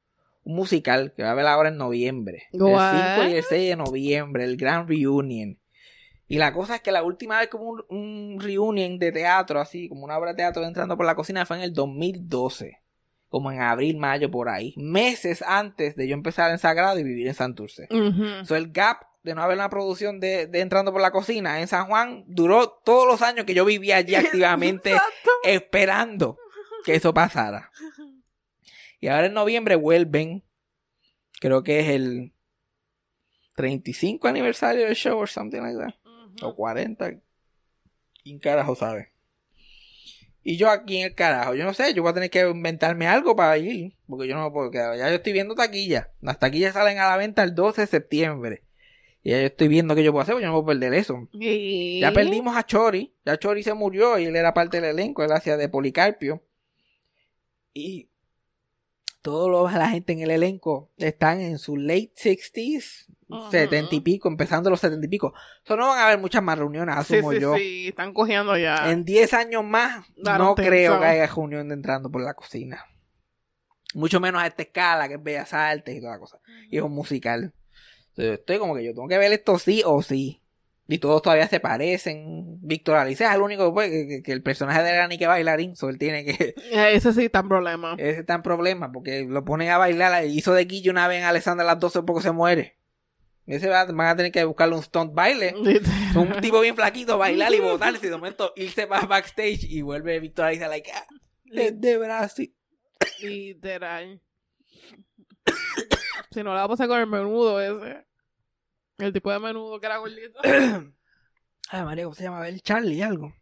un 0.44 0.56
musical 0.56 1.12
que 1.16 1.22
va 1.22 1.30
a 1.30 1.34
ver 1.34 1.46
ahora 1.46 1.68
en 1.68 1.76
noviembre. 1.76 2.44
What? 2.52 2.94
El 2.94 3.14
5 3.16 3.28
y 3.28 3.36
el 3.38 3.44
6 3.44 3.68
de 3.70 3.76
noviembre, 3.76 4.44
el 4.44 4.56
Grand 4.56 4.88
Reunion. 4.88 5.58
Y 6.28 6.38
la 6.38 6.52
cosa 6.52 6.76
es 6.76 6.80
que 6.80 6.92
la 6.92 7.02
última 7.02 7.38
vez 7.38 7.48
que 7.48 7.56
hubo 7.56 7.84
un, 7.88 7.96
un 7.98 8.40
reunion 8.40 8.98
de 8.98 9.12
teatro, 9.12 9.60
así 9.60 9.88
como 9.88 10.04
una 10.04 10.16
obra 10.16 10.30
de 10.30 10.36
teatro 10.36 10.64
entrando 10.64 10.96
por 10.96 11.04
la 11.04 11.14
cocina, 11.14 11.44
fue 11.44 11.56
en 11.56 11.62
el 11.62 11.72
2012 11.72 12.82
como 13.32 13.50
en 13.50 13.62
abril, 13.62 13.96
mayo, 13.96 14.30
por 14.30 14.50
ahí, 14.50 14.74
meses 14.76 15.42
antes 15.46 15.96
de 15.96 16.06
yo 16.06 16.12
empezar 16.12 16.50
en 16.50 16.58
Sagrado 16.58 16.98
y 16.98 17.02
vivir 17.02 17.26
en 17.26 17.34
Santurce. 17.34 17.88
Ujú. 17.90 18.44
So, 18.44 18.56
el 18.56 18.70
gap 18.72 19.06
de 19.22 19.34
no 19.34 19.42
haber 19.42 19.56
una 19.56 19.70
producción 19.70 20.20
de, 20.20 20.46
de 20.46 20.60
Entrando 20.60 20.92
por 20.92 21.00
la 21.00 21.12
Cocina 21.12 21.60
en 21.60 21.66
San 21.66 21.86
Juan 21.86 22.24
duró 22.26 22.68
todos 22.84 23.06
los 23.06 23.22
años 23.22 23.46
que 23.46 23.54
yo 23.54 23.64
vivía 23.64 23.96
allí 23.96 24.14
activamente 24.16 24.94
esperando 25.44 26.36
que 26.84 26.94
eso 26.94 27.14
pasara. 27.14 27.70
Y 29.02 29.08
ahora 29.08 29.26
en 29.26 29.34
noviembre 29.34 29.74
vuelven, 29.74 30.44
creo 31.40 31.62
que 31.64 31.80
es 31.80 31.88
el 31.88 32.32
35 33.56 34.28
aniversario 34.28 34.86
del 34.86 34.94
show 34.94 35.18
o 35.20 35.26
something 35.26 35.60
like 35.60 35.76
that. 35.76 35.94
O 36.42 36.54
40. 36.54 37.20
¿Quién 38.22 38.38
carajo 38.38 38.74
sabe? 38.76 39.12
Y 40.44 40.56
yo 40.56 40.70
aquí 40.70 40.98
en 40.98 41.06
el 41.06 41.14
carajo, 41.16 41.54
yo 41.54 41.64
no 41.64 41.74
sé, 41.74 41.92
yo 41.94 42.02
voy 42.02 42.10
a 42.12 42.14
tener 42.14 42.30
que 42.30 42.48
inventarme 42.48 43.06
algo 43.08 43.34
para 43.36 43.58
ir. 43.58 43.92
Porque 44.08 44.28
yo 44.28 44.36
no 44.36 44.44
me 44.44 44.50
puedo 44.52 44.70
quedar. 44.70 44.96
Ya 44.96 45.08
yo 45.08 45.16
estoy 45.16 45.32
viendo 45.32 45.54
taquillas. 45.56 46.06
Las 46.20 46.38
taquillas 46.38 46.74
salen 46.74 46.98
a 46.98 47.08
la 47.10 47.16
venta 47.16 47.42
el 47.42 47.54
12 47.54 47.82
de 47.82 47.86
septiembre. 47.88 48.62
Y 49.24 49.30
ya 49.30 49.40
yo 49.40 49.46
estoy 49.46 49.66
viendo 49.68 49.94
qué 49.96 50.02
yo 50.04 50.12
puedo 50.12 50.22
hacer, 50.22 50.34
porque 50.34 50.44
yo 50.44 50.52
no 50.52 50.62
puedo 50.62 50.78
perder 50.78 50.94
eso. 50.94 51.28
Y- 51.32 52.00
Ya 52.00 52.12
perdimos 52.12 52.56
a 52.56 52.64
Chori. 52.64 53.14
Ya 53.24 53.36
Chori 53.36 53.62
se 53.64 53.74
murió 53.74 54.18
y 54.18 54.24
él 54.26 54.34
era 54.36 54.54
parte 54.54 54.80
del 54.80 54.90
elenco. 54.90 55.22
Él 55.24 55.32
hacía 55.32 55.56
de 55.56 55.68
Policarpio. 55.68 56.42
Y 57.74 58.08
toda 59.22 59.72
la 59.72 59.88
gente 59.88 60.12
en 60.12 60.20
el 60.20 60.30
elenco 60.30 60.90
están 60.98 61.40
en 61.40 61.58
sus 61.58 61.78
late 61.78 62.12
60s, 62.16 63.06
Ajá. 63.30 63.50
70 63.50 63.94
y 63.94 64.00
pico, 64.00 64.28
empezando 64.28 64.68
los 64.68 64.80
70 64.80 65.06
y 65.06 65.08
pico. 65.08 65.32
So, 65.64 65.76
no 65.76 65.88
van 65.88 65.98
a 66.00 66.06
haber 66.06 66.18
muchas 66.18 66.42
más 66.42 66.58
reuniones, 66.58 66.94
Sí, 67.06 67.16
asumo 67.16 67.32
sí, 67.32 67.40
yo. 67.40 67.54
sí. 67.56 67.88
Están 67.88 68.12
cogiendo 68.12 68.56
ya. 68.58 68.90
En 68.90 69.04
10 69.04 69.32
años 69.34 69.64
más, 69.64 70.04
Daron 70.16 70.48
no 70.48 70.54
tenso. 70.54 70.70
creo 70.70 71.00
que 71.00 71.06
haya 71.06 71.26
reunión 71.26 71.68
de 71.68 71.74
entrando 71.74 72.10
por 72.10 72.22
la 72.22 72.34
cocina. 72.34 72.84
Mucho 73.94 74.20
menos 74.20 74.42
a 74.42 74.46
esta 74.46 74.62
escala, 74.62 75.06
que 75.08 75.14
es 75.14 75.22
Bellas 75.22 75.52
Artes 75.54 75.94
y 75.96 76.00
toda 76.00 76.12
la 76.14 76.18
cosa. 76.18 76.38
Y 76.70 76.76
es 76.78 76.82
un 76.82 76.92
musical. 76.92 77.54
Entonces, 78.10 78.40
estoy 78.40 78.58
como 78.58 78.74
que 78.74 78.84
yo 78.84 78.92
tengo 78.94 79.08
que 79.08 79.18
ver 79.18 79.32
esto 79.32 79.58
sí 79.58 79.82
o 79.86 80.02
sí. 80.02 80.41
Y 80.92 80.98
todos 80.98 81.22
todavía 81.22 81.48
se 81.48 81.58
parecen. 81.58 82.58
Víctor 82.60 82.98
Alice 82.98 83.24
es 83.24 83.30
el 83.30 83.40
único 83.40 83.72
pues, 83.72 83.88
que, 83.88 84.22
que- 84.22 84.32
el 84.32 84.42
personaje 84.42 84.82
de 84.82 85.08
ni 85.08 85.16
que 85.16 85.26
bailarín, 85.26 85.74
so 85.74 85.88
él 85.88 85.96
tiene 85.96 86.22
que... 86.22 86.54
Eh, 86.70 86.92
Ese 86.92 87.14
sí 87.14 87.24
está 87.24 87.38
en 87.38 87.48
problema. 87.48 87.94
Ese 87.98 88.20
está 88.20 88.34
en 88.34 88.42
problema 88.42 88.92
porque 88.92 89.24
lo 89.26 89.42
ponen 89.42 89.70
a 89.70 89.78
bailar. 89.78 90.26
Hizo 90.26 90.52
de 90.52 90.66
Guillo 90.66 90.92
una 90.92 91.08
vez 91.08 91.20
en 91.20 91.24
Alessandra 91.24 91.64
a 91.64 91.72
las 91.72 91.80
12 91.80 92.02
porque 92.02 92.22
se 92.22 92.32
muere. 92.32 92.76
Ese 93.46 93.70
va, 93.70 93.86
van 93.86 94.06
a 94.08 94.16
tener 94.16 94.32
que 94.32 94.44
buscarle 94.44 94.74
un 94.76 94.82
stunt 94.82 95.14
baile. 95.14 95.54
Un 96.14 96.40
tipo 96.42 96.60
bien 96.60 96.76
flaquito 96.76 97.16
bailar 97.16 97.54
y 97.54 97.60
botarse 97.60 98.06
y 98.06 98.10
de 98.10 98.16
momento 98.16 98.52
irse 98.54 98.86
para 98.86 99.06
backstage 99.06 99.64
y 99.64 99.80
vuelve 99.80 100.20
Víctor 100.20 100.44
Alice 100.44 100.68
like, 100.68 100.92
ah, 100.92 101.06
de 101.46 101.96
Brasil. 101.96 102.54
Literal. 103.22 104.20
si 106.30 106.42
no 106.42 106.50
la 106.52 106.60
va 106.60 106.64
a 106.64 106.68
pasar 106.68 106.86
con 106.86 107.00
el 107.00 107.06
menudo 107.06 107.62
ese. 107.62 108.04
El 108.98 109.12
tipo 109.12 109.30
de 109.32 109.38
menudo 109.38 109.80
que 109.80 109.86
era 109.86 109.96
gordito. 109.98 110.40
Ay, 111.68 111.84
María, 111.84 112.04
¿cómo 112.04 112.14
se 112.14 112.24
llama? 112.24 112.46
El 112.48 112.62
Charlie, 112.62 113.02
algo. 113.02 113.34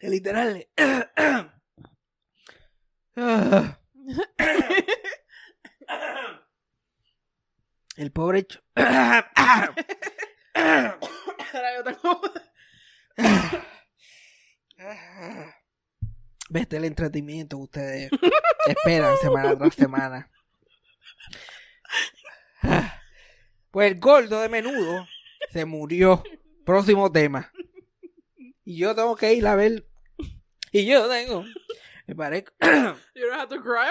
Es 0.00 0.10
literal. 0.10 0.66
El 7.96 8.12
pobre. 8.12 8.46
Tengo- 11.84 12.22
Vete 16.50 16.76
el 16.78 16.84
entretenimiento 16.84 17.56
que 17.58 17.62
ustedes 17.62 18.10
esperan 18.66 19.16
semana 19.18 19.56
tras 19.58 19.74
semana. 19.74 20.30
Pues 23.70 23.92
el 23.92 24.00
gordo 24.00 24.40
de 24.40 24.48
menudo 24.48 25.06
se 25.52 25.64
murió. 25.66 26.22
Próximo 26.64 27.12
tema. 27.12 27.52
Y 28.64 28.78
yo 28.78 28.94
tengo 28.94 29.14
que 29.14 29.32
ir 29.34 29.46
a 29.46 29.54
ver. 29.54 29.86
Y 30.72 30.86
yo 30.86 31.08
tengo. 31.08 31.44
Me 32.06 32.14
parezco. 32.14 32.52
You 33.14 33.26
don't 33.26 33.38
have 33.38 33.48
to 33.54 33.60
cry. 33.60 33.90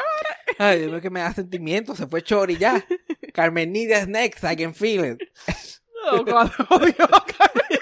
Ay, 0.58 0.80
Dios 0.80 0.92
mío, 0.92 1.02
que 1.02 1.10
me 1.10 1.20
da 1.20 1.32
sentimiento. 1.34 1.96
Se 1.96 2.08
fue 2.08 2.24
Chori 2.24 2.58
ya. 2.58 2.84
Carmen 3.34 3.72
Nidia 3.72 4.06
next. 4.08 4.44
I 4.44 4.56
can 4.56 4.74
feel 4.74 5.06
it. 5.06 5.22
Oh, 6.06 6.24
God, 6.24 6.50
Dios, 6.82 7.10
Carmen. 7.38 7.80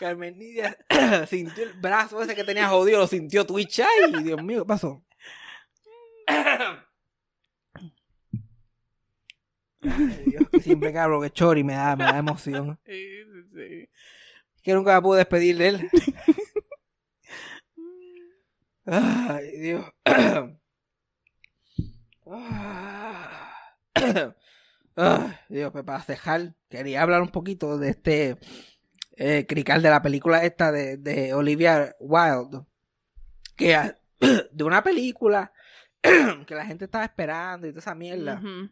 Carmen 0.00 0.38
Nidia 0.38 0.76
sintió 1.28 1.64
el 1.64 1.72
brazo 1.72 2.22
ese 2.22 2.34
que 2.34 2.44
tenía 2.44 2.68
jodido. 2.68 3.00
Lo 3.00 3.06
sintió 3.06 3.46
Twitch. 3.46 3.80
Ay, 3.80 4.22
Dios 4.22 4.42
mío, 4.42 4.62
¿qué 4.62 4.66
pasó? 4.66 5.02
Ay, 9.90 10.24
Dios, 10.26 10.48
que 10.50 10.60
siempre 10.60 10.92
que 10.92 10.98
hablo 10.98 11.20
que 11.20 11.30
Chori 11.30 11.64
me 11.64 11.74
da, 11.74 11.96
me 11.96 12.04
da 12.04 12.18
emoción. 12.18 12.78
Sí, 12.86 13.24
sí, 13.24 13.42
sí. 13.52 13.88
Que 14.62 14.74
nunca 14.74 14.94
me 14.94 15.02
pude 15.02 15.18
despedir 15.18 15.56
de 15.56 15.68
él. 15.68 15.88
Ay, 18.86 19.50
Dios. 19.58 19.84
Ay, 24.96 25.32
Dios, 25.48 25.72
pues 25.72 25.84
para 25.84 26.02
cejar, 26.02 26.54
quería 26.68 27.02
hablar 27.02 27.22
un 27.22 27.28
poquito 27.28 27.78
de 27.78 27.90
este 27.90 28.36
eh, 29.16 29.46
crical 29.46 29.82
de 29.82 29.90
la 29.90 30.02
película 30.02 30.44
esta 30.44 30.72
de, 30.72 30.96
de 30.96 31.34
Olivia 31.34 31.94
Wilde. 32.00 32.64
Que 33.56 33.94
de 34.52 34.64
una 34.64 34.82
película 34.82 35.52
que 36.02 36.54
la 36.54 36.66
gente 36.66 36.86
estaba 36.86 37.04
esperando 37.04 37.66
y 37.66 37.70
toda 37.70 37.80
esa 37.80 37.94
mierda 37.94 38.40
Ujú. 38.42 38.70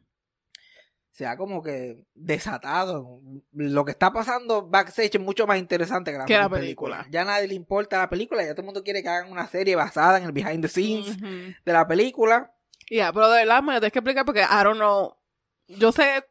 Se 1.17 1.27
ha 1.27 1.37
como 1.39 1.63
que 1.63 1.97
desatado. 2.15 3.21
Lo 3.53 3.87
que 3.87 3.93
está 3.93 4.13
pasando 4.13 4.67
backstage 4.69 5.15
es 5.15 5.21
mucho 5.21 5.47
más 5.47 5.57
interesante 5.59 6.13
que 6.13 6.19
la, 6.19 6.27
Que 6.27 6.37
la 6.37 6.51
película. 6.51 7.07
Ya 7.11 7.25
nadie 7.25 7.49
le 7.49 7.55
importa 7.55 7.97
la 7.97 8.11
película, 8.11 8.43
ya 8.45 8.51
todo 8.51 8.61
el 8.61 8.67
mundo 8.67 8.85
quiere 8.85 9.03
que 9.03 9.09
hagan 9.09 9.33
una 9.33 9.47
serie 9.49 9.77
basada 9.77 10.19
en 10.19 10.25
el 10.25 10.33
behind 10.33 10.61
the 10.61 10.69
scenes 10.69 11.17
de 11.19 11.73
la 11.73 11.89
película. 11.89 12.53
Ya, 12.91 13.13
pero 13.15 13.31
de 13.31 13.39
verdad 13.47 13.63
me 13.63 13.73
tienes 13.73 13.93
que 13.93 13.99
explicar 13.99 14.27
porque 14.27 14.43
I 14.43 14.63
don't 14.63 14.77
know. 14.77 15.17
Yo 15.69 15.91
sé 15.91 16.23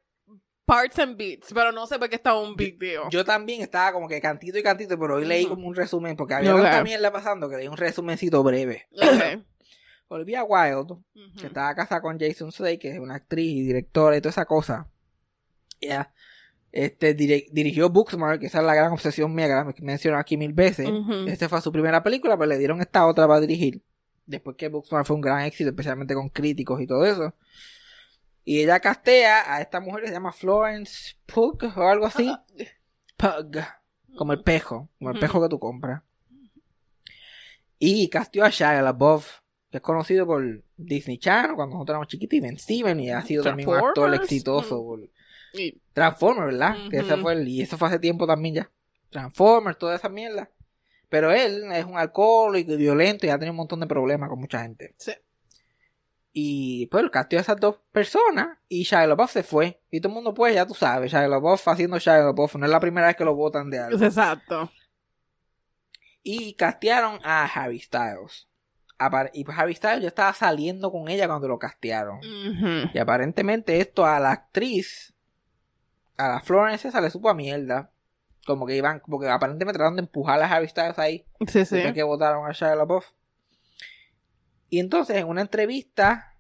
parts 0.66 1.00
and 1.00 1.18
beats, 1.18 1.52
pero 1.52 1.72
no 1.72 1.88
sé 1.88 1.98
por 1.98 2.08
qué 2.08 2.16
está 2.18 2.36
un 2.36 2.56
big 2.56 2.78
deal. 2.78 3.06
Yo 3.10 3.26
también 3.26 3.62
estaba 3.62 3.92
como 3.92 4.08
que 4.08 4.22
cantito 4.22 4.60
y 4.60 4.64
cantito, 4.64 5.00
pero 5.00 5.16
hoy 5.16 5.26
leí 5.26 5.48
como 5.48 5.68
un 5.68 5.74
resumen, 5.76 6.16
porque 6.16 6.36
había 6.36 6.54
Ok. 6.56 6.62
tanta 6.62 6.84
mierda 6.84 7.12
pasando 7.12 7.50
que 7.50 7.58
leí 7.58 7.68
un 7.68 7.78
resumencito 7.78 8.44
breve. 8.44 8.88
Ok. 8.92 9.44
Olivia 10.08 10.44
Wilde, 10.44 10.96
que 11.38 11.48
estaba 11.48 11.74
casada 11.76 12.02
con 12.02 12.20
Jason 12.20 12.52
Sudeikis, 12.52 12.92
que 12.92 12.96
es 12.96 13.00
una 13.00 13.16
actriz 13.16 13.52
y 13.52 13.62
directora 13.62 14.18
y 14.18 14.22
toda 14.22 14.30
esa 14.32 14.46
cosa. 14.46 14.88
Ya. 15.82 16.14
Este, 16.72 17.14
dirigió 17.14 17.90
Booksmart, 17.90 18.40
que 18.40 18.48
esa 18.48 18.60
es 18.60 18.66
la 18.66 18.76
gran 18.76 18.92
obsesión 18.92 19.34
mía, 19.34 19.48
que 19.48 19.54
la 19.54 19.74
menciono 19.82 20.18
aquí 20.18 20.36
mil 20.38 20.54
veces. 20.54 20.90
Ujú. 20.90 21.28
Esta 21.28 21.48
fue 21.48 21.62
su 21.62 21.72
primera 21.72 22.04
película, 22.04 22.38
pero 22.38 22.50
le 22.50 22.58
dieron 22.58 22.82
esta 22.82 23.08
otra 23.08 23.28
para 23.28 23.40
dirigir. 23.40 23.82
Después 24.26 24.58
que 24.58 24.68
Booksmart 24.68 25.08
fue 25.08 25.16
un 25.16 25.22
gran 25.22 25.42
éxito, 25.42 25.70
especialmente 25.70 26.14
con 26.14 26.30
críticos 26.30 26.82
y 26.82 26.88
todo 26.88 27.06
eso. 27.06 27.34
Y 28.44 28.62
ella 28.62 28.80
castea 28.80 29.56
a 29.56 29.62
esta 29.62 29.80
mujer 29.80 30.02
que 30.02 30.08
se 30.08 30.14
llama 30.14 30.32
Florence 30.32 31.16
Pug 31.26 31.64
o 31.76 31.88
algo 31.88 32.06
así. 32.06 32.36
Pug. 33.18 33.58
Como 34.18 34.34
el 34.34 34.44
pejo. 34.44 34.90
Como 35.00 35.12
el 35.12 35.20
pejo 35.20 35.42
que 35.42 35.50
tú 35.50 35.60
compras. 35.60 36.04
Y 37.80 38.10
casteó 38.10 38.46
a 38.46 38.50
Shia 38.50 38.82
LaBeouf, 38.82 39.40
es 39.78 39.82
conocido 39.84 40.26
por 40.26 40.64
Disney 40.78 41.18
Channel 41.18 41.56
cuando 41.56 41.76
nosotros 41.76 41.94
éramos 41.94 42.08
chiquitos, 42.08 42.38
y 42.38 42.40
Ben 42.42 42.58
Steven, 42.60 43.00
y 43.00 43.10
ha 43.12 43.22
sido 43.22 43.44
también 43.44 43.70
un 43.70 43.76
actor 43.76 44.14
exitoso. 44.16 44.80
Ujú. 44.80 44.88
por- 45.02 45.10
Y- 45.60 45.82
Transformers, 45.94 46.48
¿verdad? 46.52 46.76
Que 46.90 46.98
ese 46.98 47.14
Ujú. 47.14 47.22
fue 47.22 47.34
el, 47.34 47.48
y 47.48 47.62
eso 47.62 47.78
fue 47.78 47.88
hace 47.88 48.00
tiempo 48.00 48.28
también 48.28 48.56
ya. 48.56 48.72
Transformers, 49.10 49.78
toda 49.78 49.96
esa 49.96 50.10
mierda. 50.10 50.50
Pero 51.08 51.32
él 51.32 51.72
es 51.72 51.86
un 51.86 51.98
alcohólico 51.98 52.74
y 52.74 52.78
violento 52.78 53.26
y 53.26 53.30
ha 53.30 53.36
tenido 53.38 53.52
un 53.52 53.58
montón 53.58 53.80
de 53.80 53.88
problemas 53.88 54.28
con 54.30 54.40
mucha 54.40 54.62
gente. 54.64 54.96
Sí. 54.98 55.14
Y 56.34 56.88
pues 56.88 57.10
castió 57.12 57.38
a 57.40 57.42
esas 57.42 57.58
dos 57.58 57.78
personas 57.94 58.58
y 58.68 58.84
Shia 58.84 59.08
LaBeouf 59.08 59.32
se 59.32 59.44
fue. 59.44 59.80
Y 59.90 60.02
todo 60.02 60.10
el 60.10 60.16
mundo 60.16 60.34
pues, 60.34 60.54
ya 60.54 60.66
tú 60.66 60.74
sabes, 60.74 61.12
Shia 61.12 61.28
LaBeouf 61.30 61.66
haciendo 61.70 61.98
Shia 62.00 62.18
LaBeouf. 62.18 62.56
No 62.56 62.66
es 62.66 62.72
la 62.72 62.80
primera 62.82 63.08
vez 63.08 63.16
que 63.16 63.24
lo 63.24 63.34
votan 63.36 63.70
de 63.70 63.80
algo. 63.80 64.04
Exacto. 64.04 64.70
Y 66.24 66.56
castearon 66.56 67.20
a 67.24 67.46
Harry 67.46 67.80
Styles. 67.80 68.48
Y 69.34 69.44
pues 69.44 69.58
Harry 69.58 69.76
Styles 69.76 70.02
ya 70.02 70.08
estaba 70.08 70.34
saliendo 70.34 70.92
con 70.92 71.10
ella 71.10 71.28
cuando 71.28 71.48
lo 71.48 71.60
castearon. 71.60 72.20
Y 72.94 72.98
aparentemente 72.98 73.80
esto 73.80 74.06
a 74.06 74.20
la 74.20 74.32
actriz, 74.32 75.14
a 76.18 76.30
la 76.30 76.40
Florence 76.40 76.88
esa 76.88 77.02
le 77.02 77.10
supo 77.10 77.30
a 77.30 77.34
mierda. 77.34 77.92
Como 78.46 78.66
que 78.66 78.76
iban, 78.76 79.02
porque 79.08 79.28
aparentemente 79.28 79.80
trataron 79.80 79.96
de 79.96 80.04
empujar 80.04 80.42
a 80.42 80.46
Harry 80.46 80.68
Styles 80.68 81.00
ahí. 81.00 81.26
Sí, 81.48 81.66
sí. 81.66 81.82
que 81.94 82.04
votaron 82.04 82.48
a 82.48 82.52
Shia 82.52 82.76
LaBeouf. 82.76 83.08
Y 84.70 84.80
entonces 84.80 85.18
en 85.18 85.28
una 85.28 85.42
entrevista, 85.42 86.38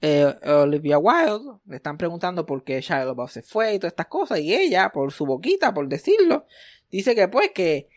eh, 0.00 0.34
Olivia 0.44 0.98
Wilde 0.98 1.58
le 1.66 1.76
están 1.76 1.96
preguntando 1.96 2.44
por 2.44 2.64
qué 2.64 2.80
Shia 2.80 3.04
LaBeouf 3.04 3.30
se 3.30 3.42
fue 3.42 3.74
y 3.74 3.78
todas 3.78 3.92
estas 3.92 4.06
cosas. 4.06 4.40
Y 4.40 4.52
ella, 4.52 4.90
por 4.90 5.12
su 5.12 5.24
boquita, 5.24 5.72
por 5.72 5.88
decirlo, 5.88 6.44
dice 6.90 7.14
que 7.14 7.28
pues 7.28 7.52
que 7.54 7.88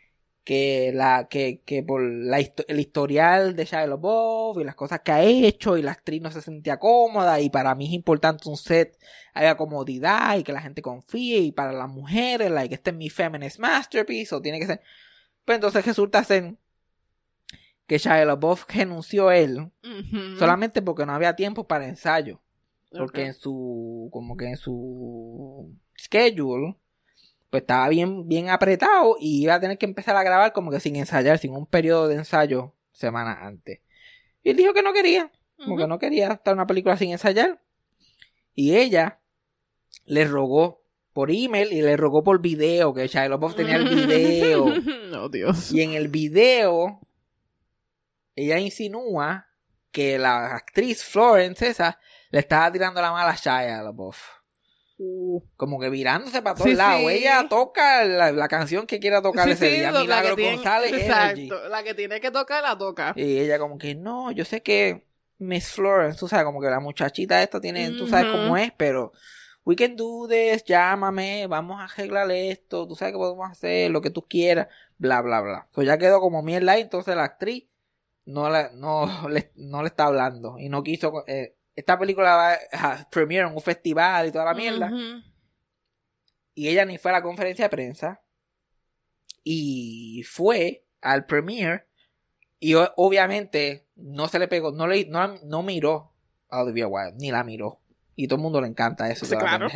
que 0.48 0.93
la 0.93 1.28
que, 1.30 1.60
que 1.66 1.84
por 1.84 2.02
la 2.02 2.39
histo- 2.39 2.64
el 2.70 2.80
historial 2.80 3.54
de 3.58 3.66
Shia 3.66 3.86
LaBeouf 3.86 4.58
y 4.62 4.64
las 4.64 4.76
cosas 4.76 5.02
que 5.02 5.12
ha 5.12 5.22
hecho 5.22 5.76
y 5.76 5.82
la 5.82 5.91
actriz 5.91 6.22
no 6.22 6.32
se 6.32 6.41
sentía 6.41 6.80
cómoda 6.80 7.41
y 7.41 7.50
para 7.50 7.76
mí 7.76 7.88
es 7.88 7.91
importante 7.91 8.48
un 8.48 8.56
set 8.56 8.98
haya 9.34 9.58
comodidad 9.58 10.38
y 10.38 10.43
que 10.43 10.54
la 10.54 10.62
gente 10.62 10.82
confíe 10.82 11.39
y 11.39 11.52
para 11.52 11.74
las 11.74 11.89
mujeres 11.89 12.50
like 12.50 12.74
este 12.74 12.91
es 12.91 12.95
mi 12.95 13.10
feminist 13.10 13.60
masterpiece 13.60 14.34
o 14.34 14.41
tiene 14.41 14.58
que 14.62 14.68
ser. 14.68 14.82
Pues 15.43 15.58
entonces 15.58 15.86
resulta 15.86 16.24
ser 16.24 16.56
que 17.86 17.98
Shia 17.98 18.24
LaBeouf 18.24 18.64
renunció 18.74 19.32
él 19.32 19.70
solamente 20.39 20.82
porque 20.82 21.06
no 21.06 21.12
había 21.14 21.36
tiempo 21.36 21.68
para 21.68 21.89
ensayo. 21.89 22.39
Porque 23.00 23.26
en 23.26 23.34
su 23.34 24.08
como 24.14 24.38
que 24.38 24.45
en 24.45 24.56
su 24.56 25.76
schedule 26.00 26.78
pues 27.50 27.62
estaba 27.62 27.88
bien 27.89 28.28
bien 28.28 28.50
apretado 28.50 29.16
y 29.20 29.43
iba 29.43 29.56
a 29.56 29.60
tener 29.60 29.78
que 29.78 29.86
empezar 29.86 30.16
a 30.16 30.24
grabar 30.24 30.54
como 30.54 30.72
que 30.72 30.80
sin 30.80 30.95
ensayar 30.95 31.38
sin 31.38 31.54
un 31.54 31.66
periodo 31.66 32.08
de 32.08 32.16
ensayo 32.16 32.74
semanas 32.91 33.38
antes 33.41 33.80
y 34.43 34.50
él 34.50 34.58
dijo 34.58 34.74
que 34.74 34.84
no 34.84 34.93
quería 34.93 35.32
como 35.58 35.78
que 35.78 35.88
no 35.88 35.98
quería 36.00 36.34
estar 36.34 36.52
en 36.54 36.60
una 36.60 36.68
película 36.68 36.98
sin 36.98 37.12
ensayar 37.12 37.62
y 38.54 38.76
ella 38.76 39.20
le 40.06 40.26
rogó 40.26 40.84
por 41.14 41.32
email 41.32 41.74
y 41.74 41.82
le 41.82 41.98
rogó 41.98 42.24
por 42.24 42.39
video 42.41 42.93
que 42.93 43.08
Shia 43.08 43.28
LaBeouf 43.28 43.56
tenía 43.56 43.78
el 43.78 43.89
video 43.89 44.66
Oh, 45.20 45.30
Dios. 45.30 45.72
y 45.72 45.82
en 45.82 45.93
el 45.93 46.10
video, 46.10 47.00
ella 48.36 48.60
insinúa 48.60 49.48
que 49.91 50.20
la 50.20 50.54
actriz 50.56 51.04
Florence 51.04 51.68
esa 51.68 52.00
le 52.30 52.39
estaba 52.39 52.72
tirando 52.72 53.02
la 53.02 53.12
mala 53.12 53.32
a 53.32 53.36
Shia 53.36 53.82
LaBeouf. 53.82 54.37
Uh. 55.00 55.41
Como 55.58 55.80
que 55.80 55.89
virándose 55.89 56.41
para 56.41 56.56
todos 56.56 56.70
Sí, 56.70 56.76
lados. 56.76 57.02
sí. 57.12 57.18
Ella 57.20 57.45
toca 57.50 58.04
la, 58.04 58.32
la 58.32 58.48
canción 58.48 58.88
que 58.88 59.00
quiera 59.00 59.22
tocar 59.22 59.45
Sí, 59.45 59.52
ese 59.52 59.70
día. 59.70 59.91
la 59.91 60.02
Milagro 60.02 60.36
que 60.36 60.41
tiene- 60.41 60.56
González 60.56 60.91
Energy. 60.93 61.45
Exacto. 61.45 61.70
La 61.70 61.84
que 61.84 61.93
tiene 61.93 62.20
que 62.20 62.32
tocar, 62.32 62.64
la 62.64 62.78
toca. 62.78 63.14
Y 63.16 63.38
ella 63.39 63.60
como 63.60 63.78
que, 63.78 63.93
no, 63.95 64.32
yo 64.32 64.43
sé 64.43 64.62
que 64.64 65.06
Miss 65.38 65.72
Florence, 65.72 66.18
tú 66.20 66.28
sabes, 66.28 66.45
como 66.45 66.60
que 66.62 66.68
la 66.70 66.80
muchachita 66.80 67.43
esta 67.43 67.62
tiene, 67.62 67.91
tú 67.91 68.08
sabes 68.08 68.32
cómo 68.32 68.58
es, 68.58 68.72
pero 68.76 69.14
we 69.66 69.76
can 69.76 69.95
do 69.95 70.28
this, 70.28 70.64
llámame, 70.64 71.45
vamos 71.45 71.80
a 71.80 71.84
arreglar 71.84 72.32
esto, 72.32 72.88
tú 72.88 72.95
sabes 72.95 73.14
que 73.14 73.20
podemos 73.20 73.52
hacer 73.52 73.91
lo 73.91 74.02
que 74.02 74.10
tú 74.10 74.24
quieras, 74.28 74.68
bla, 74.98 75.22
bla, 75.22 75.41
bla. 75.41 75.68
Pues 75.74 75.86
ya 75.86 76.00
quedó 76.00 76.20
como 76.22 76.41
mierda 76.41 76.76
entonces 76.78 77.16
la 77.16 77.26
actriz 77.26 77.66
no, 78.26 78.50
la, 78.50 78.72
no, 78.74 79.06
le, 79.30 79.52
no 79.58 79.84
le 79.84 79.89
está 79.89 80.06
hablando 80.06 80.58
y 80.58 80.70
no 80.70 80.82
quiso... 80.82 81.24
eh, 81.28 81.54
esta 81.78 81.97
película 81.97 82.36
va 82.36 82.53
a 82.73 83.09
premiere 83.11 83.47
en 83.47 83.53
un 83.53 83.61
festival 83.61 84.28
y 84.28 84.32
toda 84.32 84.45
la 84.45 84.55
mierda. 84.55 84.91
Y 86.55 86.67
ella 86.69 86.86
ni 86.86 86.97
fue 86.97 87.11
a 87.11 87.13
la 87.13 87.21
conferencia 87.21 87.65
de 87.65 87.69
prensa. 87.69 88.21
Y 89.43 90.23
fue 90.28 90.88
al 91.01 91.28
premiere. 91.28 91.86
Y 92.59 92.73
obviamente 92.73 93.88
no 93.95 94.28
se 94.28 94.39
le 94.39 94.47
pegó, 94.47 94.71
no, 94.71 94.88
le, 94.88 95.05
no, 95.05 95.36
no 95.43 95.61
miró 95.61 96.15
a 96.49 96.63
Olivia 96.63 96.88
Wilde, 96.88 97.15
ni 97.19 97.30
la 97.30 97.43
miró. 97.43 97.80
Y 98.15 98.28
todo 98.28 98.38
el 98.38 98.41
mundo 98.41 98.59
le 98.59 98.67
encanta 98.67 99.11
eso. 99.11 99.28
Sí, 99.28 99.36
claro. 99.38 99.67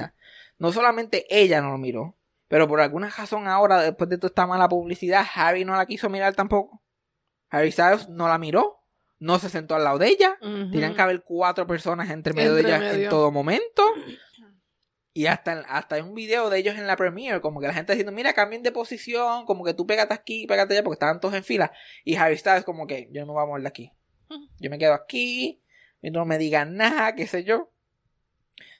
No 0.57 0.71
solamente 0.71 1.27
ella 1.29 1.61
no 1.61 1.69
lo 1.69 1.77
miró, 1.77 2.17
pero 2.47 2.67
por 2.67 2.81
alguna 2.81 3.11
razón 3.11 3.47
ahora, 3.47 3.79
después 3.81 4.09
de 4.09 4.17
toda 4.17 4.29
esta 4.29 4.47
mala 4.47 4.67
publicidad, 4.67 5.23
Harry 5.35 5.65
no 5.65 5.75
la 5.75 5.85
quiso 5.85 6.09
mirar 6.09 6.33
tampoco. 6.33 6.81
Harry 7.51 7.71
Styles 7.71 8.09
no 8.09 8.27
la 8.27 8.39
miró, 8.39 8.80
no 9.22 9.39
se 9.39 9.49
sentó 9.49 9.76
al 9.76 9.84
lado 9.84 9.99
de 9.99 10.07
ella. 10.09 10.38
Ujú. 10.41 10.72
Tenían 10.72 10.95
que 10.95 11.01
haber 11.01 11.22
cuatro 11.24 11.65
personas 11.67 12.09
entre 12.09 12.34
medio 12.34 12.53
de 12.55 12.61
ellas 12.61 12.82
en 12.95 13.09
todo 13.09 13.32
momento. 13.32 13.84
Y 15.13 15.26
hasta, 15.26 15.51
en- 15.51 15.65
hasta 15.67 15.95
hay 15.95 16.01
un 16.03 16.13
video 16.15 16.49
de 16.49 16.57
ellos 16.57 16.76
en 16.78 16.88
la 16.88 16.95
premiere, 16.95 17.41
como 17.41 17.59
que 17.59 17.67
la 17.67 17.74
gente 17.74 17.91
diciendo, 17.91 18.13
mira, 18.13 18.32
cambien 18.32 18.63
de 18.63 18.72
posición, 18.72 19.45
como 19.45 19.65
que 19.65 19.74
tú 19.74 19.86
pégate 19.86 20.13
aquí, 20.13 20.47
pégate 20.47 20.74
allá, 20.74 20.84
porque 20.84 20.93
estaban 20.95 21.19
todos 21.19 21.34
en 21.36 21.43
fila. 21.43 21.69
Y 22.05 22.15
Harry 22.15 22.38
Styles 22.38 22.63
como 22.63 22.88
que, 22.88 23.09
yo 23.11 23.19
no 23.22 23.28
me 23.28 23.34
voy 23.34 23.43
a 23.43 23.45
mover 23.45 23.61
de 23.63 23.67
aquí. 23.67 23.91
Yo 24.59 24.69
me 24.69 24.78
quedo 24.78 24.93
aquí, 24.93 25.61
y 26.01 26.11
no 26.11 26.24
me 26.24 26.38
digan 26.38 26.78
nada, 26.78 27.13
qué 27.13 27.28
sé 27.28 27.43
yo. 27.43 27.74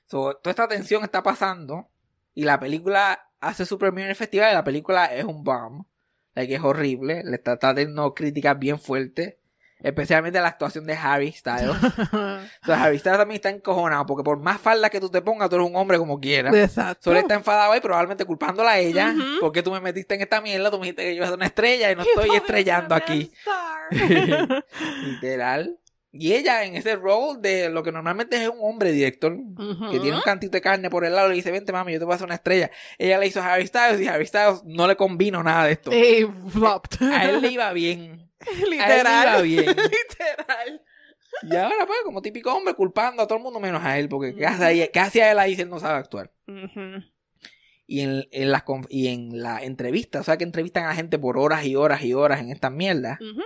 So, 0.06 0.36
toda 0.38 0.52
esta 0.52 0.68
tensión 0.70 1.04
está 1.04 1.22
pasando, 1.22 1.89
y 2.34 2.44
la 2.46 2.60
película 2.62 3.30
hace 3.42 3.66
su 3.66 3.78
premiere 3.78 4.06
en 4.06 4.10
el 4.12 4.16
festival, 4.16 4.52
y 4.52 4.56
la 4.56 4.64
película 4.64 5.08
es 5.14 5.26
un 5.26 5.44
bomb. 5.44 5.86
Like, 6.34 6.56
es 6.56 6.62
horrible, 6.64 7.24
le 7.26 7.36
está, 7.36 7.54
está 7.54 7.76
teniendo 7.76 8.14
críticas 8.14 8.58
bien 8.58 8.80
fuertes. 8.80 9.36
Especialmente 9.84 10.40
la 10.40 10.50
actuación 10.50 10.86
de 10.86 10.94
Harry 10.94 11.32
Styles. 11.32 11.76
Sea, 12.66 12.84
Harry 12.84 13.00
Styles 13.00 13.18
también 13.18 13.36
está 13.36 13.50
encojonado 13.50 14.06
porque 14.06 14.24
por 14.24 14.40
más 14.40 14.62
falda 14.62 14.90
que 14.90 15.00
tú 15.00 15.10
te 15.10 15.22
pongas, 15.22 15.50
tú 15.50 15.56
eres 15.56 15.68
un 15.68 15.76
hombre 15.76 15.98
como 15.98 16.20
quieras. 16.20 16.54
Exacto. 16.54 17.10
Solo 17.10 17.20
está 17.20 17.34
enfadado 17.36 17.72
ahí, 17.72 17.82
probablemente 17.82 18.26
culpándola 18.26 18.72
a 18.72 18.80
ella. 18.80 19.14
Porque 19.40 19.64
tú 19.64 19.72
me 19.72 19.80
metiste 19.80 20.16
en 20.16 20.22
esta 20.22 20.42
mierda, 20.42 20.70
tú 20.70 20.78
me 20.78 20.84
dijiste 20.84 21.04
que 21.04 21.10
yo 21.10 21.18
iba 21.18 21.26
a 21.26 21.30
ser 21.30 21.38
una 21.38 21.46
estrella 21.48 21.92
y 21.92 21.96
no 21.96 22.04
estoy 22.16 22.36
estrellando 22.36 22.96
aquí. 22.96 23.32
Literal. 25.04 25.78
Y 26.14 26.34
ella 26.34 26.66
en 26.66 26.76
ese 26.76 26.98
rol 26.98 27.42
de 27.42 27.70
lo 27.70 27.84
que 27.84 27.92
normalmente 27.92 28.36
es 28.36 28.50
un 28.50 28.58
hombre 28.60 28.92
director, 28.92 29.38
que 29.92 30.00
tiene 30.00 30.18
un 30.18 30.22
cantito 30.22 30.52
de 30.52 30.62
carne 30.62 30.90
por 30.90 31.06
el 31.06 31.16
lado, 31.16 31.30
le 31.30 31.36
dice, 31.36 31.52
vente 31.52 31.72
mami, 31.72 31.94
yo 31.94 32.00
te 32.00 32.06
voy 32.06 32.12
a 32.12 32.16
hacer 32.16 32.26
una 32.26 32.36
estrella. 32.36 32.70
Ella 32.98 33.18
le 33.18 33.28
hizo 33.28 33.40
a 33.40 33.54
Harry 33.54 33.66
Styles 33.66 34.02
y 34.02 34.08
Harry 34.08 34.26
Styles 34.26 34.62
no 34.66 34.88
le 34.88 34.98
convino 34.98 35.42
nada 35.42 35.66
de 35.66 35.72
esto. 35.72 35.92
Y 35.94 36.30
flopped. 36.50 37.02
A 37.02 37.30
él 37.30 37.42
le 37.42 37.48
iba 37.48 37.72
bien. 37.72 38.31
Literal. 38.70 39.28
A 39.28 39.38
él 39.39 39.44
bien. 39.44 39.66
Literal. 39.76 40.82
Y 41.44 41.56
ahora, 41.56 41.86
pues, 41.88 42.00
como 42.04 42.22
típico 42.22 42.54
hombre, 42.54 42.74
culpando 42.74 43.24
a 43.24 43.28
todo 43.28 43.38
el 43.38 43.44
mundo 43.44 43.60
menos 43.60 43.84
a 43.84 43.98
él, 43.98 44.10
porque 44.10 44.36
¿qué 44.36 44.46
hace, 44.46 44.66
ahí- 44.66 44.89
qué 44.92 45.00
hacía 45.00 45.32
él 45.32 45.39
ahí 45.39 45.56
si 45.56 45.62
él 45.62 45.70
no 45.70 45.80
sabe 45.80 45.98
actuar? 45.98 46.32
Y 47.88 48.02
en, 48.02 48.28
en 48.32 48.52
las 48.52 48.64
y 48.89 49.08
en 49.08 49.42
la 49.42 49.64
entrevista, 49.64 50.20
o 50.20 50.24
sea, 50.24 50.38
que 50.38 50.44
entrevistan 50.44 50.86
a 50.86 50.96
gente 50.96 51.20
por 51.20 51.38
horas 51.38 51.66
y 51.66 51.76
horas 51.76 52.04
y 52.04 52.14
horas 52.14 52.39
en 52.42 52.50
estas 52.52 52.72
mierdas, 52.72 53.20
Ujú. 53.20 53.42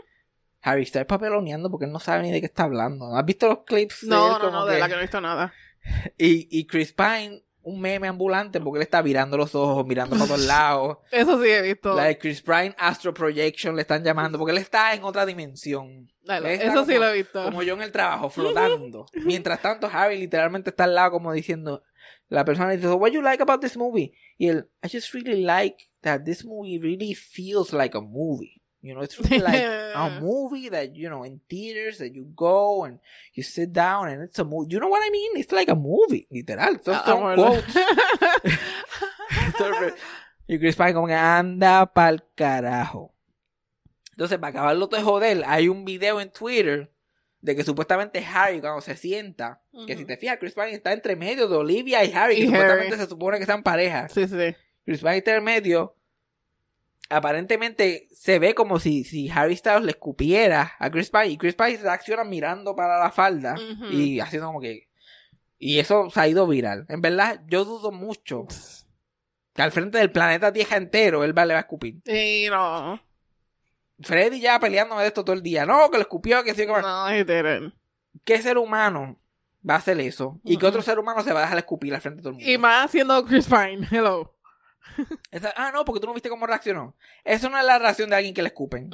Harry 0.62 0.84
está 0.84 1.06
papeloneando 1.06 1.70
porque 1.70 1.86
él 1.86 1.91
no 1.91 2.00
sabe 2.00 2.24
ni 2.24 2.32
de 2.32 2.39
qué 2.41 2.48
está 2.48 2.64
hablando. 2.64 3.16
¿Has 3.16 3.26
visto 3.26 3.48
los 3.48 3.60
clips? 3.66 4.02
de 4.02 4.08
No, 4.10 4.36
él 4.38 4.41
no, 4.43 4.52
no, 4.52 4.66
de 4.66 4.74
que- 4.76 4.80
la 4.80 4.88
que 4.88 4.93
no 4.93 5.00
he 5.00 5.04
visto 5.04 5.22
nada. 5.22 5.54
Y, 6.18 6.48
y 6.50 6.66
Chris 6.66 6.91
Pine, 6.93 7.43
un 7.66 7.82
meme 7.82 8.07
ambulante 8.07 8.61
porque 8.61 8.78
él 8.78 8.84
está 8.84 9.01
virando 9.01 9.38
los 9.38 9.55
ojos, 9.55 9.86
mirando 9.88 10.16
para 10.16 10.28
todos 10.28 10.41
lados. 10.45 10.99
Eso 11.11 11.41
sí 11.41 11.49
he 11.49 11.61
visto. 11.63 11.95
La 11.95 12.05
de 12.05 12.18
Chris 12.18 12.41
Pine 12.41 12.76
Astro 12.78 13.13
Projection 13.13 13.76
le 13.76 13.82
están 13.82 14.03
llamando 14.03 14.38
porque 14.38 14.51
él 14.51 14.59
está 14.59 14.93
en 14.93 15.03
otra 15.03 15.26
dimensión. 15.26 16.07
Dale, 16.24 16.53
eso 16.53 16.86
sí 16.86 16.93
lo 16.93 17.07
he 17.07 17.13
visto. 17.13 17.43
Como 17.43 17.63
yo 17.63 17.74
en 17.74 17.82
el 17.82 17.91
trabajo, 17.91 18.30
flotando. 18.32 19.07
Mientras 19.26 19.61
tanto, 19.61 19.89
Harry 19.91 20.18
literalmente 20.18 20.70
está 20.70 20.84
al 20.84 20.93
lado 20.93 21.11
como 21.11 21.34
diciendo, 21.34 21.82
la 22.30 22.45
persona 22.45 22.70
dice, 22.72 22.88
what 22.88 23.11
you 23.11 23.22
like 23.22 23.41
about 23.41 23.61
this 23.61 23.76
movie? 23.76 24.13
Y 24.38 24.47
él, 24.47 24.70
I 24.84 24.88
just 24.88 25.11
really 25.13 25.41
like 25.41 25.89
that 26.01 26.22
this 26.24 26.45
movie 26.45 26.78
really 26.78 27.16
feels 27.16 27.74
like 27.74 27.97
a 27.97 28.01
movie. 28.01 28.61
You 28.86 28.94
know, 28.94 29.02
it's 29.02 29.20
really 29.32 29.40
like 29.40 29.64
a 29.64 30.20
movie 30.22 30.70
that, 30.70 30.96
you 30.96 31.10
know, 31.10 31.24
in 31.24 31.42
theaters 31.50 31.98
that 31.98 32.14
you 32.14 32.26
go 32.36 32.84
and 32.86 33.00
you 33.34 33.42
sit 33.44 33.74
down 33.74 34.10
and 34.10 34.22
it's 34.22 34.38
a 34.38 34.44
movie. 34.44 34.68
You 34.74 34.80
know 34.80 34.90
what 34.90 35.02
I 35.04 35.10
mean? 35.10 35.38
It's 35.38 35.52
like 35.52 35.70
a 35.72 35.76
movie, 35.76 36.28
literal. 36.30 36.78
Son, 36.84 36.96
Ah, 36.96 37.04
son 37.06 37.22
bueno. 37.22 37.36
quotes. 37.48 37.76
Entonces, 39.48 39.94
y 40.48 40.60
Chris 40.60 40.76
Pine 40.76 40.94
como 40.94 41.08
que 41.08 41.14
anda 41.14 41.86
pa'l 41.94 42.24
carajo. 42.36 43.14
Entonces, 44.12 44.38
para 44.38 44.50
acabarlo 44.52 44.88
de 44.88 45.02
joder, 45.02 45.44
hay 45.48 45.68
un 45.68 45.84
video 45.84 46.22
en 46.22 46.32
Twitter 46.32 46.92
de 47.42 47.56
que 47.56 47.64
supuestamente 47.64 48.26
Harry 48.26 48.62
cuando 48.62 48.82
se 48.82 48.96
sienta, 48.96 49.62
que 49.86 49.98
si 49.98 50.06
te 50.06 50.18
fijas, 50.18 50.38
Chris 50.40 50.54
Pine 50.54 50.72
está 50.72 50.94
entre 50.94 51.16
medio 51.16 51.48
de 51.48 51.56
Olivia 51.56 52.04
y 52.04 52.12
Harry, 52.14 52.36
que 52.36 52.42
Y 52.44 52.46
supuestamente 52.46 52.98
se 52.98 53.08
supone 53.08 53.38
que 53.38 53.44
están 53.44 53.62
pareja. 53.62 54.08
Sí, 54.10 54.28
sí. 54.28 54.56
Chris 54.86 55.00
Pine 55.02 55.18
está 55.18 55.36
en 55.36 55.44
medio. 55.44 55.96
Aparentemente 57.10 58.08
se 58.12 58.39
ve 58.39 58.56
como 58.56 58.80
si, 58.80 59.03
si 59.03 59.30
Harry 59.30 59.56
Styles 59.56 59.84
le 59.84 59.91
escupiera 59.91 60.74
a 60.80 60.89
Chris 60.89 61.12
Pine 61.12 61.28
y 61.28 61.38
Chris 61.38 61.53
Pine 61.56 61.78
reacciona 61.78 62.24
mirando 62.24 62.76
para 62.76 62.97
la 62.97 63.12
falda 63.12 63.56
y 63.91 64.20
haciendo 64.20 64.47
como 64.47 64.62
que... 64.62 64.89
Y 65.58 65.80
eso 65.80 66.10
se 66.10 66.20
ha 66.20 66.28
ido 66.28 66.47
viral. 66.47 66.86
En 66.89 67.01
verdad, 67.01 67.41
yo 67.47 67.64
dudo 67.64 67.91
mucho 67.91 68.45
que 69.53 69.62
al 69.62 69.72
frente 69.72 69.99
del 69.99 70.12
planeta 70.12 70.51
Tierra 70.51 70.78
entero 70.78 71.24
él 71.24 71.38
va, 71.38 71.45
le 71.45 71.53
va 71.53 71.60
a 71.60 71.62
escupir. 71.62 72.01
Y 72.06 72.47
no. 72.49 72.99
Freddy 74.01 74.41
ya 74.41 74.60
peleándome 74.60 75.01
de 75.01 75.08
esto 75.08 75.24
todo 75.24 75.36
el 75.36 75.41
día. 75.43 75.66
No, 75.66 75.89
que 75.89 75.97
le 75.97 76.03
escupió, 76.03 76.43
que 76.43 76.53
sí, 76.53 76.66
que... 76.66 76.82
No, 76.82 77.10
literal. 77.10 77.74
¿Qué 78.26 78.41
ser 78.41 78.58
humano 78.58 79.18
va 79.68 79.76
a 79.76 79.78
hacer 79.78 79.99
eso? 79.99 80.39
Y 80.43 80.58
que 80.58 80.66
otro 80.66 80.82
ser 80.82 80.99
humano 80.99 81.24
se 81.24 81.32
va 81.32 81.39
a 81.39 81.43
dejar 81.43 81.58
escupir 81.58 81.95
al 81.95 82.01
frente 82.01 82.18
de 82.18 82.22
todo 82.24 82.30
el 82.32 82.36
mundo. 82.36 82.51
Y 82.51 82.58
más 82.58 82.91
siendo 82.91 83.24
Chris 83.26 83.47
Pine. 83.47 83.88
Hello. 83.89 84.35
Esa- 85.32 85.54
ah, 85.58 85.72
no, 85.74 85.84
porque 85.86 86.00
tú 86.00 86.08
no 86.08 86.14
viste 86.14 86.30
cómo 86.30 86.46
reaccionó. 86.48 86.96
Eso 87.24 87.50
no 87.50 87.58
es 87.60 87.66
la 87.66 87.78
reacción 87.80 88.10
de 88.10 88.16
alguien 88.16 88.34
que 88.34 88.42
le 88.42 88.48
escupen. 88.50 88.90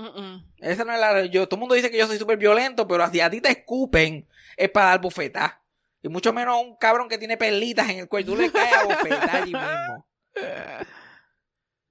Esa 0.57 0.83
no 0.83 0.93
es 0.93 0.99
la 0.99 1.25
yo 1.25 1.47
Todo 1.47 1.57
el 1.57 1.59
mundo 1.61 1.75
dice 1.75 1.91
que 1.91 1.97
yo 1.97 2.07
soy 2.07 2.17
súper 2.17 2.37
violento, 2.37 2.87
pero 2.87 3.07
si 3.09 3.19
a 3.21 3.29
ti 3.29 3.41
te 3.41 3.49
escupen, 3.49 4.27
es 4.57 4.69
para 4.69 4.87
dar 4.87 5.01
bofetá. 5.01 5.61
Y 6.01 6.09
mucho 6.09 6.33
menos 6.33 6.55
a 6.55 6.59
un 6.59 6.75
cabrón 6.77 7.07
que 7.07 7.17
tiene 7.19 7.37
perlitas 7.37 7.89
en 7.89 7.99
el 7.99 8.07
cuello. 8.07 8.33
Tú 8.33 8.41
le 8.41 8.51
caes 8.51 8.73
a 8.75 8.83
bofetá 8.85 9.33
allí 9.37 9.53
mismo. 9.53 10.05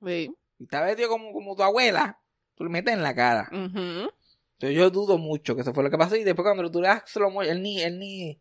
Sí. 0.05 0.35
Y 0.59 0.65
está 0.65 0.83
vestido 0.83 1.09
como, 1.09 1.33
como 1.33 1.55
tu 1.55 1.63
abuela, 1.63 2.19
tú 2.55 2.65
le 2.65 2.71
metes 2.71 2.93
en 2.95 3.03
la 3.03 3.15
cara. 3.15 3.49
Entonces 3.53 4.77
yo 4.77 4.91
dudo 4.91 5.17
mucho 5.19 5.55
que 5.55 5.63
eso 5.63 5.73
fue 5.73 5.85
lo 5.85 5.91
que 5.91 5.99
pasó. 5.99 6.17
Y 6.17 6.25
después 6.25 6.45
cuando 6.45 6.71
tú 6.71 6.81
le 6.81 6.89
das 6.89 7.03
slow 7.07 7.31
motion, 7.31 7.51
él 7.57 7.63
ni, 7.63 7.81
él 7.83 7.99
ni 7.99 8.41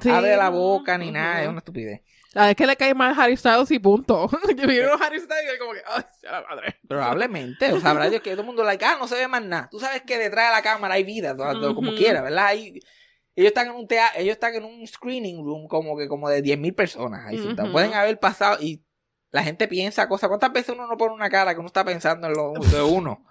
Sí. 0.00 0.08
abre 0.08 0.36
la 0.36 0.50
boca 0.50 0.96
ni 0.98 1.10
nada. 1.10 1.42
Es 1.42 1.48
una 1.48 1.58
estupidez. 1.58 2.02
A 2.34 2.42
ver, 2.42 2.50
es 2.50 2.56
que 2.56 2.66
le 2.66 2.76
cae 2.76 2.94
mal 2.94 3.12
Harry 3.18 3.36
Styles 3.36 3.70
y 3.72 3.78
punto. 3.80 4.28
Yo 4.56 4.66
vi 4.68 4.78
a 4.80 4.94
Harry 4.94 5.18
Styles 5.20 5.54
y 5.56 5.58
como 5.58 5.72
que, 5.72 5.82
ay, 5.86 6.02
sea 6.20 6.32
la 6.40 6.42
madre. 6.48 6.76
Probablemente, 6.88 7.72
o 7.72 7.80
sabrá 7.80 8.08
Dios 8.08 8.22
que 8.22 8.30
todo 8.30 8.42
el 8.42 8.46
mundo 8.46 8.62
like, 8.62 8.84
ah, 8.84 8.96
no 9.00 9.08
se 9.08 9.16
ve 9.16 9.26
más 9.26 9.42
nada. 9.44 9.68
Tú 9.70 9.80
sabes 9.80 10.02
que 10.02 10.16
detrás 10.18 10.50
de 10.50 10.56
la 10.56 10.62
cámara 10.62 10.94
hay 10.94 11.02
vida, 11.04 11.36
todo- 11.36 11.52
todo 11.60 11.74
como 11.74 11.92
quiera, 11.94 12.22
¿verdad? 12.22 12.46
Hay- 12.46 12.80
ellos 13.36 13.48
están 13.48 13.68
en 13.68 13.74
un 13.74 13.86
tea- 13.88 14.12
ellos 14.16 14.32
están 14.32 14.54
en 14.54 14.64
un 14.64 14.86
screening 14.86 15.44
room 15.44 15.66
como 15.66 15.96
que 15.96 16.06
como 16.08 16.28
de 16.28 16.42
10.000 16.42 16.74
personas 16.74 17.26
ahí 17.26 17.36
sentados. 17.38 17.70
Ujú. 17.70 17.72
Pueden 17.72 17.94
haber 17.94 18.18
pasado 18.20 18.58
y 18.60 18.84
la 19.32 19.42
gente 19.42 19.66
piensa 19.68 20.08
cosas. 20.08 20.28
¿Cuántas 20.28 20.52
veces 20.52 20.74
uno 20.74 20.86
no 20.86 20.96
pone 20.96 21.14
una 21.14 21.30
cara 21.30 21.52
que 21.54 21.60
uno 21.60 21.66
está 21.68 21.84
pensando 21.84 22.26
en 22.28 22.34
lo 22.34 22.52
de 22.52 22.82
uno? 22.82 23.24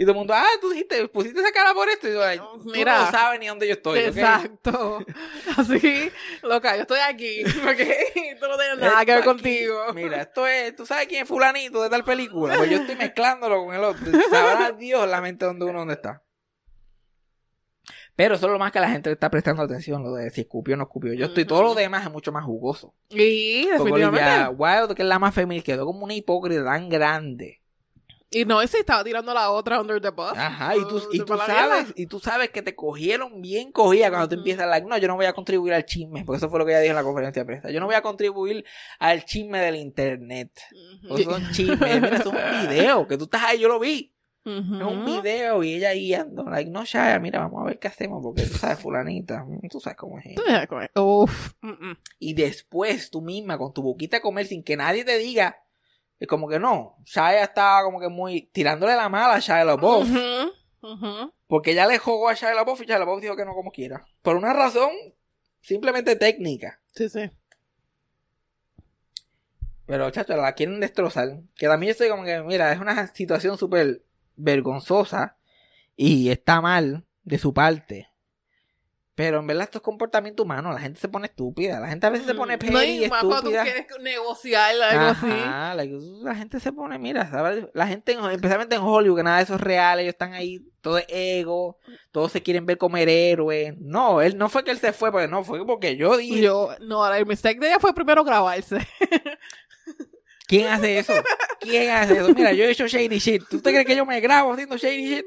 Y 0.00 0.04
todo 0.04 0.12
el 0.12 0.18
mundo, 0.18 0.32
ah, 0.32 0.46
tú 0.60 0.70
dijiste, 0.70 1.08
pusiste 1.08 1.40
esa 1.40 1.50
cara 1.50 1.74
por 1.74 1.88
esto. 1.88 2.08
Y 2.08 2.12
yo, 2.12 2.22
"Ay, 2.22 2.38
tú 2.38 2.70
Mira. 2.70 3.06
no 3.06 3.10
sabes 3.10 3.40
ni 3.40 3.48
dónde 3.48 3.66
yo 3.66 3.72
estoy. 3.72 3.98
¿ok?" 3.98 4.06
Exacto. 4.06 5.04
Así, 5.56 6.12
loca, 6.44 6.76
yo 6.76 6.82
estoy 6.82 7.00
aquí. 7.00 7.42
Porque 7.64 8.36
tú 8.40 8.46
no 8.46 8.56
tienes 8.56 8.78
nada 8.78 9.04
que 9.04 9.14
ver 9.16 9.24
contigo. 9.24 9.92
Mira, 9.94 10.22
esto 10.22 10.46
es, 10.46 10.76
tú 10.76 10.86
sabes 10.86 11.08
quién 11.08 11.24
es 11.24 11.28
fulanito 11.28 11.82
de 11.82 11.90
tal 11.90 12.04
película. 12.04 12.56
Pues 12.56 12.70
yo 12.70 12.76
estoy 12.78 12.94
mezclándolo 12.94 13.64
con 13.64 13.74
el 13.74 13.82
otro. 13.82 14.06
Sabrá 14.30 14.70
Dios 14.78 15.08
la 15.08 15.20
mente 15.20 15.44
donde 15.44 15.64
uno 15.64 15.80
dónde 15.80 15.94
está. 15.94 16.22
Pero 18.14 18.34
eso 18.34 18.46
es 18.46 18.52
lo 18.52 18.58
más 18.58 18.72
que 18.72 18.80
la 18.80 18.90
gente 18.90 19.10
le 19.10 19.14
está 19.14 19.30
prestando 19.30 19.62
atención, 19.62 20.02
lo 20.02 20.12
de 20.12 20.30
si 20.30 20.40
escupió 20.42 20.74
o 20.74 20.76
no 20.76 20.84
escupió. 20.84 21.12
Yo 21.14 21.26
estoy, 21.26 21.44
todo 21.44 21.62
lo 21.62 21.74
demás 21.74 22.04
es 22.04 22.10
mucho 22.10 22.32
más 22.32 22.44
jugoso. 22.44 22.94
Y 23.10 23.66
Porque 23.76 23.92
Olivia 23.92 24.10
definitivamente. 24.10 24.54
Wilde, 24.56 24.94
que 24.96 25.02
es 25.02 25.08
la 25.08 25.18
más 25.20 25.34
femenina, 25.34 25.64
quedó 25.64 25.86
como 25.86 26.04
una 26.04 26.14
hipócrita 26.14 26.64
tan 26.64 26.88
grande. 26.88 27.57
Y 28.30 28.44
no 28.44 28.60
es 28.60 28.70
si 28.70 28.76
estaba 28.76 29.02
tirando 29.02 29.32
la 29.32 29.50
otra 29.50 29.80
under 29.80 30.00
the 30.02 30.10
bus. 30.10 30.32
Ajá, 30.36 30.76
y 30.76 30.80
tú, 30.86 31.00
y 31.12 31.18
tú 31.20 31.36
sabes, 31.38 31.92
y 31.96 32.06
tú 32.06 32.20
sabes 32.20 32.50
que 32.50 32.60
te 32.60 32.74
cogieron 32.74 33.40
bien 33.40 33.72
cogida 33.72 34.10
cuando 34.10 34.28
tú 34.28 34.34
Ujú. 34.34 34.40
empiezas 34.40 34.68
like, 34.68 34.86
no, 34.86 34.98
yo 34.98 35.08
no 35.08 35.16
voy 35.16 35.24
a 35.26 35.32
contribuir 35.32 35.72
al 35.72 35.86
chisme, 35.86 36.24
porque 36.24 36.36
eso 36.38 36.50
fue 36.50 36.58
lo 36.58 36.66
que 36.66 36.72
ella 36.72 36.80
dijo 36.80 36.90
en 36.90 36.96
la 36.96 37.02
conferencia 37.04 37.42
de 37.42 37.46
prensa. 37.46 37.70
Yo 37.70 37.80
no 37.80 37.86
voy 37.86 37.94
a 37.94 38.02
contribuir 38.02 38.64
al 38.98 39.24
chisme 39.24 39.60
del 39.60 39.76
internet. 39.76 40.50
Ujú. 41.04 41.16
Esos 41.16 41.34
son 41.34 41.50
chismes. 41.52 42.02
Mira, 42.02 42.16
eso 42.18 42.32
es 42.36 42.62
un 42.64 42.68
video 42.68 43.08
que 43.08 43.16
tú 43.16 43.24
estás 43.24 43.42
ahí, 43.44 43.58
yo 43.60 43.68
lo 43.68 43.78
vi. 43.80 44.14
Es 44.44 44.54
un 44.62 45.04
video 45.04 45.62
y 45.62 45.74
ella 45.74 45.92
guiando. 45.92 46.44
Like, 46.44 46.70
no, 46.70 46.82
Shaya, 46.84 47.18
mira, 47.18 47.38
vamos 47.40 47.60
a 47.62 47.66
ver 47.66 47.78
qué 47.78 47.88
hacemos 47.88 48.22
porque 48.22 48.44
tú 48.44 48.56
sabes, 48.56 48.78
fulanita. 48.78 49.44
mm, 49.44 49.68
Tú 49.68 49.78
sabes 49.78 49.98
cómo 49.98 50.18
es. 50.18 50.24
ella. 50.26 50.34
Tú 50.36 50.42
sabes 50.46 50.68
cómo 50.68 50.80
es. 50.80 50.90
Uf. 50.94 51.52
mm, 51.60 51.68
mm. 51.90 51.96
Y 52.18 52.32
después 52.34 53.10
tú 53.10 53.20
misma 53.20 53.58
con 53.58 53.74
tu 53.74 53.82
boquita 53.82 54.18
a 54.18 54.20
comer 54.20 54.46
sin 54.46 54.62
que 54.62 54.76
nadie 54.76 55.04
te 55.04 55.18
diga. 55.18 55.58
Es 56.20 56.26
como 56.26 56.48
que 56.48 56.58
no. 56.58 56.96
Shaya 57.04 57.44
estaba 57.44 57.82
como 57.84 58.00
que 58.00 58.08
muy 58.08 58.42
tirándole 58.52 58.96
la 58.96 59.08
mala 59.08 59.34
a 59.34 59.38
Shia 59.38 59.64
LaBeouf. 59.64 60.08
Ujú, 60.08 60.92
ujú. 60.92 61.32
Porque 61.46 61.72
ella 61.72 61.86
le 61.86 61.98
jugó 61.98 62.28
a 62.28 62.34
Shia 62.34 62.54
LaBeouf 62.54 62.82
y 62.82 62.86
Shia 62.86 62.98
LaBeouf 62.98 63.20
dijo 63.20 63.36
que 63.36 63.44
no 63.44 63.54
como 63.54 63.70
quiera. 63.70 64.04
Por 64.22 64.36
una 64.36 64.52
razón 64.52 64.90
simplemente 65.60 66.16
técnica. 66.16 66.80
Sí, 66.94 67.08
sí. 67.08 67.30
Pero, 69.86 70.10
chacho, 70.10 70.36
la 70.36 70.52
quieren 70.52 70.80
destrozar. 70.80 71.40
Que 71.56 71.66
también 71.66 71.88
yo 71.88 71.92
estoy 71.92 72.10
como 72.10 72.24
que, 72.24 72.42
mira, 72.42 72.72
es 72.72 72.80
una 72.80 73.06
situación 73.06 73.56
súper 73.56 74.02
vergonzosa 74.36 75.38
y 75.96 76.30
está 76.30 76.60
mal 76.60 77.06
de 77.22 77.38
su 77.38 77.54
parte. 77.54 78.10
Pero 79.18 79.40
en 79.40 79.48
verdad 79.48 79.64
esto 79.64 79.78
es 79.78 79.82
comportamiento 79.82 80.44
humano. 80.44 80.72
La 80.72 80.78
gente 80.78 81.00
se 81.00 81.08
pone 81.08 81.26
estúpida. 81.26 81.80
La 81.80 81.88
gente 81.88 82.06
a 82.06 82.10
veces 82.10 82.24
se 82.28 82.36
pone 82.36 82.56
petty 82.56 82.70
Mm. 82.70 82.74
No, 82.76 82.84
y 82.84 83.08
cuando 83.08 83.28
tú 83.30 83.36
estúpida. 83.36 83.62
quieres 83.64 83.86
negociar 84.00 84.74
algo 84.80 85.06
así. 85.06 85.26
Ajá, 85.26 85.74
like, 85.74 85.96
la 86.22 86.34
gente 86.36 86.60
se 86.60 86.72
pone, 86.72 87.00
mira, 87.00 87.28
¿sabes? 87.28 87.64
la 87.74 87.88
gente, 87.88 88.12
en- 88.12 88.24
especialmente 88.30 88.76
en 88.76 88.82
Hollywood, 88.82 89.16
que 89.16 89.22
nada 89.24 89.38
de 89.38 89.42
eso 89.42 89.56
es 89.56 89.60
real, 89.60 89.98
ellos 89.98 90.12
están 90.12 90.34
ahí, 90.34 90.60
todo 90.80 90.98
es 90.98 91.06
ego, 91.08 91.78
todos 92.12 92.30
se 92.30 92.44
quieren 92.44 92.64
ver 92.64 92.78
como 92.78 92.96
héroes. 92.96 93.74
No, 93.80 94.22
él 94.22 94.38
no 94.38 94.48
fue 94.48 94.62
que 94.62 94.70
él 94.70 94.78
se 94.78 94.92
fue, 94.92 95.10
porque 95.10 95.26
no, 95.26 95.42
fue 95.42 95.66
porque 95.66 95.96
yo 95.96 96.16
dije, 96.16 96.40
Yo, 96.40 96.76
no, 96.82 97.12
el 97.12 97.26
mistake 97.26 97.58
de 97.58 97.66
ella 97.70 97.80
fue 97.80 97.92
primero 97.92 98.22
grabarse. 98.22 98.78
¿quién 100.46 100.68
hace 100.68 100.98
eso? 100.98 101.12
¿Quién 101.60 101.90
hace 101.90 102.18
eso? 102.18 102.28
Mira, 102.34 102.52
yo 102.52 102.64
he 102.64 102.70
hecho 102.70 102.86
shady 102.86 103.18
shit. 103.18 103.42
¿Tú 103.50 103.60
te 103.60 103.70
crees 103.70 103.84
que 103.84 103.96
yo 103.96 104.06
me 104.06 104.20
grabo 104.20 104.52
haciendo 104.52 104.76
shady 104.76 105.16
shit? 105.16 105.26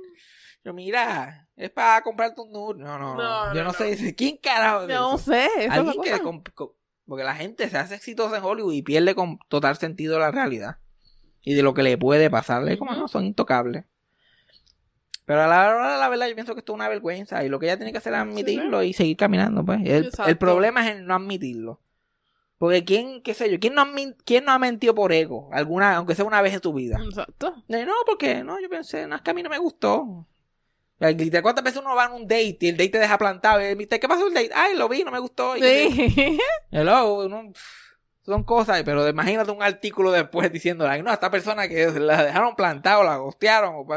Yo, 0.64 0.74
mira, 0.74 1.41
es 1.56 1.70
para 1.70 2.02
comprarte 2.02 2.42
un 2.42 2.52
nude. 2.52 2.80
No, 2.84 2.98
no, 2.98 3.16
No, 3.16 3.54
yo 3.54 3.62
no, 3.62 3.66
no, 3.66 3.74
sé, 3.74 4.16
¿quién 4.16 4.38
carajo 4.38 4.88
no 4.88 5.16
eso? 5.16 5.32
sé. 5.32 5.46
es 5.60 5.68
la 5.68 5.74
Alguien 5.76 6.02
que 6.02 6.12
porque 7.06 7.24
la 7.26 7.36
gente 7.36 7.70
se 7.70 7.78
hace 7.78 7.96
exitosa 7.96 8.38
en 8.38 8.44
Hollywood 8.44 8.74
y 8.74 8.84
pierde 8.84 9.16
con 9.16 9.38
total 9.50 9.76
sentido 9.78 10.18
la 10.18 10.32
realidad 10.32 10.78
y 11.42 11.56
de 11.56 11.64
lo 11.64 11.74
que 11.74 11.84
le 11.84 11.98
puede 11.98 12.30
pasarle 12.30 12.78
como 12.78 12.92
Ujú. 12.92 13.02
no 13.02 13.08
son 13.08 13.26
intocables. 13.26 13.86
Pero 15.26 15.42
a 15.44 15.48
la 15.48 15.68
hora 15.70 15.94
de 15.94 16.00
la 16.00 16.10
verdad 16.10 16.28
yo 16.28 16.36
pienso 16.36 16.54
que 16.54 16.60
esto 16.60 16.74
es 16.74 16.76
una 16.76 16.90
vergüenza 16.90 17.44
y 17.44 17.50
lo 17.50 17.60
que 17.60 17.66
ella 17.68 17.78
tiene 17.78 17.92
que 17.92 17.98
hacer 17.98 18.14
es 18.14 18.20
admitirlo 18.20 18.84
y 18.84 18.94
seguir 18.94 19.18
caminando 19.18 19.64
pues. 19.66 19.80
El, 19.86 20.12
el 20.26 20.38
problema 20.38 20.88
es 20.88 20.96
el 20.96 21.06
no 21.06 21.16
admitirlo. 21.16 21.80
Porque 22.58 22.86
quién 22.86 23.22
qué 23.24 23.34
sé 23.34 23.52
yo 23.52 23.60
quién 23.60 23.74
no 23.74 23.82
ha, 23.82 23.90
quién 24.24 24.46
no 24.46 24.52
ha 24.52 24.60
mentido 24.60 24.94
por 24.94 25.12
ego 25.14 25.50
alguna 25.52 25.96
aunque 25.98 26.16
sea 26.16 26.26
una 26.26 26.42
vez 26.42 26.54
en 26.54 26.60
tu 26.62 26.74
vida. 26.74 27.00
Exacto. 27.04 27.56
No 27.68 27.94
porque 28.06 28.44
no 28.44 28.60
yo 28.62 28.70
pensé 28.70 29.08
no 29.08 29.16
es 29.16 29.22
que 29.22 29.32
a 29.32 29.34
mí 29.34 29.42
no 29.42 29.50
me 29.50 29.58
gustó 29.58 30.28
literal, 31.10 31.42
¿Cuántas 31.44 31.64
veces 31.64 31.82
uno 31.82 31.96
va 31.96 32.06
en 32.06 32.12
un 32.14 32.24
date 32.24 32.58
y 32.62 32.70
el 32.70 32.78
date 32.78 32.90
te 32.90 33.00
deja 33.00 33.18
plantado? 33.18 33.60
Y 33.70 33.86
¿Qué 33.88 34.08
pasó 34.08 34.28
el 34.28 34.34
date? 34.34 34.52
Ay, 34.54 34.76
lo 34.78 34.88
vi, 34.88 35.04
no 35.04 35.12
me 35.12 35.20
gustó. 35.20 35.58
Y. 35.58 35.62
Sí. 35.62 36.40
Hello, 36.72 37.26
uno- 37.26 37.52
son 38.24 38.44
cosas, 38.44 38.84
pero 38.84 39.08
imagínate 39.10 39.50
un 39.50 39.64
artículo 39.64 40.12
después 40.12 40.52
diciendo, 40.52 40.88
ay, 40.88 41.02
no, 41.02 41.12
esta 41.12 41.32
persona 41.32 41.68
que 41.68 41.88
la 41.90 42.24
dejaron 42.24 42.56
plantado, 42.56 43.04
la 43.04 43.18
gostearon, 43.18 43.74
o, 43.76 43.88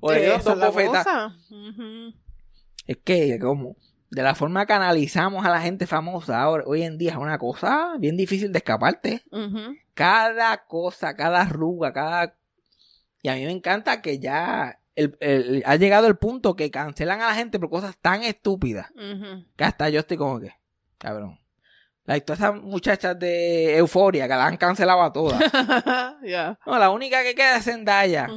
o 0.00 0.12
le 0.12 0.20
dieron 0.20 0.40
dos 0.44 0.58
bofetas. 0.60 1.04
Es 2.86 2.96
que, 2.98 3.38
como, 3.40 3.76
de 4.10 4.22
la 4.22 4.36
forma 4.36 4.66
que 4.66 4.72
analizamos 4.72 5.44
a 5.44 5.50
la 5.50 5.60
gente 5.60 5.88
famosa 5.88 6.40
ahora, 6.40 6.62
hoy 6.66 6.82
en 6.84 6.96
día 6.96 7.10
es 7.10 7.16
una 7.16 7.38
cosa 7.38 7.94
bien 7.98 8.16
difícil 8.16 8.52
de 8.52 8.58
escaparte. 8.58 9.24
Cada 9.94 10.64
cosa, 10.64 11.16
cada 11.16 11.40
arruga, 11.42 11.92
cada... 11.92 12.36
Y 13.20 13.28
a 13.28 13.34
mí 13.34 13.44
me 13.44 13.52
encanta 13.52 14.00
que 14.00 14.20
ya 14.20 14.78
el- 14.94 15.16
el- 15.20 15.62
ha 15.66 15.76
llegado 15.76 16.06
el 16.06 16.16
punto 16.16 16.54
que 16.56 16.70
cancelan 16.70 17.20
a 17.22 17.28
la 17.28 17.34
gente 17.34 17.58
por 17.58 17.70
cosas 17.70 17.96
tan 18.00 18.22
estúpidas. 18.22 18.90
Que 19.56 19.64
hasta 19.64 19.88
yo 19.88 20.00
estoy 20.00 20.16
como 20.16 20.40
que, 20.40 20.52
cabrón. 20.98 21.38
Like, 22.04 22.26
todas 22.26 22.40
esas 22.40 22.56
muchachas 22.60 23.16
de 23.16 23.76
euforia 23.76 24.24
que 24.24 24.34
la 24.34 24.46
han 24.46 24.56
cancelado 24.56 25.02
a 25.02 25.12
todas. 25.12 25.40
No, 26.66 26.78
la 26.78 26.90
única 26.90 27.22
que 27.22 27.34
queda 27.34 27.56
es 27.58 27.64
Zendaya. 27.64 28.28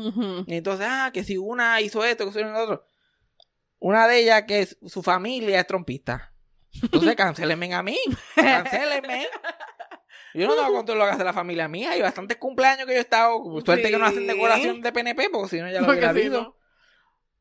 Y 0.47 0.55
entonces, 0.57 0.85
ah, 0.89 1.09
que 1.13 1.23
si 1.23 1.37
una 1.37 1.81
hizo 1.81 2.03
esto, 2.05 2.25
que 2.25 2.31
si 2.31 2.39
una 2.39 2.59
otro. 2.59 2.85
Una 3.79 4.07
de 4.07 4.19
ellas 4.19 4.43
que 4.47 4.61
es- 4.61 4.77
su 4.85 5.01
familia 5.03 5.59
es 5.59 5.67
trompista. 5.67 6.31
Entonces, 6.81 7.15
cancelenme 7.15 7.73
a 7.73 7.81
mí. 7.83 7.97
Cancelenme. 8.35 9.27
Yo 10.35 10.47
no 10.47 10.55
tengo 10.55 10.73
control 10.73 10.97
de 10.97 11.03
lo 11.03 11.09
que 11.09 11.15
hace 11.15 11.23
la 11.23 11.33
familia 11.33 11.67
mía. 11.67 11.91
Hay 11.91 12.01
bastantes 12.01 12.37
cumpleaños 12.37 12.85
que 12.85 12.93
yo 12.93 12.97
he 12.99 13.01
estado. 13.01 13.41
Suerte 13.65 13.89
que 13.89 13.97
no 13.97 14.05
hacen 14.05 14.27
decoración 14.27 14.81
de 14.81 14.91
PNP, 14.91 15.29
porque 15.31 15.49
si 15.49 15.61
no 15.61 15.69
ya 15.71 15.81
lo 15.81 15.89
hubiera 15.91 16.09
habido. 16.09 16.41
no. 16.43 16.57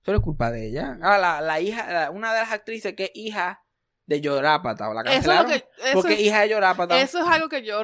Eso 0.03 0.12
no 0.12 0.18
es 0.18 0.22
culpa 0.24 0.51
de 0.51 0.66
ella. 0.68 0.99
Ah, 1.03 1.16
la, 1.18 1.40
la 1.40 1.61
hija, 1.61 1.90
la- 1.90 2.11
una 2.11 2.34
de 2.34 2.40
las 2.40 2.53
actrices 2.53 2.95
que 2.95 3.05
es 3.05 3.11
hija 3.14 3.62
de 4.07 4.20
Yorápata. 4.20 4.90
¿o 4.90 4.92
la 4.92 5.01
Eso 5.01 5.11
es 5.12 5.26
lo 5.26 5.32
cancelaron? 5.32 5.51
que. 5.51 5.82
Eso 5.82 5.92
porque 5.95 6.12
es- 6.12 6.20
hija 6.20 6.40
de 6.42 6.49
Yorápata. 6.51 7.01
Eso 7.01 7.18
es 7.20 7.26
algo 7.26 7.49
que 7.49 7.64
yo. 7.64 7.82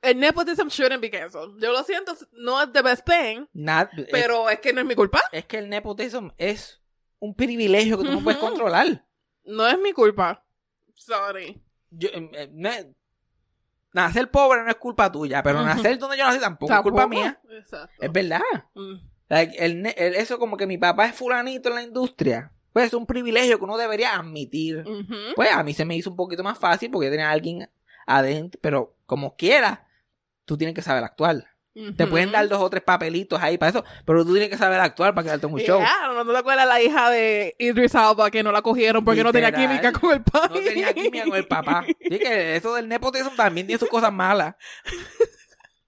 El 0.00 0.18
nepotism 0.18 0.68
shouldn't 0.68 1.02
be 1.02 1.10
canceled. 1.10 1.60
Yo 1.60 1.72
lo 1.72 1.82
siento, 1.84 2.16
no 2.32 2.62
es 2.62 2.72
the 2.72 2.80
best 2.80 3.06
thing, 3.06 3.44
Nad- 3.52 3.90
pero 4.10 4.48
es 4.48 4.60
que 4.60 4.72
no 4.72 4.80
es 4.80 4.86
mi 4.86 4.94
culpa. 4.94 5.20
es, 5.30 5.44
que 5.44 5.58
el 5.58 5.68
nepotism 5.68 6.28
es 6.38 6.80
un 7.18 7.34
privilegio 7.34 7.98
que 7.98 8.04
tú 8.04 8.12
no 8.12 8.24
puedes 8.24 8.40
controlar. 8.40 9.04
No 9.44 9.68
es 9.68 9.78
mi 9.78 9.92
culpa. 9.92 10.44
Sorry. 10.94 11.62
Yo, 11.90 12.08
eh, 12.14 12.48
nacer 13.92 14.30
pobre 14.30 14.62
no 14.62 14.68
es 14.70 14.76
culpa 14.76 15.10
tuya, 15.12 15.42
pero 15.42 15.58
Ujú. 15.58 15.66
nacer 15.66 15.98
donde 15.98 16.16
yo 16.18 16.24
nací 16.24 16.38
tampoco, 16.40 16.72
es 16.72 16.80
culpa 16.80 17.02
Tampoco. 17.02 17.20
mía. 17.22 17.40
Exacto. 17.50 17.94
Es 18.00 18.12
verdad. 18.12 18.40
Mm. 18.74 18.94
Like, 19.28 19.64
el 19.64 19.86
eso 19.86 20.38
como 20.38 20.56
que 20.56 20.66
mi 20.66 20.76
papá 20.78 21.06
es 21.06 21.14
fulanito 21.14 21.68
en 21.70 21.74
la 21.76 21.82
industria. 21.82 22.52
Pues 22.72 22.86
es 22.86 22.94
un 22.94 23.06
privilegio 23.06 23.58
que 23.58 23.64
uno 23.64 23.76
debería 23.76 24.14
admitir. 24.16 24.84
Pues 25.36 25.52
a 25.52 25.62
mí 25.62 25.74
se 25.74 25.84
me 25.84 25.94
hizo 25.96 26.10
un 26.10 26.16
poquito 26.16 26.42
más 26.42 26.58
fácil 26.58 26.90
porque 26.90 27.06
yo 27.06 27.10
tenía 27.12 27.28
a 27.28 27.32
alguien 27.32 27.68
adentro, 28.06 28.58
pero 28.62 28.96
como 29.06 29.36
quiera, 29.36 29.86
tú 30.44 30.56
tienes 30.56 30.74
que 30.74 30.82
saber 30.82 31.04
actuar. 31.04 31.46
Te 31.96 32.06
pueden 32.06 32.30
dar 32.32 32.46
dos 32.48 32.60
o 32.60 32.68
tres 32.68 32.82
papelitos 32.82 33.40
ahí 33.42 33.56
para 33.56 33.70
eso, 33.70 33.84
pero 34.04 34.24
tú 34.24 34.32
tienes 34.32 34.50
que 34.50 34.58
saber 34.58 34.78
actuar 34.80 35.14
para 35.14 35.24
quedarte 35.24 35.46
en 35.46 35.54
un 35.54 35.60
show. 35.60 35.80
Yeah, 35.80 36.12
¿no 36.22 36.30
te 36.30 36.36
acuerdas 36.38 36.66
la 36.66 36.82
hija 36.82 37.08
de 37.08 37.54
Idris 37.58 37.94
Alba 37.94 38.30
que 38.30 38.42
no 38.42 38.52
la 38.52 38.60
cogieron 38.60 39.02
porque 39.04 39.24
no 39.24 39.32
tenía 39.32 39.52
química 39.52 39.90
con 39.92 40.12
el 40.12 40.22
país? 40.22 40.50
No 40.50 40.60
tenía 40.60 40.92
química 40.92 41.24
con 41.24 41.36
el 41.36 41.46
papá. 41.46 41.86
Así 41.88 42.18
que 42.18 42.56
eso 42.56 42.74
del 42.74 42.88
nepotismo 42.88 43.30
también 43.36 43.66
tiene 43.66 43.78
sus 43.78 43.88
cosas 43.88 44.12
malas. 44.12 44.54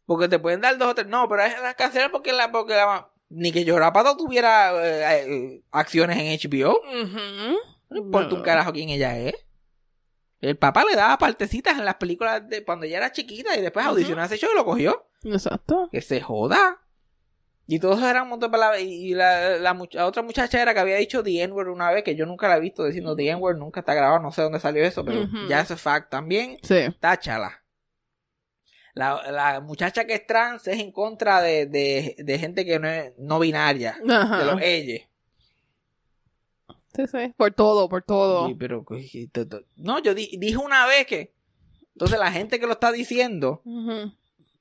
Porque 0.06 0.28
te 0.28 0.38
pueden 0.38 0.60
dar 0.60 0.76
dos 0.78 0.88
o 0.88 0.94
tres. 0.94 1.06
No, 1.06 1.28
pero 1.28 1.42
es 1.42 1.60
la 1.60 1.74
cancelar 1.74 2.10
porque 2.10 2.32
la, 2.32 2.50
porque 2.50 2.74
la 2.74 3.08
ni 3.30 3.52
que 3.52 3.64
Llorapato 3.64 4.16
tuviera 4.16 4.72
eh, 4.74 5.26
eh, 5.26 5.62
acciones 5.70 6.16
en 6.18 6.50
HBO. 6.50 6.80
Ujú. 6.80 7.58
No 7.90 7.96
importa 7.98 8.34
un 8.34 8.42
carajo 8.42 8.72
quién 8.72 8.88
ella 8.90 9.18
es. 9.18 9.34
El 10.44 10.56
papá 10.56 10.84
le 10.84 10.94
daba 10.96 11.16
partecitas 11.18 11.78
en 11.78 11.84
las 11.84 11.94
películas 11.94 12.46
de 12.48 12.64
cuando 12.64 12.84
ella 12.86 12.98
era 12.98 13.12
chiquita 13.12 13.56
y 13.56 13.62
después 13.62 13.86
audicionó 13.86 14.22
a 14.22 14.26
ese 14.26 14.36
show 14.36 14.50
y 14.52 14.56
lo 14.56 14.64
cogió. 14.64 15.06
Exacto. 15.24 15.88
Que 15.90 16.00
se 16.02 16.20
joda. 16.20 16.80
Y 17.66 17.78
todo 17.78 17.94
eso 17.94 18.06
era 18.06 18.22
un 18.24 18.28
montón 18.28 18.50
de 18.50 18.58
palabras. 18.58 18.82
Y 18.82 19.14
la, 19.14 19.56
la 19.58 19.72
much- 19.74 19.94
la 19.94 20.04
otra 20.06 20.22
muchacha 20.22 20.60
era 20.60 20.74
que 20.74 20.80
había 20.80 20.96
dicho 20.96 21.22
The 21.22 21.44
N-word 21.44 21.68
una 21.68 21.90
vez, 21.90 22.04
que 22.04 22.14
yo 22.14 22.26
nunca 22.26 22.46
la 22.46 22.58
he 22.58 22.60
visto 22.60 22.84
diciendo 22.84 23.16
The 23.16 23.30
N-word, 23.30 23.56
nunca 23.56 23.80
está 23.80 23.94
grabado, 23.94 24.20
no 24.20 24.32
sé 24.32 24.42
dónde 24.42 24.60
salió 24.60 24.84
eso, 24.84 25.02
pero 25.02 25.26
ya 25.48 25.60
eso 25.60 25.72
es 25.74 25.80
fact 25.80 26.10
también. 26.10 26.58
Sí. 26.62 26.94
Táchala. 27.00 27.62
La, 28.92 29.22
la 29.32 29.60
muchacha 29.60 30.04
que 30.04 30.14
es 30.14 30.26
trans 30.26 30.68
es 30.68 30.78
en 30.78 30.92
contra 30.92 31.40
de, 31.40 31.66
de, 31.66 32.14
de 32.18 32.38
gente 32.38 32.64
que 32.64 32.78
no 32.78 32.86
es 32.88 33.12
no 33.18 33.38
binaria, 33.40 33.96
Ajá. 34.08 34.38
de 34.38 34.44
los 34.44 34.60
ella. 34.62 35.00
Sí, 36.94 37.06
sí. 37.06 37.34
Por 37.36 37.52
todo, 37.52 37.88
por 37.88 38.02
todo. 38.02 38.46
Sí, 38.48 38.54
pero, 38.54 38.84
no, 39.76 39.98
yo 40.02 40.14
di- 40.14 40.36
dije 40.38 40.56
una 40.56 40.86
vez 40.86 41.06
que. 41.06 41.34
Entonces 41.94 42.18
la 42.18 42.32
gente 42.32 42.58
que 42.58 42.66
lo 42.66 42.72
está 42.72 42.90
diciendo 42.92 43.62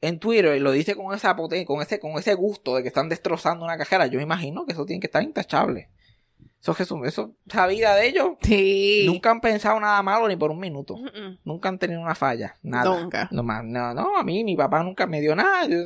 en 0.02 0.20
Twitter 0.20 0.56
y 0.56 0.60
lo 0.60 0.72
dice 0.72 0.96
con 0.96 1.16
esa 1.16 1.36
poten- 1.36 1.66
con 1.66 1.82
ese, 1.82 2.00
con 2.00 2.12
ese 2.14 2.34
gusto 2.36 2.76
de 2.76 2.82
que 2.84 2.90
están 2.90 3.10
destrozando 3.10 3.66
una 3.66 3.78
cajera, 3.78 4.06
yo 4.08 4.20
imagino 4.20 4.66
que 4.66 4.74
eso 4.74 4.86
tiene 4.86 5.00
que 5.00 5.08
estar 5.08 5.24
intachable. 5.24 5.90
Eso, 6.62 6.74
Jesús, 6.76 7.00
eso, 7.06 7.36
esa 7.48 7.68
vida 7.68 7.94
de 7.96 8.08
ellos, 8.08 8.30
Sí. 8.42 9.04
nunca 9.08 9.32
han 9.32 9.42
pensado 9.42 9.80
nada 9.80 10.02
malo 10.02 10.28
ni 10.28 10.36
por 10.38 10.50
un 10.52 10.60
minuto. 10.60 10.96
Nunca 11.44 11.70
han 11.70 11.78
tenido 11.80 12.00
una 12.02 12.16
falla, 12.16 12.56
nada. 12.62 13.00
Nunca. 13.02 13.28
No, 13.32 13.44
no, 13.44 13.94
no, 13.94 14.18
a 14.18 14.24
mí 14.24 14.44
mi 14.44 14.56
papá 14.56 14.82
nunca 14.84 15.06
me 15.08 15.20
dio 15.22 15.36
nada. 15.36 15.66
Yo- 15.68 15.78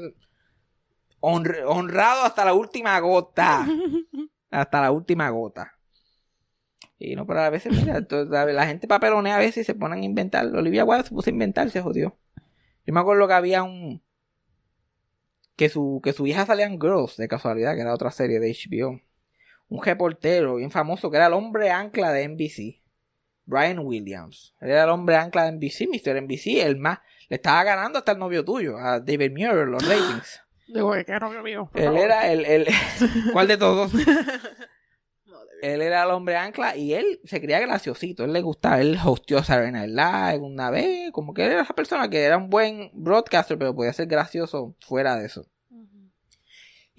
honr- 1.21 1.63
honrado 1.65 2.23
hasta 2.23 2.45
la 2.45 2.53
última 2.53 2.99
gota. 2.99 3.65
hasta 4.51 4.81
la 4.81 4.91
última 4.91 5.29
gota. 5.29 5.73
Y 6.99 7.15
no, 7.15 7.27
pero 7.27 7.41
a 7.41 7.49
veces, 7.49 7.73
mira, 7.73 8.01
to- 8.05 8.25
la, 8.25 8.65
gente 8.65 8.87
papelonea 8.87 9.35
a 9.35 9.39
veces 9.39 9.57
y 9.57 9.63
se 9.63 9.75
ponen 9.75 10.01
a 10.01 10.05
inventar. 10.05 10.45
Olivia 10.47 10.83
Wilde 10.83 11.03
se 11.03 11.11
puso 11.11 11.29
a 11.29 11.33
inventar, 11.33 11.69
se 11.69 11.81
jodió. 11.81 12.17
Yo 12.85 12.93
me 12.93 12.99
acuerdo 12.99 13.27
que 13.27 13.33
había 13.33 13.63
un... 13.63 14.01
Que 15.55 15.69
su, 15.69 16.01
que 16.03 16.13
su 16.13 16.25
hija 16.27 16.45
salía 16.45 16.65
en 16.65 16.79
Girls, 16.79 17.17
de 17.17 17.27
casualidad, 17.27 17.75
que 17.75 17.81
era 17.81 17.93
otra 17.93 18.11
serie 18.11 18.39
de 18.39 18.51
HBO. 18.51 19.01
Un 19.69 19.83
reportero 19.83 20.55
bien 20.55 20.71
famoso, 20.71 21.09
que 21.11 21.17
era 21.17 21.27
el 21.27 21.33
hombre 21.33 21.69
ancla 21.71 22.11
de 22.11 22.27
NBC. 22.27 22.81
Brian 23.45 23.79
Williams. 23.79 24.55
Él 24.59 24.71
era 24.71 24.83
el 24.83 24.89
hombre 24.89 25.15
ancla 25.15 25.45
de 25.45 25.53
NBC, 25.53 25.87
Mr. 25.87 26.21
NBC, 26.21 26.63
el 26.65 26.77
más... 26.77 26.99
Le 27.29 27.35
estaba 27.35 27.63
ganando 27.63 27.99
hasta 27.99 28.13
el 28.13 28.19
novio 28.19 28.45
tuyo, 28.45 28.77
a 28.77 28.99
David 28.99 29.31
Muir, 29.31 29.67
los 29.67 29.85
ratings. 29.85 30.41
Digo, 30.67 30.95
es 30.95 31.07
novio 31.07 31.43
mío. 31.43 31.69
Él 31.73 31.85
favor. 31.85 31.99
era 31.99 32.31
el, 32.31 32.45
el 32.45 32.67
¿cuál 33.33 33.47
de 33.47 33.57
todos? 33.57 33.91
De- 35.61 35.73
Él 35.73 35.81
era 35.81 36.03
el 36.03 36.11
hombre 36.11 36.35
ancla 36.37 36.75
y 36.75 36.93
él 36.93 37.19
se 37.23 37.41
creía 37.41 37.59
graciosito, 37.59 38.23
él 38.25 38.33
le 38.33 38.41
gustaba, 38.41 38.79
él 38.81 38.97
hosteó 39.03 39.43
Saturday 39.43 39.71
Night 39.71 39.89
Live 39.91 40.45
una 40.45 40.69
vez, 40.69 41.11
como 41.11 41.33
que 41.33 41.45
él 41.45 41.51
era 41.53 41.61
esa 41.63 41.73
persona 41.73 42.09
que 42.09 42.23
era 42.23 42.37
un 42.37 42.49
buen 42.49 42.91
broadcaster, 42.93 43.57
pero 43.57 43.75
podía 43.75 43.93
ser 43.93 44.07
gracioso 44.07 44.75
fuera 44.79 45.15
de 45.15 45.25
eso. 45.25 45.45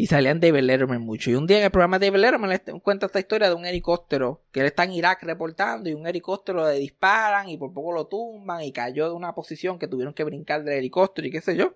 Y 0.00 0.06
salían 0.06 0.38
David 0.38 0.60
Letterman 0.60 1.02
mucho. 1.02 1.28
Y 1.28 1.34
un 1.34 1.48
día 1.48 1.58
en 1.58 1.64
el 1.64 1.70
programa 1.72 1.98
de 1.98 2.06
David 2.06 2.20
Letterman 2.20 2.50
le 2.50 2.60
cuenta 2.82 3.06
esta 3.06 3.18
historia 3.18 3.48
de 3.48 3.56
un 3.56 3.66
helicóptero 3.66 4.44
que 4.52 4.60
él 4.60 4.66
está 4.66 4.84
en 4.84 4.92
Irak 4.92 5.24
reportando 5.24 5.90
y 5.90 5.94
un 5.94 6.06
helicóptero 6.06 6.64
le 6.70 6.78
disparan 6.78 7.48
y 7.48 7.56
por 7.56 7.72
poco 7.74 7.90
lo 7.92 8.06
tumban 8.06 8.62
y 8.62 8.70
cayó 8.70 9.08
en 9.08 9.14
una 9.14 9.34
posición 9.34 9.76
que 9.76 9.88
tuvieron 9.88 10.14
que 10.14 10.22
brincar 10.22 10.62
del 10.62 10.78
helicóptero 10.78 11.26
y 11.26 11.32
qué 11.32 11.40
sé 11.40 11.56
yo. 11.56 11.74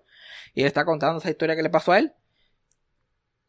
Y 0.53 0.61
él 0.61 0.67
está 0.67 0.85
contando 0.85 1.19
esa 1.19 1.29
historia 1.29 1.53
que 1.57 1.63
le 1.63 1.69
pasó 1.69 1.91
a 1.91 1.99
él. 1.99 2.13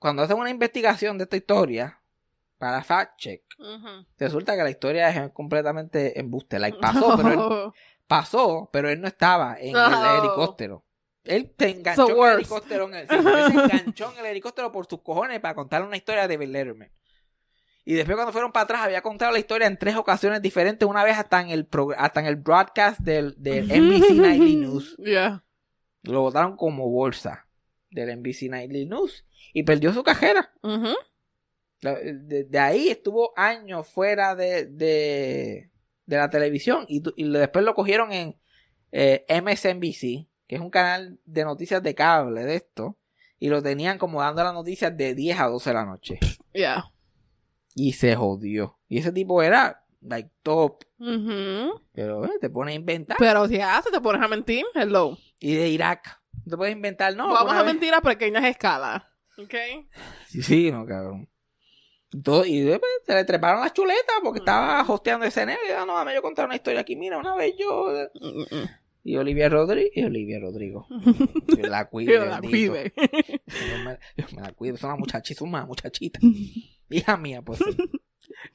Cuando 0.01 0.23
hacen 0.25 0.39
una 0.39 0.51
investigación 0.51 1.19
de 1.19 1.25
esta 1.25 1.37
historia 1.37 2.01
para 2.65 2.83
fact 2.83 3.19
check, 3.19 3.43
resulta 4.19 4.57
que 4.57 4.63
la 4.63 4.71
historia 4.71 5.09
es 5.11 5.31
completamente 5.33 6.19
embuste. 6.19 6.59
Like, 6.59 6.79
pasó, 6.81 7.17
pero 7.17 7.29
él, 7.67 7.73
pasó, 8.07 8.71
pero 8.73 8.89
él 8.89 9.01
no 9.01 9.07
estaba 9.09 9.57
en 9.61 9.73
No. 9.73 9.87
el 9.87 10.19
helicóptero. 10.21 10.85
Él 11.25 11.53
se 11.59 11.71
enganchó 11.71 12.09
en 12.09 12.31
el 12.33 12.35
helicóptero. 12.39 12.89
En 12.89 12.95
el, 12.95 13.09
se 13.09 13.15
enganchó 13.17 14.13
en 14.13 14.19
el 14.19 14.27
helicóptero 14.27 14.73
por 14.73 14.87
sus 14.87 15.03
cojones 15.03 15.41
para 15.41 15.55
contar 15.55 15.83
una 15.83 15.97
historia 15.97 16.27
de 16.29 16.37
Bill. 16.37 16.91
Y 17.87 17.95
después 17.95 18.17
cuando 18.17 18.33
fueron 18.33 18.51
para 18.53 18.65
atrás 18.65 18.81
había 18.83 19.03
contado 19.03 19.31
la 19.33 19.39
historia 19.39 19.67
en 19.67 19.79
tres 19.79 19.97
ocasiones 19.97 20.41
diferentes, 20.41 20.89
una 20.89 21.05
vez 21.05 21.19
hasta 21.19 21.41
en 21.43 21.51
el 21.51 21.69
hasta 21.99 22.21
en 22.21 22.27
el 22.27 22.37
broadcast 22.37 23.01
del, 23.01 23.35
del 23.37 23.67
NBC 23.69 24.11
Nightly 24.13 24.57
News. 24.57 24.97
Yeah. 24.97 25.45
Lo 26.03 26.23
votaron 26.23 26.57
como 26.57 26.89
bolsa 26.89 27.47
del 27.91 28.19
NBC 28.21 28.49
Nightly 28.51 28.87
News 28.87 29.25
y 29.53 29.63
perdió 29.65 29.93
su 29.93 30.03
cajera. 30.03 30.53
La- 30.63 30.95
De, 31.93 32.45
de 32.45 32.59
ahí 32.59 32.89
estuvo 32.89 33.33
años 33.37 33.87
fuera 33.87 34.35
de, 34.35 34.67
de, 34.67 35.71
de 36.07 36.17
la 36.17 36.31
televisión 36.31 36.87
y, 36.89 37.03
y 37.17 37.29
después 37.29 37.65
lo 37.65 37.75
cogieron 37.75 38.11
en 38.13 38.37
eh, 38.93 39.25
MSNBC, 39.29 40.29
que 40.47 40.57
es 40.57 40.61
un 40.61 40.71
canal 40.71 41.19
de 41.25 41.45
noticias 41.45 41.83
de 41.83 41.95
cable 41.95 42.45
de 42.45 42.55
esto, 42.57 42.97
y 43.39 43.49
lo 43.49 43.63
tenían 43.63 43.99
como 43.99 44.21
dando 44.21 44.43
las 44.43 44.55
noticias 44.55 44.97
de 44.97 45.15
10 45.15 45.41
a 45.41 45.47
12 45.49 45.71
de 45.71 45.75
la 45.75 45.85
noche. 45.85 46.19
Yeah. 46.53 46.91
Y 47.75 47.93
se 47.93 48.15
jodió. 48.15 48.79
Y 48.89 48.99
ese 48.99 49.13
tipo 49.13 49.43
era 49.43 49.85
like 50.01 50.31
top, 50.43 50.85
pero 51.93 52.25
eh, 52.25 52.39
te 52.41 52.49
pone 52.49 52.73
a 52.73 52.75
inventar. 52.77 53.17
Pero 53.19 53.49
si 53.49 53.61
haces, 53.61 53.91
te 53.91 54.01
pones 54.01 54.23
a 54.23 54.29
mentir. 54.29 54.65
Hello. 54.75 55.19
Y 55.41 55.55
de 55.55 55.69
Irak, 55.69 56.21
no 56.45 56.51
te 56.51 56.57
puedes 56.57 56.75
inventar, 56.75 57.17
no. 57.17 57.29
Vamos 57.33 57.55
a 57.55 57.65
mentir 57.65 57.93
a 57.93 58.01
pequeñas 58.01 58.45
escalas. 58.45 59.03
¿Ok? 59.37 59.55
Sí, 60.29 60.43
sí, 60.43 60.71
no, 60.71 60.87
cabrón. 60.87 61.29
Y, 62.47 62.47
y 62.47 62.61
después 62.63 62.91
se 63.07 63.15
le 63.15 63.25
treparon 63.25 63.61
las 63.61 63.73
chuletas 63.73 64.17
porque 64.23 64.39
estaba 64.39 64.85
hosteando 64.87 65.27
escenario. 65.27 65.63
Y 65.69 65.73
ah, 65.73 65.85
no, 65.87 65.95
dame 65.97 66.15
yo 66.15 66.23
contar 66.23 66.47
una 66.47 66.57
historia 66.57 66.81
aquí. 66.81 66.97
Mira, 66.97 67.19
una 67.19 67.35
vez 67.35 67.55
yo. 67.59 67.89
Mm, 68.15 68.65
Y 69.03 69.17
Olivia 69.17 69.49
Rodrigo. 69.49 69.91
Y 69.95 70.05
Olivia 70.05 70.39
Rodrigo. 70.41 70.87
Dios 71.47 71.69
la 71.69 71.87
cuide. 71.87 72.13
Que 72.13 72.19
la 72.27 72.41
cuide. 72.41 72.93
Dios 74.17 74.33
me, 74.33 74.43
la 74.43 74.53
cuide. 74.53 74.75
Es 74.75 74.83
una 74.83 74.97
muchachita, 74.97 75.39
es 75.39 75.43
una 75.43 75.67
muchachita. 75.67 76.21
Hija 76.91 77.17
mía, 77.17 77.43
pues 77.43 77.59
sí. 77.59 77.77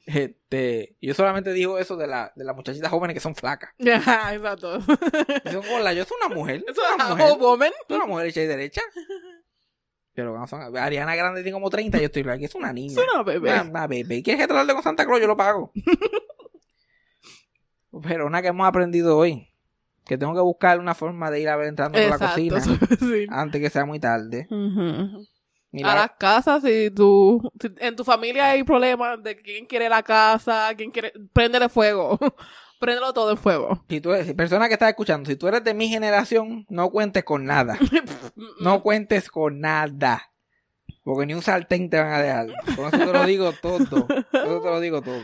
Este, 0.06 0.96
yo 1.00 1.14
solamente 1.14 1.52
digo 1.52 1.78
eso 1.78 1.96
de, 1.96 2.06
la, 2.06 2.32
de 2.34 2.44
las 2.44 2.54
muchachitas 2.56 2.90
jóvenes 2.90 3.14
que 3.14 3.20
son 3.20 3.34
flacas. 3.34 3.70
Ya, 3.78 3.96
exacto. 4.34 4.80
Son 4.80 5.66
gordas. 5.68 5.96
Yo 5.96 6.04
soy 6.04 6.16
una 6.24 6.34
mujer. 6.34 6.64
Soy 6.74 6.84
una 6.94 7.08
mujer. 7.08 7.72
Soy 7.88 7.96
una 7.96 8.06
mujer 8.06 8.26
hecha 8.26 8.42
y 8.42 8.46
derecha. 8.46 8.82
Pero 10.14 10.30
cuando 10.30 10.46
son, 10.48 10.76
Ariana 10.76 11.14
Grande 11.14 11.42
tiene 11.42 11.54
como 11.54 11.70
30. 11.70 11.98
Yo 11.98 12.06
estoy 12.06 12.28
aquí. 12.28 12.44
Es 12.44 12.54
una 12.54 12.72
niña. 12.72 13.00
Es 13.00 13.06
una 13.14 13.22
bebé. 13.22 13.50
Una, 13.52 13.62
una 13.62 13.86
bebé. 13.86 14.22
¿Quieres 14.22 14.42
que 14.42 14.48
tratarle 14.48 14.74
con 14.74 14.82
Santa 14.82 15.06
Claus? 15.06 15.20
Yo 15.20 15.26
lo 15.26 15.36
pago. 15.36 15.72
Pero 18.02 18.26
una 18.26 18.42
que 18.42 18.48
hemos 18.48 18.66
aprendido 18.66 19.16
hoy. 19.16 19.46
Que 20.04 20.18
tengo 20.18 20.34
que 20.34 20.40
buscar 20.40 20.80
una 20.80 20.94
forma 20.94 21.30
de 21.30 21.40
ir 21.40 21.48
a 21.48 21.56
ver 21.56 21.68
entrando 21.68 21.98
por 21.98 22.08
la 22.10 22.18
cocina. 22.18 22.60
sí. 22.60 23.26
Antes 23.28 23.60
que 23.60 23.70
sea 23.70 23.84
muy 23.84 24.00
tarde. 24.00 24.48
A 24.50 24.56
la- 25.72 25.94
las 25.94 26.10
casas, 26.18 26.62
si 26.64 26.90
tú, 26.90 27.40
si 27.60 27.68
en 27.78 27.94
tu 27.94 28.02
familia 28.02 28.50
hay 28.50 28.64
problemas 28.64 29.22
de 29.22 29.36
quién 29.36 29.66
quiere 29.66 29.88
la 29.88 30.02
casa, 30.02 30.68
quién 30.76 30.90
quiere, 30.90 31.12
préndele 31.32 31.68
fuego. 31.68 32.18
Préndelo 32.80 33.12
todo 33.12 33.30
en 33.30 33.36
fuego. 33.36 33.84
si 33.88 34.00
tú 34.00 34.12
eres, 34.12 34.26
si 34.26 34.34
persona 34.34 34.66
que 34.66 34.74
está 34.74 34.88
escuchando, 34.88 35.28
si 35.28 35.36
tú 35.36 35.46
eres 35.46 35.62
de 35.62 35.74
mi 35.74 35.88
generación, 35.88 36.66
no 36.68 36.90
cuentes 36.90 37.22
con 37.22 37.44
nada. 37.44 37.78
No 38.60 38.82
cuentes 38.82 39.28
con 39.30 39.60
nada. 39.60 40.32
Porque 41.04 41.26
ni 41.26 41.34
un 41.34 41.42
sartén 41.42 41.90
te 41.90 41.98
van 41.98 42.12
a 42.12 42.22
dejar. 42.22 42.46
Con 42.76 42.86
eso 42.86 42.98
te 42.98 43.12
lo 43.12 43.24
digo 43.26 43.52
todo. 43.52 43.78
Con 43.88 44.10
eso 44.10 44.60
te 44.62 44.70
lo 44.70 44.80
digo 44.80 45.02
todo. 45.02 45.20